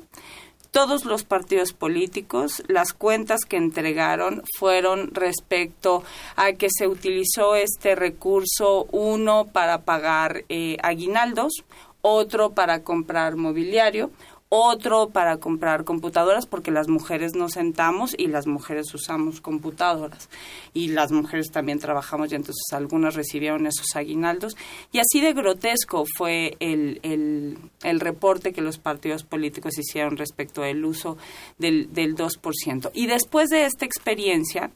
todos 0.76 1.06
los 1.06 1.24
partidos 1.24 1.72
políticos, 1.72 2.62
las 2.68 2.92
cuentas 2.92 3.46
que 3.48 3.56
entregaron 3.56 4.42
fueron 4.58 5.14
respecto 5.14 6.04
a 6.36 6.52
que 6.52 6.68
se 6.68 6.86
utilizó 6.86 7.54
este 7.54 7.94
recurso, 7.94 8.86
uno 8.92 9.46
para 9.46 9.84
pagar 9.84 10.44
eh, 10.50 10.76
aguinaldos, 10.82 11.64
otro 12.02 12.50
para 12.50 12.82
comprar 12.82 13.36
mobiliario, 13.36 14.10
otro 14.48 15.10
para 15.10 15.38
comprar 15.38 15.84
computadoras 15.84 16.46
porque 16.46 16.70
las 16.70 16.88
mujeres 16.88 17.34
nos 17.34 17.52
sentamos 17.52 18.14
y 18.16 18.28
las 18.28 18.46
mujeres 18.46 18.94
usamos 18.94 19.40
computadoras 19.40 20.28
y 20.72 20.88
las 20.88 21.10
mujeres 21.10 21.50
también 21.50 21.78
trabajamos 21.80 22.30
y 22.30 22.36
entonces 22.36 22.64
algunas 22.72 23.14
recibieron 23.14 23.66
esos 23.66 23.96
aguinaldos 23.96 24.56
y 24.92 24.98
así 24.98 25.20
de 25.20 25.32
grotesco 25.32 26.04
fue 26.16 26.56
el, 26.60 27.00
el, 27.02 27.58
el 27.82 28.00
reporte 28.00 28.52
que 28.52 28.60
los 28.60 28.78
partidos 28.78 29.24
políticos 29.24 29.78
hicieron 29.78 30.16
respecto 30.16 30.62
al 30.62 30.84
uso 30.84 31.16
del, 31.58 31.92
del 31.92 32.14
2%. 32.16 32.90
Y 32.94 33.06
después 33.06 33.48
de 33.48 33.64
esta 33.64 33.84
experiencia, 33.84 34.70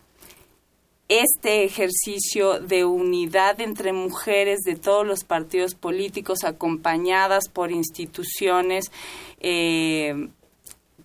este 1.10 1.64
ejercicio 1.64 2.60
de 2.60 2.84
unidad 2.84 3.60
entre 3.60 3.92
mujeres 3.92 4.60
de 4.60 4.76
todos 4.76 5.04
los 5.04 5.24
partidos 5.24 5.74
políticos 5.74 6.44
acompañadas 6.44 7.48
por 7.48 7.72
instituciones 7.72 8.92
eh, 9.40 10.28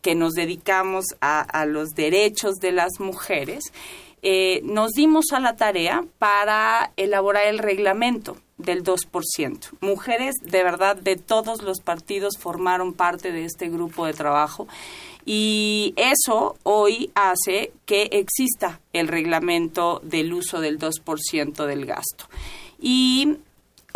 que 0.01 0.13
nos 0.13 0.33
dedicamos 0.33 1.05
a, 1.19 1.65
los 1.65 1.89
derechos 1.95 2.55
de 2.55 2.71
las 2.71 2.99
mujeres, 2.99 3.73
eh, 4.21 4.61
nos 4.63 4.91
dimos 4.91 5.31
a 5.33 5.39
la 5.39 5.55
tarea 5.55 6.05
para 6.19 6.91
elaborar 6.95 7.47
el 7.47 7.57
reglamento 7.57 8.37
del 8.57 8.83
2%. 8.83 9.59
Mujeres 9.81 10.35
de 10.43 10.63
verdad 10.63 10.95
de 10.95 11.15
todos 11.15 11.61
los 11.63 11.79
partidos 11.81 12.37
formaron 12.37 12.93
parte 12.93 13.31
de 13.31 13.45
este 13.45 13.69
grupo 13.69 14.05
de 14.05 14.13
trabajo 14.13 14.67
y 15.25 15.93
eso 15.97 16.55
hoy 16.63 17.11
hace 17.15 17.73
que 17.85 18.09
exista 18.11 18.79
el 18.93 19.07
reglamento 19.07 20.01
del 20.03 20.33
uso 20.33 20.61
del 20.61 20.77
2% 20.77 21.65
del 21.65 21.85
gasto. 21.85 22.25
Y 22.79 23.37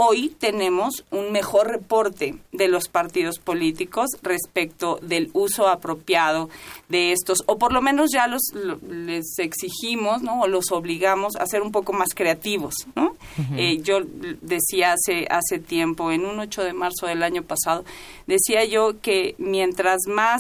hoy 0.01 0.29
tenemos 0.39 1.03
un 1.11 1.33
mejor 1.33 1.67
reporte 1.67 2.37
de 2.53 2.69
los 2.69 2.87
partidos 2.87 3.37
políticos 3.37 4.07
respecto 4.21 4.97
del 5.01 5.29
uso 5.33 5.67
apropiado 5.67 6.49
de 6.87 7.11
estos, 7.11 7.43
o 7.47 7.57
por 7.57 7.73
lo 7.73 7.81
menos 7.81 8.09
ya 8.13 8.25
los 8.27 8.41
les 8.87 9.37
exigimos, 9.39 10.21
¿no? 10.21 10.39
O 10.39 10.47
los 10.47 10.71
obligamos 10.71 11.35
a 11.35 11.45
ser 11.47 11.61
un 11.61 11.73
poco 11.73 11.91
más 11.91 12.13
creativos, 12.15 12.75
¿no? 12.95 13.17
Eh, 13.57 13.79
yo 13.81 13.97
decía 14.41 14.93
hace 14.93 15.27
hace 15.29 15.59
tiempo, 15.59 16.13
en 16.13 16.25
un 16.25 16.39
8 16.39 16.63
de 16.63 16.71
marzo 16.71 17.05
del 17.05 17.21
año 17.21 17.43
pasado, 17.43 17.83
decía 18.25 18.63
yo 18.63 19.01
que 19.01 19.35
mientras 19.37 20.07
más 20.07 20.39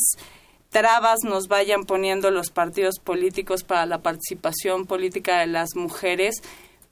trabas 0.69 1.19
nos 1.25 1.49
vayan 1.49 1.83
poniendo 1.83 2.31
los 2.31 2.49
partidos 2.49 2.99
políticos 2.99 3.65
para 3.65 3.85
la 3.85 3.97
participación 3.97 4.85
política 4.85 5.41
de 5.41 5.47
las 5.47 5.75
mujeres, 5.75 6.41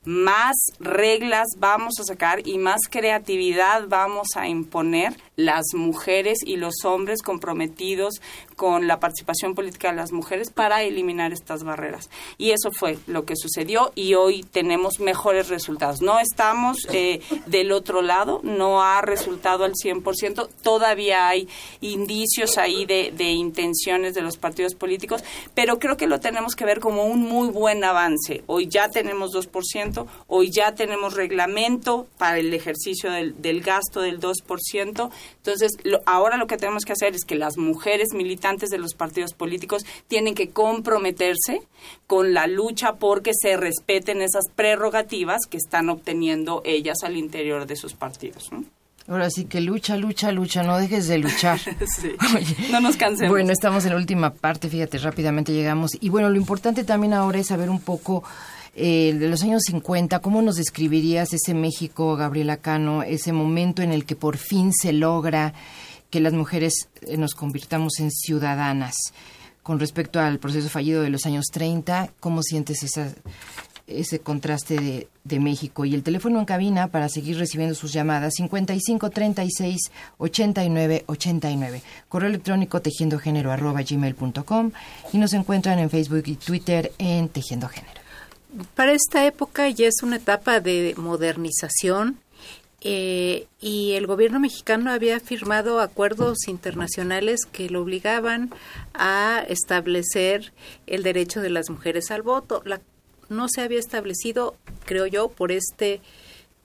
más 0.08 0.56
reglas 0.80 1.48
vamos 1.58 2.00
a 2.00 2.06
sacar 2.06 2.48
y 2.48 2.58
más 2.60 2.80
creatividad 2.90 3.90
vamos 3.90 4.30
a 4.38 4.48
imponer 4.48 5.18
las 5.36 5.66
mujeres 5.74 6.38
y 6.46 6.56
los 6.56 6.86
hombres 6.86 7.22
comprometidos 7.22 8.22
con 8.58 8.88
la 8.88 9.00
participación 9.00 9.54
política 9.54 9.92
de 9.92 9.96
las 9.96 10.12
mujeres 10.12 10.50
para 10.50 10.82
eliminar 10.82 11.32
estas 11.32 11.64
barreras. 11.64 12.10
Y 12.40 12.50
eso 12.50 12.72
fue 12.72 12.98
lo 13.06 13.24
que 13.24 13.36
sucedió 13.36 13.92
y 13.94 14.16
hoy 14.16 14.44
tenemos 14.44 15.00
mejores 15.00 15.48
resultados. 15.48 16.02
No 16.02 16.20
estamos 16.20 16.80
eh, 16.92 17.22
del 17.46 17.72
otro 17.72 18.02
lado, 18.02 18.42
no 18.44 18.82
ha 18.82 19.02
resultado 19.04 19.64
al 19.64 19.74
100%, 19.74 20.50
todavía 20.64 21.28
hay 21.28 21.48
indicios 21.82 22.58
ahí 22.58 22.88
de, 22.88 23.14
intenciones 23.20 24.16
de 24.16 24.22
los 24.22 24.38
partidos 24.38 24.74
políticos, 24.74 25.24
pero 25.54 25.78
creo 25.78 25.96
que 25.96 26.08
lo 26.08 26.20
tenemos 26.20 26.56
que 26.56 26.66
ver 26.66 26.80
como 26.80 27.06
un 27.06 27.22
muy 27.22 27.50
buen 27.50 27.84
avance. 27.84 28.44
Hoy 28.48 28.68
ya 28.68 28.90
tenemos 28.90 29.34
2%, 29.34 30.08
hoy 30.26 30.50
ya 30.50 30.74
tenemos 30.74 31.14
reglamento 31.14 32.08
para 32.18 32.40
el 32.40 32.52
ejercicio 32.56 33.12
del, 33.12 33.40
del 33.40 33.62
gasto 33.62 34.02
del 34.02 34.20
2%, 34.20 35.12
entonces, 35.38 35.78
ahora 36.06 36.38
lo 36.38 36.48
que 36.48 36.58
tenemos 36.58 36.84
que 36.84 36.94
hacer 36.94 37.14
es 37.16 37.24
que 37.24 37.36
las 37.36 37.58
mujeres 37.58 38.14
militantes 38.14 38.47
de 38.56 38.78
los 38.78 38.94
partidos 38.94 39.34
políticos 39.34 39.86
tienen 40.08 40.34
que 40.36 40.50
comprometerse 40.50 41.62
con 42.08 42.34
la 42.34 42.48
lucha 42.48 42.94
porque 42.96 43.32
se 43.34 43.58
respeten 43.58 44.22
esas 44.22 44.46
prerrogativas 44.56 45.42
que 45.50 45.58
están 45.58 45.90
obteniendo 45.90 46.62
ellas 46.66 47.04
al 47.04 47.18
interior 47.18 47.68
de 47.68 47.76
sus 47.76 47.94
partidos. 47.94 48.50
Ahora 49.10 49.30
sí 49.30 49.46
que 49.46 49.62
lucha, 49.62 49.96
lucha, 49.96 50.32
lucha, 50.32 50.64
no 50.64 50.78
dejes 50.78 51.08
de 51.08 51.18
luchar. 51.18 51.60
no 52.72 52.82
nos 52.82 52.98
cansemos. 52.98 53.32
Bueno, 53.32 53.52
estamos 53.52 53.86
en 53.86 53.92
la 53.92 53.98
última 53.98 54.34
parte, 54.34 54.70
fíjate, 54.70 54.98
rápidamente 54.98 55.54
llegamos. 55.54 55.92
Y 56.00 56.10
bueno, 56.10 56.30
lo 56.30 56.38
importante 56.38 56.84
también 56.84 57.14
ahora 57.14 57.40
es 57.40 57.48
saber 57.48 57.70
un 57.70 57.82
poco 57.82 58.24
eh, 58.76 59.16
de 59.18 59.28
los 59.28 59.42
años 59.44 59.64
50, 59.66 60.20
¿cómo 60.20 60.42
nos 60.42 60.58
describirías 60.58 61.34
ese 61.34 61.54
México, 61.54 62.16
Gabriela 62.16 62.58
Cano, 62.58 63.02
ese 63.02 63.32
momento 63.32 63.82
en 63.82 63.92
el 63.92 64.06
que 64.06 64.16
por 64.16 64.38
fin 64.38 64.72
se 64.72 64.94
logra 64.94 65.54
que 66.10 66.20
las 66.20 66.34
mujeres 66.34 66.90
eh, 67.02 67.18
nos 67.18 67.34
convirtamos 67.34 68.00
en 68.00 68.12
ciudadanas? 68.12 68.96
Con 69.64 69.80
respecto 69.80 70.20
al 70.20 70.40
proceso 70.40 70.70
fallido 70.70 71.02
de 71.02 71.10
los 71.10 71.26
años 71.26 71.48
30, 71.52 72.12
¿cómo 72.20 72.42
sientes 72.42 72.84
esa, 72.84 73.14
ese 73.88 74.20
contraste 74.20 75.08
de, 75.24 75.40
México. 75.40 75.86
Y 75.86 75.94
el 75.94 76.04
teléfono 76.04 76.40
en 76.40 76.46
cabina 76.46 76.88
para 76.88 77.10
seguir 77.10 77.38
recibiendo 77.38 77.76
sus 77.76 77.92
llamadas, 77.92 78.36
55 78.36 79.10
36 79.10 79.92
89 80.18 81.04
89. 81.06 81.82
Correo 82.08 82.30
electrónico 82.30 82.82
tejiendogénero 82.82 83.52
arroba 83.52 83.82
gmail.com 83.82 84.72
y 85.14 85.18
nos 85.18 85.34
encuentran 85.34 85.80
en 85.80 85.90
Facebook 85.90 86.24
y 86.26 86.36
Twitter 86.36 86.92
en 86.98 87.30
Tejiendo 87.30 87.68
Género 87.68 88.08
para 88.76 88.94
esta 88.94 89.26
época 89.26 89.70
ya 89.70 89.88
es 89.88 90.02
una 90.04 90.16
etapa 90.16 90.60
de 90.60 90.96
modernización 90.98 92.18
eh, 92.82 93.48
y 93.60 93.94
el 93.94 94.06
gobierno 94.06 94.40
mexicano 94.40 94.92
había 94.92 95.20
firmado 95.20 95.80
acuerdos 95.80 96.48
internacionales 96.48 97.42
que 97.52 97.70
lo 97.70 97.82
obligaban 97.82 98.52
a 98.94 99.44
establecer 99.48 100.54
el 100.86 101.02
derecho 101.02 101.42
de 101.42 101.50
las 101.50 101.70
mujeres 101.70 102.12
al 102.12 102.22
voto. 102.22 102.64
no 103.30 103.48
se 103.50 103.62
había 103.62 103.80
establecido, 103.80 104.56
creo 104.86 105.08
yo, 105.08 105.30
por 105.30 105.52
este 105.52 106.02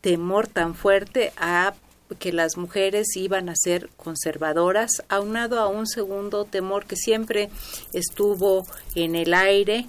temor 0.00 0.48
tan 0.48 0.74
fuerte 0.74 1.32
a 1.38 1.74
que 2.18 2.32
las 2.32 2.56
mujeres 2.56 3.16
iban 3.16 3.48
a 3.48 3.56
ser 3.56 3.88
conservadoras, 3.96 4.90
aunado 5.08 5.58
a 5.60 5.68
un 5.68 5.86
segundo 5.86 6.44
temor 6.44 6.84
que 6.86 6.96
siempre 6.96 7.50
estuvo 7.92 8.66
en 8.94 9.14
el 9.14 9.34
aire 9.34 9.86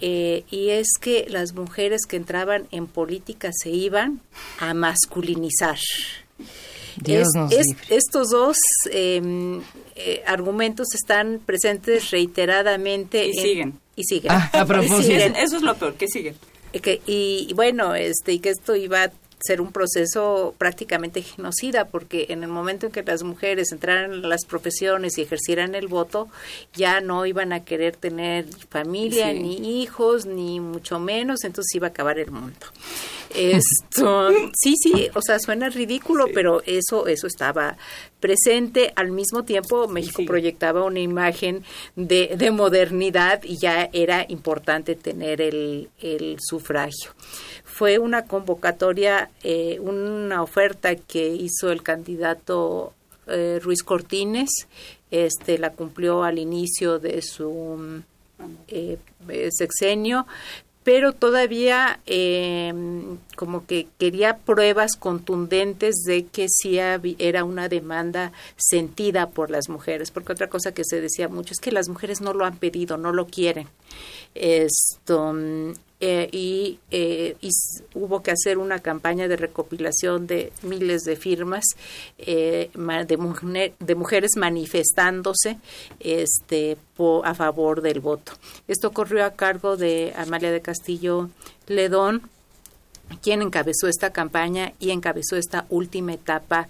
eh, 0.00 0.44
y 0.50 0.70
es 0.70 0.88
que 1.00 1.26
las 1.28 1.52
mujeres 1.54 2.02
que 2.08 2.16
entraban 2.16 2.66
en 2.70 2.86
política 2.86 3.50
se 3.52 3.70
iban 3.70 4.20
a 4.58 4.74
masculinizar. 4.74 5.78
Dios 6.96 7.28
nos 7.34 7.50
libre. 7.50 7.66
estos 7.90 8.30
dos 8.30 8.56
em, 8.90 9.60
eh, 9.96 10.22
argumentos 10.26 10.88
están 10.94 11.40
presentes 11.44 12.10
reiteradamente. 12.10 13.26
Y 13.26 13.30
en- 13.30 13.42
siguen. 13.42 13.80
Y 13.96 14.04
siguen. 14.04 14.32
Ah, 14.32 14.50
a 14.52 14.66
propósito. 14.66 15.00
Y 15.00 15.04
siguen. 15.04 15.36
Eso 15.36 15.56
es 15.56 15.62
lo 15.62 15.74
peor, 15.76 15.94
que 15.94 16.08
siguen. 16.08 16.34
Que- 16.82 17.00
y, 17.06 17.46
y 17.48 17.54
bueno, 17.54 17.94
este, 17.94 18.32
y 18.32 18.38
que 18.40 18.50
esto 18.50 18.74
iba 18.76 19.10
ser 19.42 19.60
un 19.60 19.72
proceso 19.72 20.54
prácticamente 20.58 21.22
genocida, 21.22 21.86
porque 21.86 22.26
en 22.30 22.42
el 22.42 22.48
momento 22.50 22.86
en 22.86 22.92
que 22.92 23.02
las 23.02 23.22
mujeres 23.22 23.72
entraran 23.72 24.12
en 24.12 24.28
las 24.28 24.44
profesiones 24.44 25.18
y 25.18 25.22
ejercieran 25.22 25.74
el 25.74 25.88
voto, 25.88 26.28
ya 26.74 27.00
no 27.00 27.24
iban 27.26 27.52
a 27.52 27.64
querer 27.64 27.96
tener 27.96 28.46
familia, 28.68 29.32
Sí. 29.32 29.38
ni 29.40 29.82
hijos, 29.82 30.26
ni 30.26 30.60
mucho 30.60 30.98
menos, 30.98 31.44
entonces 31.44 31.74
iba 31.74 31.86
a 31.88 31.90
acabar 31.90 32.18
el 32.18 32.30
mundo. 32.30 32.66
Esto, 33.34 34.30
sí, 34.54 34.74
sí, 34.82 35.08
o 35.14 35.22
sea, 35.22 35.38
suena 35.38 35.68
ridículo, 35.68 36.26
pero 36.34 36.62
eso, 36.66 37.06
eso 37.06 37.26
estaba 37.26 37.76
presente. 38.20 38.92
Al 38.96 39.10
mismo 39.10 39.44
tiempo, 39.44 39.88
México 39.88 40.22
proyectaba 40.26 40.84
una 40.84 41.00
imagen 41.00 41.64
de, 41.96 42.34
de 42.36 42.50
modernidad 42.50 43.42
y 43.42 43.58
ya 43.58 43.88
era 43.92 44.24
importante 44.28 44.94
tener 44.94 45.40
el, 45.40 45.88
el 46.00 46.36
sufragio. 46.40 47.12
Fue 47.64 47.98
una 47.98 48.26
convocatoria, 48.26 49.30
eh, 49.42 49.78
una 49.80 50.42
oferta 50.42 50.94
que 50.94 51.28
hizo 51.28 51.72
el 51.72 51.82
candidato 51.82 52.92
eh, 53.26 53.58
Ruiz 53.62 53.82
Cortines, 53.82 54.66
este 55.10 55.58
la 55.58 55.70
cumplió 55.70 56.22
al 56.22 56.38
inicio 56.38 56.98
de 56.98 57.22
su 57.22 58.02
eh, 58.68 58.98
eh, 59.28 59.48
sexenio, 59.50 60.26
pero 60.90 61.12
todavía 61.12 62.00
eh, 62.06 62.74
como 63.36 63.64
que 63.64 63.86
quería 63.96 64.38
pruebas 64.38 64.96
contundentes 64.96 66.02
de 66.04 66.26
que 66.26 66.48
sí 66.48 66.80
era 66.80 67.44
una 67.44 67.68
demanda 67.68 68.32
sentida 68.56 69.28
por 69.28 69.50
las 69.50 69.68
mujeres, 69.68 70.10
porque 70.10 70.32
otra 70.32 70.48
cosa 70.48 70.74
que 70.74 70.82
se 70.84 71.00
decía 71.00 71.28
mucho 71.28 71.52
es 71.52 71.60
que 71.60 71.70
las 71.70 71.88
mujeres 71.88 72.20
no 72.20 72.34
lo 72.34 72.44
han 72.44 72.56
pedido, 72.56 72.96
no 72.96 73.12
lo 73.12 73.28
quieren. 73.28 73.68
Esto, 74.34 75.32
eh, 76.00 76.28
y, 76.32 76.78
eh, 76.90 77.36
y 77.42 77.50
hubo 77.94 78.22
que 78.22 78.30
hacer 78.30 78.56
una 78.58 78.78
campaña 78.78 79.28
de 79.28 79.36
recopilación 79.36 80.26
de 80.26 80.52
miles 80.62 81.02
de 81.02 81.16
firmas 81.16 81.64
eh, 82.18 82.70
de, 82.74 83.16
mujer- 83.18 83.74
de 83.78 83.94
mujeres 83.94 84.32
manifestándose 84.36 85.58
este, 86.00 86.76
po- 86.96 87.22
a 87.24 87.34
favor 87.34 87.82
del 87.82 88.00
voto. 88.00 88.32
Esto 88.66 88.92
corrió 88.92 89.24
a 89.24 89.32
cargo 89.32 89.76
de 89.76 90.12
Amalia 90.16 90.50
de 90.52 90.62
Castillo 90.62 91.28
Ledón, 91.66 92.22
quien 93.22 93.42
encabezó 93.42 93.88
esta 93.88 94.10
campaña 94.10 94.72
y 94.78 94.90
encabezó 94.90 95.36
esta 95.36 95.66
última 95.68 96.14
etapa. 96.14 96.68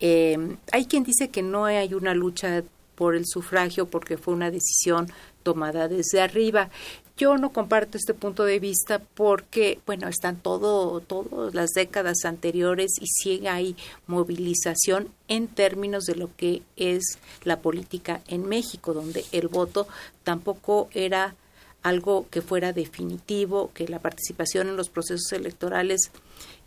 Eh, 0.00 0.56
hay 0.72 0.86
quien 0.86 1.04
dice 1.04 1.28
que 1.28 1.42
no 1.42 1.66
hay 1.66 1.94
una 1.94 2.14
lucha 2.14 2.64
por 2.96 3.14
el 3.14 3.26
sufragio 3.26 3.86
porque 3.86 4.16
fue 4.16 4.34
una 4.34 4.50
decisión 4.50 5.08
tomada 5.42 5.88
desde 5.88 6.20
arriba. 6.20 6.70
Yo 7.16 7.36
no 7.36 7.52
comparto 7.52 7.98
este 7.98 8.14
punto 8.14 8.44
de 8.44 8.58
vista 8.58 8.98
porque, 8.98 9.78
bueno, 9.86 10.08
están 10.08 10.36
todo, 10.36 11.00
todas 11.00 11.54
las 11.54 11.70
décadas 11.70 12.24
anteriores 12.24 12.92
y 13.00 13.06
sí 13.06 13.46
hay 13.46 13.76
movilización 14.06 15.10
en 15.28 15.46
términos 15.48 16.04
de 16.04 16.16
lo 16.16 16.34
que 16.36 16.62
es 16.76 17.18
la 17.44 17.60
política 17.60 18.22
en 18.28 18.48
México, 18.48 18.94
donde 18.94 19.24
el 19.32 19.48
voto 19.48 19.86
tampoco 20.24 20.88
era 20.94 21.34
algo 21.82 22.26
que 22.30 22.42
fuera 22.42 22.72
definitivo, 22.72 23.70
que 23.74 23.88
la 23.88 23.98
participación 23.98 24.68
en 24.68 24.76
los 24.76 24.88
procesos 24.88 25.32
electorales 25.32 26.10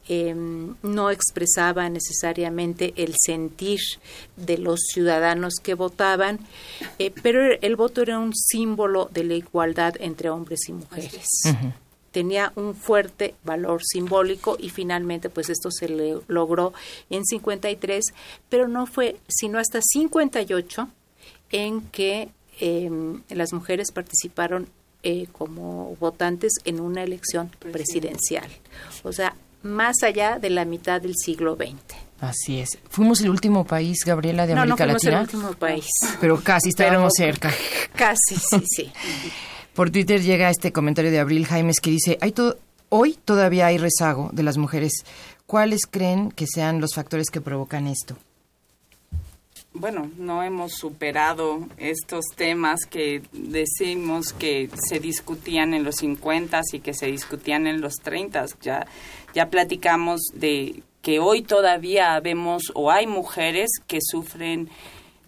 eh, 0.08 0.36
no 0.36 1.10
expresaba 1.10 1.90
necesariamente 1.90 2.94
el 2.96 3.16
sentir 3.20 3.80
de 4.36 4.60
los 4.60 4.82
ciudadanos 4.94 5.56
que 5.64 5.74
votaban, 5.74 6.40
eh, 7.00 7.12
pero 7.24 7.42
el 7.60 7.76
voto 7.76 8.04
era 8.04 8.20
un 8.20 8.36
símbolo 8.36 9.10
de 9.12 9.24
la 9.24 9.34
igualdad 9.34 9.96
entre 10.00 10.30
hombres 10.30 10.70
y 10.70 10.74
mujeres. 10.74 11.28
Tenía 12.12 12.54
un 12.56 12.76
fuerte 12.76 13.36
valor 13.44 13.82
simbólico 13.84 14.58
y 14.60 14.70
finalmente 14.70 15.30
pues 15.30 15.50
esto 15.50 15.70
se 15.72 15.90
le 15.90 16.20
logró 16.28 16.74
en 17.10 17.26
53, 17.26 18.14
pero 18.48 18.68
no 18.68 18.86
fue 18.86 19.18
sino 19.28 19.58
hasta 19.60 19.80
58 19.82 20.88
en 21.52 21.82
que 21.82 22.30
eh, 22.62 22.90
las 23.30 23.52
mujeres 23.54 23.92
participaron 23.92 24.70
eh, 25.06 25.28
como 25.32 25.96
votantes 26.02 26.52
en 26.66 26.82
una 26.82 27.04
elección 27.04 27.50
presidencial. 27.72 28.50
O 29.04 29.14
sea, 29.14 29.36
más 29.64 29.96
allá 30.04 30.38
de 30.40 30.50
la 30.50 30.66
mitad 30.66 31.00
del 31.02 31.14
siglo 31.16 31.56
XX. 31.56 31.76
Así 32.20 32.60
es. 32.60 32.78
Fuimos 32.90 33.22
el 33.22 33.30
último 33.30 33.66
país, 33.66 34.00
Gabriela, 34.06 34.46
de 34.48 34.56
no, 34.56 34.66
no 34.66 34.74
América 34.74 34.84
fuimos 34.86 35.04
Latina. 35.04 35.18
el 35.18 35.24
último 35.26 35.54
país. 35.54 35.86
Pero 36.20 36.42
casi 36.42 36.70
estábamos 36.70 37.14
cerca. 37.16 37.52
Casi, 37.96 38.36
sí, 38.36 38.64
sí. 38.66 38.92
Por 39.74 39.90
Twitter 39.92 40.22
llega 40.22 40.50
este 40.50 40.72
comentario 40.72 41.12
de 41.12 41.20
Abril 41.20 41.46
Jaimes 41.46 41.80
que 41.82 41.92
dice, 41.92 42.18
hay 42.22 42.32
to- 42.32 42.58
hoy 42.90 43.18
todavía 43.26 43.68
hay 43.68 43.78
rezago 43.78 44.30
de 44.34 44.44
las 44.44 44.58
mujeres. 44.58 44.92
¿Cuáles 45.46 45.82
creen 45.90 46.32
que 46.32 46.48
sean 46.48 46.80
los 46.82 46.96
factores 46.96 47.30
que 47.30 47.42
provocan 47.42 47.86
esto? 47.88 48.16
Bueno, 49.76 50.10
no 50.18 50.42
hemos 50.42 50.74
superado 50.74 51.68
estos 51.78 52.26
temas 52.36 52.82
que 52.90 53.22
decimos 53.34 54.34
que 54.34 54.70
se 54.88 55.00
discutían 55.00 55.74
en 55.74 55.84
los 55.84 55.98
50 55.98 56.62
y 56.74 56.80
que 56.80 56.94
se 56.94 57.08
discutían 57.08 57.68
en 57.68 57.82
los 57.82 57.96
30. 57.96 58.46
Ya, 58.62 58.88
ya 59.34 59.50
platicamos 59.50 60.22
de 60.34 60.82
que 61.02 61.20
hoy 61.20 61.42
todavía 61.42 62.20
vemos 62.22 62.72
o 62.74 62.90
hay 62.90 63.06
mujeres 63.06 63.70
que 63.86 64.00
sufren 64.02 64.70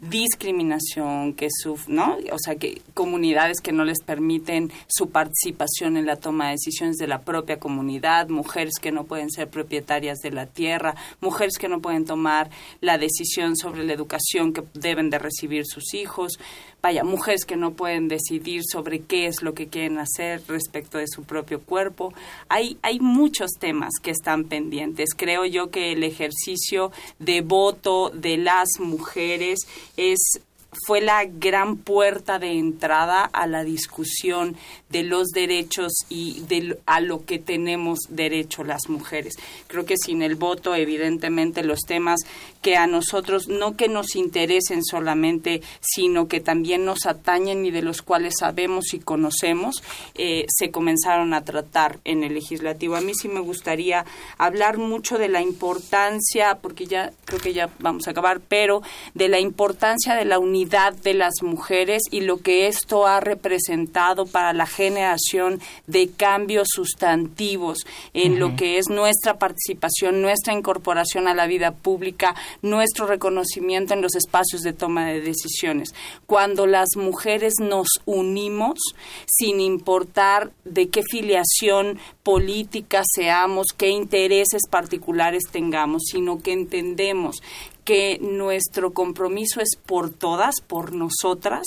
discriminación, 0.02 1.34
que 1.34 1.48
suf 1.50 1.88
¿no? 1.88 2.18
O 2.32 2.38
sea, 2.38 2.56
que 2.56 2.82
comunidades 2.94 3.62
que 3.62 3.72
no 3.72 3.84
les 3.84 4.02
permiten 4.02 4.72
su 4.88 5.10
participación 5.10 5.98
en 5.98 6.06
la 6.06 6.16
toma 6.16 6.46
de 6.46 6.52
decisiones 6.52 6.98
de 6.98 7.08
la 7.08 7.22
propia 7.22 7.58
comunidad, 7.60 8.30
mujeres 8.30 8.76
que 8.82 8.92
no 8.92 9.06
pueden 9.06 9.30
ser 9.30 9.50
propietarias 9.50 10.20
de 10.20 10.32
la 10.32 10.46
tierra, 10.46 10.96
mujeres 11.22 11.58
que 11.58 11.68
no 11.68 11.82
pueden 11.82 12.06
tomar 12.06 12.50
la 12.82 12.98
decisión 12.98 13.56
sobre 13.56 13.84
la 13.84 13.94
educación 13.94 14.54
que 14.54 14.64
deben 14.74 15.10
de 15.10 15.20
recibir 15.20 15.66
sus 15.66 15.94
hijos, 15.94 16.38
vaya, 16.82 17.04
mujeres 17.04 17.46
que 17.46 17.56
no 17.56 17.74
pueden 17.74 18.08
decidir 18.08 18.62
sobre 18.64 19.02
qué 19.02 19.28
es 19.28 19.42
lo 19.42 19.54
que 19.54 19.68
quieren 19.68 19.98
hacer 19.98 20.42
respecto 20.48 20.98
de 20.98 21.08
su 21.08 21.24
propio 21.24 21.62
cuerpo. 21.62 22.14
Hay, 22.50 22.78
hay 22.82 23.00
muchos 23.00 23.52
temas 23.60 23.94
que 24.02 24.12
están 24.12 24.46
pendientes. 24.46 25.10
Creo 25.16 25.46
yo 25.46 25.70
que 25.70 25.92
el 25.92 26.04
ejercicio 26.04 26.92
de 27.20 27.42
voto 27.42 28.10
de 28.14 28.38
las 28.38 28.68
mujeres 28.80 29.68
es 29.98 30.42
fue 30.86 31.02
la 31.02 31.26
gran 31.26 31.78
puerta 31.78 32.40
de 32.40 32.52
entrada 32.52 33.24
a 33.24 33.48
la 33.48 33.64
discusión 33.64 34.56
de 34.90 35.04
los 35.04 35.30
derechos 35.30 35.94
y 36.10 36.42
de 36.48 36.80
a 36.86 37.02
lo 37.02 37.26
que 37.26 37.40
tenemos 37.40 38.00
derecho 38.10 38.64
las 38.64 38.90
mujeres. 38.90 39.36
Creo 39.68 39.86
que 39.86 39.98
sin 39.98 40.22
el 40.22 40.36
voto, 40.36 40.76
evidentemente, 40.76 41.64
los 41.64 41.82
temas 41.82 42.22
que 42.62 42.78
a 42.78 42.88
nosotros 42.88 43.48
no 43.48 43.76
que 43.76 43.88
nos 43.88 44.16
interesen 44.16 44.84
solamente, 44.84 45.62
sino 45.82 46.28
que 46.28 46.40
también 46.40 46.86
nos 46.86 47.06
atañen 47.06 47.66
y 47.66 47.72
de 47.72 47.82
los 47.82 48.02
cuales 48.02 48.36
sabemos 48.40 48.94
y 48.94 49.00
conocemos, 49.00 49.84
eh, 50.16 50.46
se 50.50 50.72
comenzaron 50.72 51.34
a 51.34 51.44
tratar 51.44 52.00
en 52.04 52.24
el 52.24 52.34
legislativo. 52.34 52.96
A 52.96 53.02
mí 53.02 53.14
sí 53.14 53.28
me 53.28 53.40
gustaría 53.40 54.06
hablar 54.38 54.78
mucho 54.78 55.18
de 55.18 55.30
la 55.30 55.42
importancia, 55.42 56.60
porque 56.62 56.86
ya 56.86 57.12
creo 57.26 57.40
que 57.40 57.54
ya 57.54 57.70
vamos 57.80 58.08
a 58.08 58.12
acabar, 58.12 58.40
pero 58.40 58.82
de 59.14 59.28
la 59.28 59.40
importancia 59.40 60.16
de 60.16 60.26
la 60.26 60.40
unidad 60.40 60.67
de 60.68 61.14
las 61.14 61.36
mujeres 61.42 62.04
y 62.12 62.22
lo 62.22 62.38
que 62.38 62.68
esto 62.68 63.08
ha 63.08 63.22
representado 63.22 64.26
para 64.26 64.52
la 64.52 64.66
generación 64.66 65.62
de 65.88 66.10
cambios 66.10 66.68
sustantivos 66.74 67.80
en 68.14 68.40
lo 68.40 68.56
que 68.58 68.78
es 68.78 68.90
nuestra 68.90 69.38
participación, 69.38 70.22
nuestra 70.22 70.54
incorporación 70.54 71.28
a 71.28 71.34
la 71.34 71.48
vida 71.48 71.72
pública, 71.72 72.36
nuestro 72.62 73.08
reconocimiento 73.08 73.94
en 73.94 74.02
los 74.02 74.16
espacios 74.16 74.62
de 74.62 74.74
toma 74.74 75.06
de 75.06 75.22
decisiones. 75.22 75.96
Cuando 76.26 76.68
las 76.68 76.90
mujeres 76.98 77.54
nos 77.62 77.88
unimos, 78.06 78.78
sin 79.26 79.62
importar 79.62 80.52
de 80.66 80.90
qué 80.90 81.02
filiación 81.04 81.98
política 82.24 83.04
seamos, 83.06 83.68
qué 83.78 83.90
intereses 83.90 84.64
particulares 84.70 85.44
tengamos, 85.50 86.04
sino 86.12 86.42
que 86.42 86.52
entendemos 86.52 87.42
que 87.88 88.20
nuestro 88.20 88.92
compromiso 88.92 89.62
es 89.62 89.78
por 89.78 90.10
todas, 90.10 90.56
por 90.60 90.92
nosotras, 90.92 91.66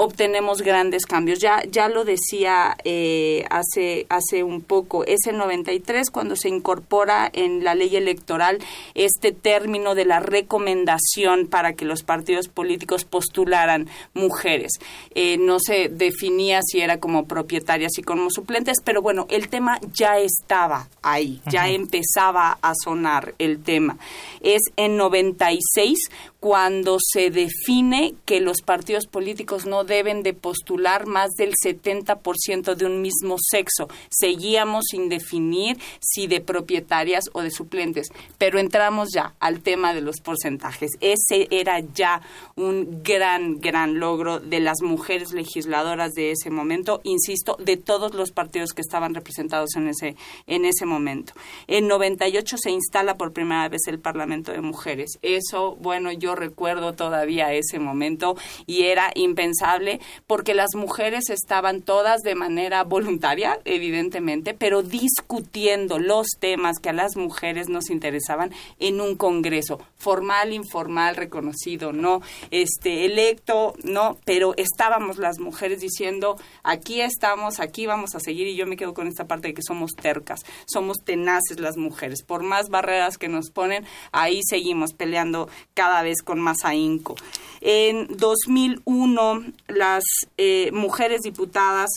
obtenemos 0.00 0.62
grandes 0.62 1.06
cambios. 1.06 1.40
Ya, 1.40 1.60
ya 1.68 1.88
lo 1.88 2.04
decía 2.04 2.76
eh, 2.84 3.44
hace, 3.50 4.06
hace 4.08 4.44
un 4.44 4.62
poco, 4.62 5.04
es 5.04 5.26
el 5.26 5.36
93 5.36 6.10
cuando 6.10 6.36
se 6.36 6.48
incorpora 6.48 7.28
en 7.32 7.64
la 7.64 7.74
ley 7.74 7.96
electoral 7.96 8.58
este 8.94 9.32
término 9.32 9.96
de 9.96 10.04
la 10.04 10.20
recomendación 10.20 11.48
para 11.48 11.72
que 11.72 11.84
los 11.84 12.04
partidos 12.04 12.46
políticos 12.46 13.04
postularan 13.04 13.88
mujeres. 14.14 14.70
Eh, 15.16 15.36
no 15.36 15.58
se 15.58 15.88
definía 15.88 16.60
si 16.62 16.80
era 16.80 17.00
como 17.00 17.26
propietarias 17.26 17.98
y 17.98 18.02
como 18.02 18.30
suplentes, 18.30 18.78
pero 18.84 19.02
bueno, 19.02 19.26
el 19.28 19.48
tema 19.48 19.80
ya 19.92 20.18
estaba 20.18 20.88
ahí, 21.02 21.42
ya 21.50 21.68
empezaba 21.68 22.56
a 22.62 22.72
sonar 22.84 23.34
el 23.40 23.64
tema. 23.64 23.98
Es 24.42 24.62
en 24.76 24.96
96 24.96 25.98
cuando 26.40 26.98
se 27.00 27.30
define 27.30 28.14
que 28.24 28.40
los 28.40 28.62
partidos 28.62 29.06
políticos 29.06 29.66
no 29.66 29.82
deben 29.82 30.22
de 30.22 30.34
postular 30.34 31.06
más 31.06 31.30
del 31.32 31.52
70% 31.52 32.74
de 32.76 32.86
un 32.86 33.02
mismo 33.02 33.36
sexo. 33.40 33.88
Seguíamos 34.08 34.84
sin 34.90 35.08
definir 35.08 35.78
si 36.00 36.28
de 36.28 36.40
propietarias 36.40 37.24
o 37.32 37.42
de 37.42 37.50
suplentes, 37.50 38.08
pero 38.38 38.60
entramos 38.60 39.08
ya 39.12 39.34
al 39.40 39.62
tema 39.62 39.94
de 39.94 40.00
los 40.00 40.20
porcentajes. 40.20 40.92
Ese 41.00 41.48
era 41.50 41.80
ya 41.80 42.22
un 42.54 43.02
gran, 43.02 43.58
gran 43.58 43.98
logro 43.98 44.38
de 44.38 44.60
las 44.60 44.80
mujeres 44.80 45.32
legisladoras 45.32 46.12
de 46.12 46.30
ese 46.30 46.50
momento, 46.50 47.00
insisto, 47.02 47.56
de 47.58 47.76
todos 47.76 48.14
los 48.14 48.30
partidos 48.30 48.74
que 48.74 48.82
estaban 48.82 49.14
representados 49.14 49.74
en 49.74 49.88
ese, 49.88 50.14
en 50.46 50.64
ese 50.64 50.86
momento. 50.86 51.32
En 51.66 51.88
98 51.88 52.56
se 52.58 52.70
instala 52.70 53.16
por 53.16 53.32
primera 53.32 53.68
vez 53.68 53.82
el 53.88 53.98
Parlamento 53.98 54.52
de 54.52 54.60
Mujeres. 54.60 55.18
Eso, 55.22 55.76
bueno, 55.80 56.12
yo 56.12 56.27
recuerdo 56.34 56.94
todavía 56.94 57.52
ese 57.52 57.78
momento 57.78 58.36
y 58.66 58.84
era 58.84 59.10
impensable 59.14 60.00
porque 60.26 60.54
las 60.54 60.74
mujeres 60.74 61.30
estaban 61.30 61.82
todas 61.82 62.22
de 62.22 62.34
manera 62.34 62.84
voluntaria, 62.84 63.58
evidentemente, 63.64 64.54
pero 64.54 64.82
discutiendo 64.82 65.98
los 65.98 66.28
temas 66.38 66.78
que 66.78 66.90
a 66.90 66.92
las 66.92 67.16
mujeres 67.16 67.68
nos 67.68 67.90
interesaban 67.90 68.52
en 68.78 69.00
un 69.00 69.16
congreso, 69.16 69.80
formal, 69.96 70.52
informal, 70.52 71.16
reconocido, 71.16 71.92
no, 71.92 72.20
este, 72.50 73.04
electo, 73.04 73.74
no, 73.82 74.18
pero 74.24 74.54
estábamos 74.56 75.18
las 75.18 75.38
mujeres 75.38 75.80
diciendo, 75.80 76.36
aquí 76.62 77.00
estamos, 77.00 77.60
aquí 77.60 77.86
vamos 77.86 78.14
a 78.14 78.20
seguir 78.20 78.46
y 78.46 78.56
yo 78.56 78.66
me 78.66 78.76
quedo 78.76 78.94
con 78.94 79.06
esta 79.06 79.26
parte 79.26 79.48
de 79.48 79.54
que 79.54 79.62
somos 79.62 79.92
tercas, 79.92 80.40
somos 80.66 80.98
tenaces 81.04 81.60
las 81.60 81.76
mujeres, 81.76 82.22
por 82.22 82.42
más 82.42 82.68
barreras 82.68 83.18
que 83.18 83.28
nos 83.28 83.50
ponen, 83.50 83.84
ahí 84.12 84.40
seguimos 84.48 84.92
peleando 84.92 85.48
cada 85.74 86.02
vez 86.02 86.17
con 86.22 86.40
más 86.40 86.64
ahínco. 86.64 87.14
En 87.60 88.06
2001, 88.16 89.44
las 89.68 90.04
eh, 90.36 90.70
mujeres 90.72 91.22
diputadas 91.22 91.90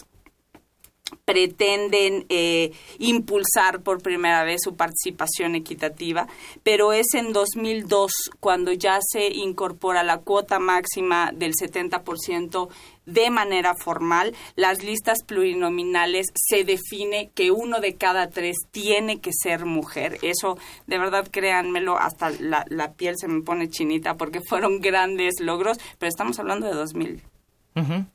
pretenden 1.26 2.26
eh, 2.30 2.72
impulsar 3.00 3.82
por 3.82 4.02
primera 4.02 4.44
vez 4.44 4.62
su 4.64 4.76
participación 4.76 5.56
equitativa, 5.56 6.28
pero 6.64 6.94
es 6.94 7.14
en 7.14 7.34
2002 7.34 8.12
cuando 8.40 8.72
ya 8.72 9.00
se 9.02 9.28
incorpora 9.28 10.04
la 10.04 10.20
cuota 10.20 10.60
máxima 10.60 11.32
del 11.34 11.54
70% 11.54 12.70
de 13.06 13.30
manera 13.30 13.76
formal. 13.76 14.36
Las 14.56 14.84
listas 14.84 15.20
plurinominales 15.26 16.28
se 16.36 16.64
define 16.64 17.30
que 17.34 17.52
uno 17.52 17.80
de 17.80 17.96
cada 17.96 18.30
tres 18.30 18.58
tiene 18.72 19.20
que 19.20 19.32
ser 19.34 19.66
mujer. 19.66 20.18
Eso, 20.22 20.58
de 20.88 20.98
verdad, 20.98 21.28
créanmelo, 21.30 21.98
hasta 21.98 22.30
la, 22.30 22.66
la 22.70 22.94
piel 22.94 23.18
se 23.18 23.28
me 23.28 23.42
pone 23.42 23.70
chinita 23.70 24.16
porque 24.16 24.42
fueron 24.48 24.80
grandes 24.80 25.40
logros, 25.40 25.78
pero 25.98 26.10
estamos 26.10 26.40
hablando 26.40 26.68
de 26.68 26.74
2000. 26.74 27.22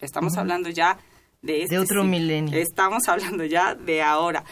estamos 0.01 0.37
hablando 0.37 0.69
ya 0.69 0.99
de, 1.43 1.63
este 1.63 1.79
otro 1.79 2.05
milenio. 2.05 2.59
Estamos 2.59 3.03
hablando 3.09 3.45
ya 3.45 3.75
de 3.75 4.03
ahora. 4.03 4.45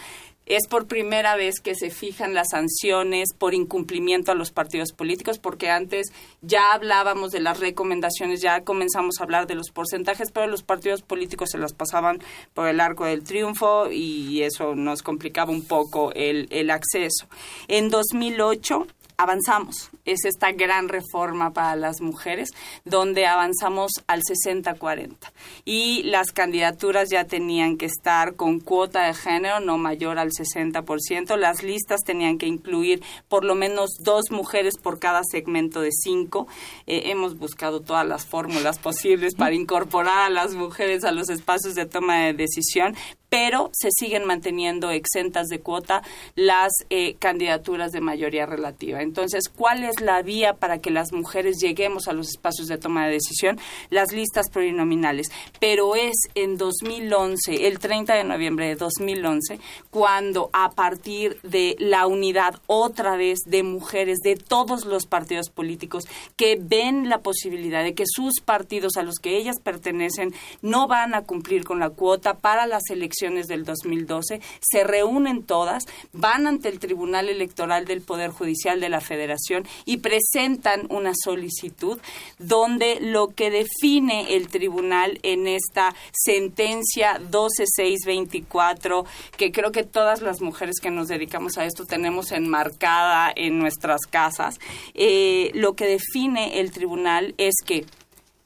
Es 0.46 0.66
por 0.68 0.86
primera 0.86 1.36
vez 1.36 1.60
que 1.60 1.74
se 1.74 1.88
fijan 1.88 2.34
las 2.34 2.50
sanciones 2.50 3.32
por 3.32 3.54
incumplimiento 3.54 4.30
a 4.30 4.34
los 4.34 4.50
partidos 4.50 4.92
políticos, 4.92 5.38
porque 5.38 5.70
antes 5.70 6.12
ya 6.42 6.72
hablábamos 6.74 7.30
de 7.30 7.40
las 7.40 7.60
recomendaciones, 7.60 8.42
ya 8.42 8.60
comenzamos 8.60 9.18
a 9.18 9.24
hablar 9.24 9.46
de 9.46 9.54
los 9.54 9.70
porcentajes, 9.70 10.30
pero 10.30 10.46
los 10.46 10.62
partidos 10.62 11.00
políticos 11.00 11.48
se 11.50 11.58
las 11.58 11.72
pasaban 11.72 12.18
por 12.52 12.68
el 12.68 12.80
arco 12.80 13.06
del 13.06 13.24
triunfo 13.24 13.90
y 13.90 14.42
eso 14.42 14.74
nos 14.74 15.02
complicaba 15.02 15.50
un 15.50 15.64
poco 15.64 16.12
el, 16.12 16.46
el 16.50 16.68
acceso. 16.70 17.26
En 17.66 17.88
2008 17.88 18.86
avanzamos. 19.16 19.90
Es 20.04 20.24
esta 20.24 20.52
gran 20.52 20.88
reforma 20.88 21.52
para 21.52 21.76
las 21.76 22.00
mujeres 22.00 22.50
donde 22.84 23.26
avanzamos 23.26 23.92
al 24.06 24.22
60-40. 24.22 25.16
Y 25.64 26.02
las 26.04 26.32
candidaturas 26.32 27.08
ya 27.10 27.24
tenían 27.24 27.76
que 27.76 27.86
estar 27.86 28.36
con 28.36 28.60
cuota 28.60 29.06
de 29.06 29.14
género 29.14 29.60
no 29.60 29.78
mayor 29.78 30.18
al 30.18 30.30
60%. 30.30 31.36
Las 31.36 31.62
listas 31.62 32.00
tenían 32.04 32.38
que 32.38 32.46
incluir 32.46 33.02
por 33.28 33.44
lo 33.44 33.54
menos 33.54 33.90
dos 34.00 34.30
mujeres 34.30 34.74
por 34.82 34.98
cada 34.98 35.22
segmento 35.24 35.80
de 35.80 35.90
cinco. 35.92 36.46
Eh, 36.86 37.04
hemos 37.06 37.38
buscado 37.38 37.80
todas 37.80 38.06
las 38.06 38.26
fórmulas 38.26 38.78
posibles 38.78 39.34
para 39.34 39.54
incorporar 39.54 40.26
a 40.26 40.30
las 40.30 40.54
mujeres 40.54 41.04
a 41.04 41.12
los 41.12 41.28
espacios 41.28 41.74
de 41.74 41.86
toma 41.86 42.26
de 42.26 42.34
decisión, 42.34 42.94
pero 43.34 43.70
se 43.72 43.88
siguen 43.90 44.26
manteniendo 44.26 44.92
exentas 44.92 45.48
de 45.48 45.58
cuota 45.58 46.04
las 46.36 46.70
eh, 46.88 47.16
candidaturas 47.16 47.90
de 47.90 48.00
mayoría 48.00 48.46
relativa. 48.46 49.02
Entonces, 49.02 49.48
¿cuál 49.48 49.82
es 49.82 50.00
la 50.00 50.22
vía 50.22 50.54
para 50.54 50.78
que 50.78 50.92
las 50.92 51.12
mujeres 51.12 51.56
lleguemos 51.60 52.06
a 52.06 52.12
los 52.12 52.28
espacios 52.28 52.68
de 52.68 52.78
toma 52.78 53.06
de 53.06 53.14
decisión? 53.14 53.58
Las 53.90 54.12
listas 54.12 54.48
plurinominales. 54.50 55.32
Pero 55.58 55.96
es 55.96 56.14
en 56.36 56.56
2011, 56.56 57.66
el 57.66 57.80
30 57.80 58.14
de 58.14 58.22
noviembre 58.22 58.68
de 58.68 58.76
2011, 58.76 59.58
cuando 59.90 60.50
a 60.52 60.70
partir 60.70 61.40
de 61.42 61.74
la 61.80 62.06
unidad 62.06 62.60
otra 62.68 63.16
vez 63.16 63.40
de 63.46 63.64
mujeres 63.64 64.18
de 64.22 64.36
todos 64.36 64.84
los 64.84 65.06
partidos 65.06 65.50
políticos 65.50 66.04
que 66.36 66.56
ven 66.60 67.08
la 67.08 67.18
posibilidad 67.18 67.82
de 67.82 67.96
que 67.96 68.04
sus 68.06 68.34
partidos 68.44 68.96
a 68.96 69.02
los 69.02 69.16
que 69.16 69.36
ellas 69.36 69.56
pertenecen 69.60 70.32
no 70.62 70.86
van 70.86 71.14
a 71.16 71.22
cumplir 71.22 71.64
con 71.64 71.80
la 71.80 71.90
cuota 71.90 72.34
para 72.38 72.68
las 72.68 72.82
elecciones 72.90 73.23
del 73.24 73.64
2012, 73.64 74.40
se 74.60 74.84
reúnen 74.84 75.44
todas, 75.44 75.84
van 76.12 76.46
ante 76.46 76.68
el 76.68 76.78
Tribunal 76.78 77.30
Electoral 77.30 77.86
del 77.86 78.02
Poder 78.02 78.30
Judicial 78.30 78.80
de 78.80 78.90
la 78.90 79.00
Federación 79.00 79.66
y 79.86 79.98
presentan 79.98 80.86
una 80.90 81.12
solicitud 81.14 81.98
donde 82.38 82.98
lo 83.00 83.28
que 83.28 83.50
define 83.50 84.34
el 84.34 84.48
tribunal 84.48 85.18
en 85.22 85.46
esta 85.46 85.94
sentencia 86.12 87.18
12624, 87.30 89.06
que 89.38 89.52
creo 89.52 89.72
que 89.72 89.84
todas 89.84 90.20
las 90.20 90.42
mujeres 90.42 90.76
que 90.82 90.90
nos 90.90 91.08
dedicamos 91.08 91.56
a 91.56 91.64
esto 91.64 91.86
tenemos 91.86 92.30
enmarcada 92.30 93.32
en 93.34 93.58
nuestras 93.58 94.02
casas, 94.02 94.60
eh, 94.92 95.50
lo 95.54 95.72
que 95.72 95.86
define 95.86 96.60
el 96.60 96.72
tribunal 96.72 97.34
es 97.38 97.54
que 97.64 97.86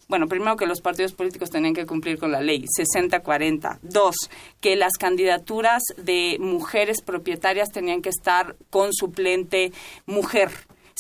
bueno, 0.09 0.27
primero 0.27 0.57
que 0.57 0.67
los 0.67 0.81
partidos 0.81 1.13
políticos 1.13 1.51
tenían 1.51 1.75
que 1.75 1.87
cumplir 1.87 2.19
con 2.19 2.33
la 2.33 2.41
ley, 2.41 2.65
60-40. 2.79 3.79
Dos, 3.83 4.17
que 4.61 4.75
las 4.75 4.95
candidaturas 4.99 5.83
de 5.99 6.39
mujeres 6.41 7.03
propietarias 7.03 7.71
tenían 7.71 8.01
que 8.01 8.09
estar 8.09 8.57
con 8.71 8.93
suplente 8.95 9.73
mujer 10.07 10.51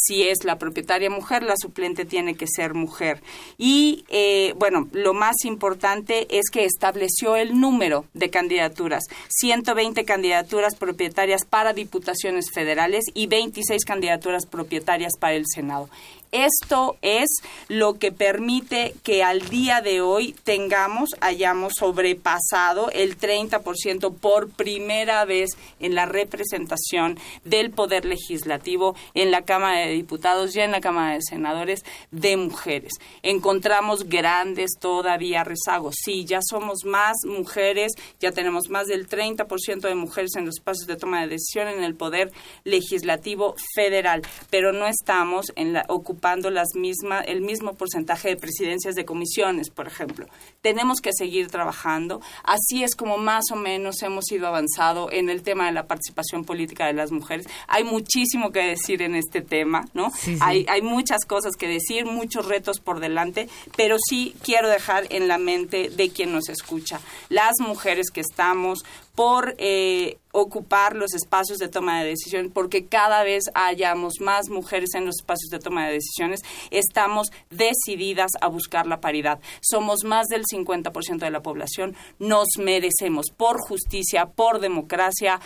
si 0.01 0.29
es 0.29 0.45
la 0.45 0.59
propietaria 0.59 1.11
mujer, 1.11 1.43
la 1.43 1.57
suplente 1.57 2.05
tiene 2.05 2.37
que 2.37 2.47
ser 2.47 2.75
mujer. 2.75 3.21
Y 3.57 4.05
eh, 4.09 4.55
bueno, 4.57 4.89
lo 4.93 5.13
más 5.13 5.45
importante 5.45 6.39
es 6.39 6.51
que 6.51 6.65
estableció 6.65 7.37
el 7.37 7.61
número 7.61 8.05
de 8.15 8.31
candidaturas, 8.31 9.05
120 9.29 10.05
candidaturas 10.05 10.77
propietarias 10.77 11.45
para 11.45 11.73
diputaciones 11.73 12.53
federales 12.53 13.05
y 13.13 13.27
26 13.27 13.85
candidaturas 13.85 14.47
propietarias 14.47 15.15
para 15.19 15.35
el 15.35 15.45
Senado. 15.47 15.89
Esto 16.31 16.99
es 17.01 17.29
lo 17.69 17.99
que 17.99 18.13
permite 18.13 18.95
que 19.03 19.23
al 19.23 19.49
día 19.49 19.81
de 19.81 20.03
hoy 20.03 20.35
tengamos, 20.45 21.11
hayamos 21.21 21.73
sobrepasado 21.79 22.91
el 22.91 23.19
30% 23.19 24.15
por 24.15 24.51
primera 24.51 25.25
vez 25.25 25.53
en 25.81 25.95
la 25.95 26.05
representación 26.05 27.19
del 27.45 27.71
Poder 27.71 28.05
Legislativo 28.05 28.95
en 29.15 29.31
la 29.31 29.43
Cámara 29.43 29.87
de 29.87 29.93
Diputados 29.93 30.55
y 30.55 30.61
en 30.61 30.71
la 30.71 30.83
Cámara 30.83 31.15
de 31.15 31.23
Senadores 31.23 31.83
de 32.11 32.37
mujeres. 32.37 32.93
Encontramos 33.23 34.05
grandes 34.05 34.73
todavía 34.79 35.45
rezagos. 35.45 35.95
Sí, 36.05 36.27
ya 36.27 36.41
somos 36.43 36.85
más 36.85 37.17
mujeres, 37.25 37.93
ya 38.21 38.33
tenemos 38.33 38.69
más 38.69 38.87
del 38.87 39.09
30% 39.09 39.81
de 39.81 39.95
mujeres 39.95 40.33
en 40.37 40.45
los 40.45 40.57
espacios 40.57 40.87
de 40.87 40.97
toma 40.97 41.23
de 41.23 41.29
decisión 41.29 41.69
en 41.69 41.83
el 41.83 41.95
Poder 41.95 42.33
Legislativo 42.65 43.55
Federal, 43.75 44.21
pero 44.51 44.75
no 44.75 44.87
estamos 44.87 45.47
en 45.57 45.73
la 45.73 45.87
ocupación 45.89 46.18
ocupando 46.19 46.51
las 46.51 46.75
misma, 46.75 47.21
el 47.21 47.43
mismo 47.43 47.75
porcentaje 47.75 48.29
de 48.29 48.37
presidencias 48.37 48.97
de 48.97 49.05
comisiones, 49.05 49.71
por 49.71 49.87
ejemplo. 49.87 50.27
Tenemos 50.63 51.01
que 51.01 51.13
seguir 51.13 51.47
trabajando. 51.49 52.21
Así 52.43 52.83
es 52.83 52.97
como 52.97 53.19
más 53.19 53.45
o 53.53 53.57
menos 53.57 54.03
hemos 54.03 54.31
ido 54.33 54.49
avanzado 54.49 55.13
en 55.13 55.31
el 55.31 55.43
tema 55.43 55.67
de 55.67 55.73
la 55.73 55.87
participación 55.87 56.45
política 56.45 56.87
de 56.87 56.93
las 56.93 57.13
mujeres. 57.13 57.47
Hay 57.69 57.85
muchísimo 57.85 58.51
que 58.51 58.65
decir 58.65 59.01
en 59.03 59.15
este 59.15 59.43
tema, 59.43 59.87
¿no? 59.95 60.11
Hay, 60.41 60.67
hay 60.69 60.83
muchas 60.83 61.25
cosas 61.25 61.55
que 61.57 61.69
decir, 61.69 62.05
muchos 62.05 62.47
retos 62.47 62.81
por 62.81 62.99
delante, 62.99 63.49
pero 63.77 63.97
sí 64.09 64.35
quiero 64.43 64.69
dejar 64.69 65.07
en 65.11 65.29
la 65.29 65.39
mente 65.39 65.89
de 65.89 66.11
quien 66.11 66.33
nos 66.33 66.49
escucha, 66.49 67.01
las 67.29 67.55
mujeres 67.61 68.11
que 68.11 68.21
estamos 68.21 68.85
por 69.19 69.57
eh, 69.59 70.19
ocupar 70.31 70.95
los 70.95 71.13
espacios 71.13 71.59
de 71.59 71.67
toma 71.67 72.01
de 72.01 72.11
decisión, 72.11 72.53
porque 72.55 72.87
cada 72.87 73.25
vez 73.25 73.47
hayamos 73.53 74.21
más 74.21 74.49
mujeres 74.49 74.91
en 74.95 75.07
los 75.07 75.17
espacios 75.17 75.51
de 75.51 75.59
toma 75.59 75.89
de 75.89 75.95
decisiones, 75.95 76.43
estamos 76.71 77.33
decididas 77.51 78.31
a 78.41 78.47
buscar 78.47 78.87
la 78.87 79.01
paridad. 79.01 79.41
Somos 79.61 80.05
más 80.05 80.29
del 80.29 80.45
50% 80.45 81.19
de 81.19 81.33
la 81.33 81.43
población, 81.43 81.97
nos 82.21 82.47
merecemos 82.61 83.33
por 83.37 83.61
justicia, 83.61 84.27
por 84.27 84.61
democracia, 84.61 85.41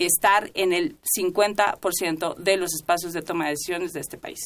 estar 0.00 0.50
en 0.54 0.72
el 0.72 0.96
50% 1.16 2.34
de 2.34 2.56
los 2.56 2.74
espacios 2.74 3.12
de 3.12 3.22
toma 3.22 3.44
de 3.44 3.50
decisiones 3.50 3.92
de 3.92 4.00
este 4.00 4.18
país. 4.18 4.40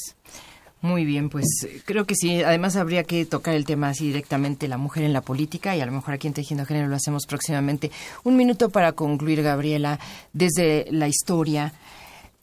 Muy 0.83 1.05
bien, 1.05 1.28
pues 1.28 1.45
creo 1.85 2.07
que 2.07 2.14
sí. 2.14 2.43
Además 2.43 2.76
habría 2.76 3.05
que 3.05 3.26
tocar 3.26 3.55
el 3.55 3.66
tema 3.66 3.91
así 3.91 4.07
directamente, 4.07 4.66
la 4.66 4.78
mujer 4.78 5.05
en 5.05 5.12
la 5.12 5.20
política, 5.20 5.76
y 5.76 5.81
a 5.81 5.87
lo 5.87 5.93
mejor 5.93 6.14
aquí 6.14 6.26
en 6.26 6.33
Tejiendo 6.33 6.64
Género 6.64 6.89
lo 6.89 6.97
hacemos 6.97 7.26
próximamente. 7.26 7.91
Un 8.24 8.37
minuto 8.37 8.70
para 8.70 8.93
concluir, 8.93 9.43
Gabriela, 9.43 10.01
desde 10.33 10.87
la 10.91 11.07
historia. 11.07 11.74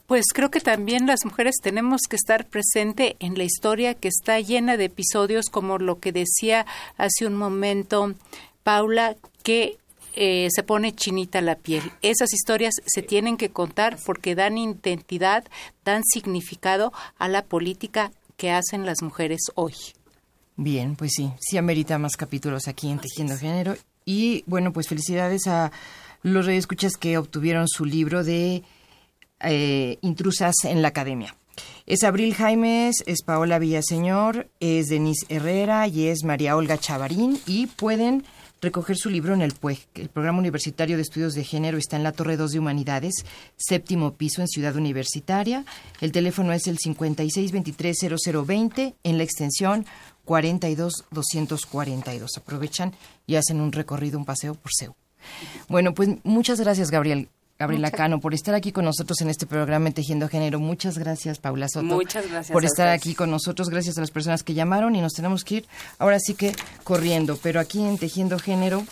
Pues 0.06 0.26
creo 0.32 0.50
que 0.50 0.60
también 0.60 1.06
las 1.06 1.24
mujeres 1.24 1.56
tenemos 1.60 2.02
que 2.08 2.16
estar 2.16 2.46
presente 2.46 3.16
en 3.18 3.36
la 3.36 3.44
historia 3.44 3.94
que 3.94 4.08
está 4.08 4.40
llena 4.40 4.76
de 4.76 4.84
episodios 4.84 5.46
como 5.50 5.78
lo 5.78 5.98
que 5.98 6.12
decía 6.12 6.64
hace 6.96 7.26
un 7.26 7.34
momento 7.34 8.14
Paula, 8.62 9.16
que 9.42 9.76
eh, 10.14 10.48
se 10.50 10.62
pone 10.62 10.94
chinita 10.94 11.40
la 11.40 11.56
piel. 11.56 11.92
Esas 12.02 12.32
historias 12.32 12.74
se 12.86 13.02
tienen 13.02 13.36
que 13.36 13.50
contar 13.50 13.98
porque 14.06 14.34
dan 14.34 14.56
identidad, 14.56 15.44
dan 15.84 16.02
significado 16.04 16.92
a 17.18 17.28
la 17.28 17.42
política 17.42 18.10
que 18.38 18.52
hacen 18.52 18.86
las 18.86 19.02
mujeres 19.02 19.40
hoy. 19.56 19.74
Bien, 20.56 20.96
pues 20.96 21.12
sí, 21.14 21.30
sí 21.38 21.58
amerita 21.58 21.98
más 21.98 22.16
capítulos 22.16 22.68
aquí 22.68 22.90
en 22.90 22.98
Tejiendo 22.98 23.36
Género. 23.36 23.76
Y 24.06 24.44
bueno, 24.46 24.72
pues 24.72 24.88
felicidades 24.88 25.46
a 25.46 25.70
los 26.22 26.48
escuchas 26.48 26.92
que 26.98 27.18
obtuvieron 27.18 27.68
su 27.68 27.84
libro 27.84 28.24
de 28.24 28.62
eh, 29.40 29.98
Intrusas 30.00 30.54
en 30.64 30.80
la 30.80 30.88
Academia. 30.88 31.36
Es 31.86 32.04
Abril 32.04 32.34
Jaimes, 32.34 33.02
es 33.06 33.22
Paola 33.22 33.58
Villaseñor, 33.58 34.48
es 34.60 34.88
Denise 34.88 35.26
Herrera 35.28 35.88
y 35.88 36.06
es 36.06 36.22
María 36.24 36.56
Olga 36.56 36.78
Chavarín 36.78 37.40
y 37.46 37.66
pueden 37.66 38.24
recoger 38.60 38.96
su 38.96 39.10
libro 39.10 39.34
en 39.34 39.42
el 39.42 39.52
PUEG. 39.52 39.78
El 39.94 40.08
Programa 40.08 40.38
Universitario 40.38 40.96
de 40.96 41.02
Estudios 41.02 41.34
de 41.34 41.44
Género 41.44 41.76
está 41.78 41.96
en 41.96 42.02
la 42.02 42.10
Torre 42.12 42.36
2 42.36 42.50
de 42.52 42.58
Humanidades, 42.58 43.24
séptimo 43.56 44.14
piso 44.14 44.40
en 44.40 44.48
Ciudad 44.48 44.74
Universitaria. 44.76 45.66
El 46.00 46.12
teléfono 46.12 46.52
es 46.52 46.66
el 46.66 46.78
56230020 46.78 48.94
en 49.02 49.18
la 49.18 49.24
extensión 49.24 49.84
42242. 50.24 52.30
Aprovechan 52.36 52.94
y 53.26 53.34
hacen 53.36 53.60
un 53.60 53.72
recorrido, 53.72 54.18
un 54.18 54.24
paseo 54.24 54.54
por 54.54 54.72
SEU. 54.72 54.96
Bueno, 55.68 55.92
pues 55.94 56.08
muchas 56.24 56.60
gracias, 56.60 56.90
Gabriel. 56.90 57.28
Gabriela 57.60 57.90
Cano, 57.90 58.20
por 58.20 58.34
estar 58.34 58.54
aquí 58.54 58.70
con 58.70 58.84
nosotros 58.84 59.20
en 59.20 59.30
este 59.30 59.44
programa 59.44 59.90
Tejiendo 59.90 60.28
Género. 60.28 60.60
Muchas 60.60 60.96
gracias, 60.96 61.40
Paula 61.40 61.66
Soto. 61.68 61.86
Muchas 61.86 62.30
gracias. 62.30 62.52
Por 62.52 62.64
estar 62.64 62.86
aquí 62.86 63.16
con 63.16 63.32
nosotros. 63.32 63.68
Gracias 63.68 63.98
a 63.98 64.00
las 64.00 64.12
personas 64.12 64.44
que 64.44 64.54
llamaron 64.54 64.94
y 64.94 65.00
nos 65.00 65.12
tenemos 65.12 65.42
que 65.42 65.56
ir 65.56 65.66
ahora 65.98 66.20
sí 66.20 66.34
que 66.34 66.54
corriendo. 66.84 67.36
Pero 67.42 67.58
aquí 67.58 67.84
en 67.84 67.98
Tejiendo 67.98 68.38
Género 68.38 68.84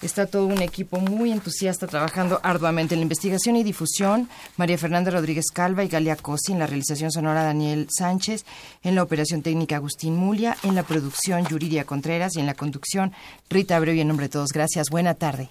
está 0.00 0.24
todo 0.24 0.46
un 0.46 0.62
equipo 0.62 0.98
muy 1.00 1.32
entusiasta 1.32 1.86
trabajando 1.86 2.40
arduamente 2.42 2.94
en 2.94 3.00
la 3.00 3.02
investigación 3.02 3.56
y 3.56 3.62
difusión. 3.62 4.30
María 4.56 4.78
Fernanda 4.78 5.10
Rodríguez 5.10 5.50
Calva 5.52 5.84
y 5.84 5.88
Galia 5.88 6.16
Cosi, 6.16 6.52
en 6.52 6.60
la 6.60 6.66
realización 6.66 7.12
sonora 7.12 7.42
Daniel 7.42 7.88
Sánchez, 7.90 8.46
en 8.84 8.94
la 8.94 9.02
operación 9.02 9.42
técnica 9.42 9.76
Agustín 9.76 10.16
Mulia, 10.16 10.56
en 10.62 10.74
la 10.74 10.82
producción 10.82 11.46
Yuridia 11.46 11.84
Contreras 11.84 12.36
y 12.36 12.40
en 12.40 12.46
la 12.46 12.54
conducción 12.54 13.12
Rita 13.50 13.76
Abreu 13.76 13.94
y 13.94 14.00
en 14.00 14.08
nombre 14.08 14.28
de 14.28 14.30
todos. 14.30 14.48
Gracias. 14.54 14.88
Buena 14.88 15.12
tarde. 15.12 15.50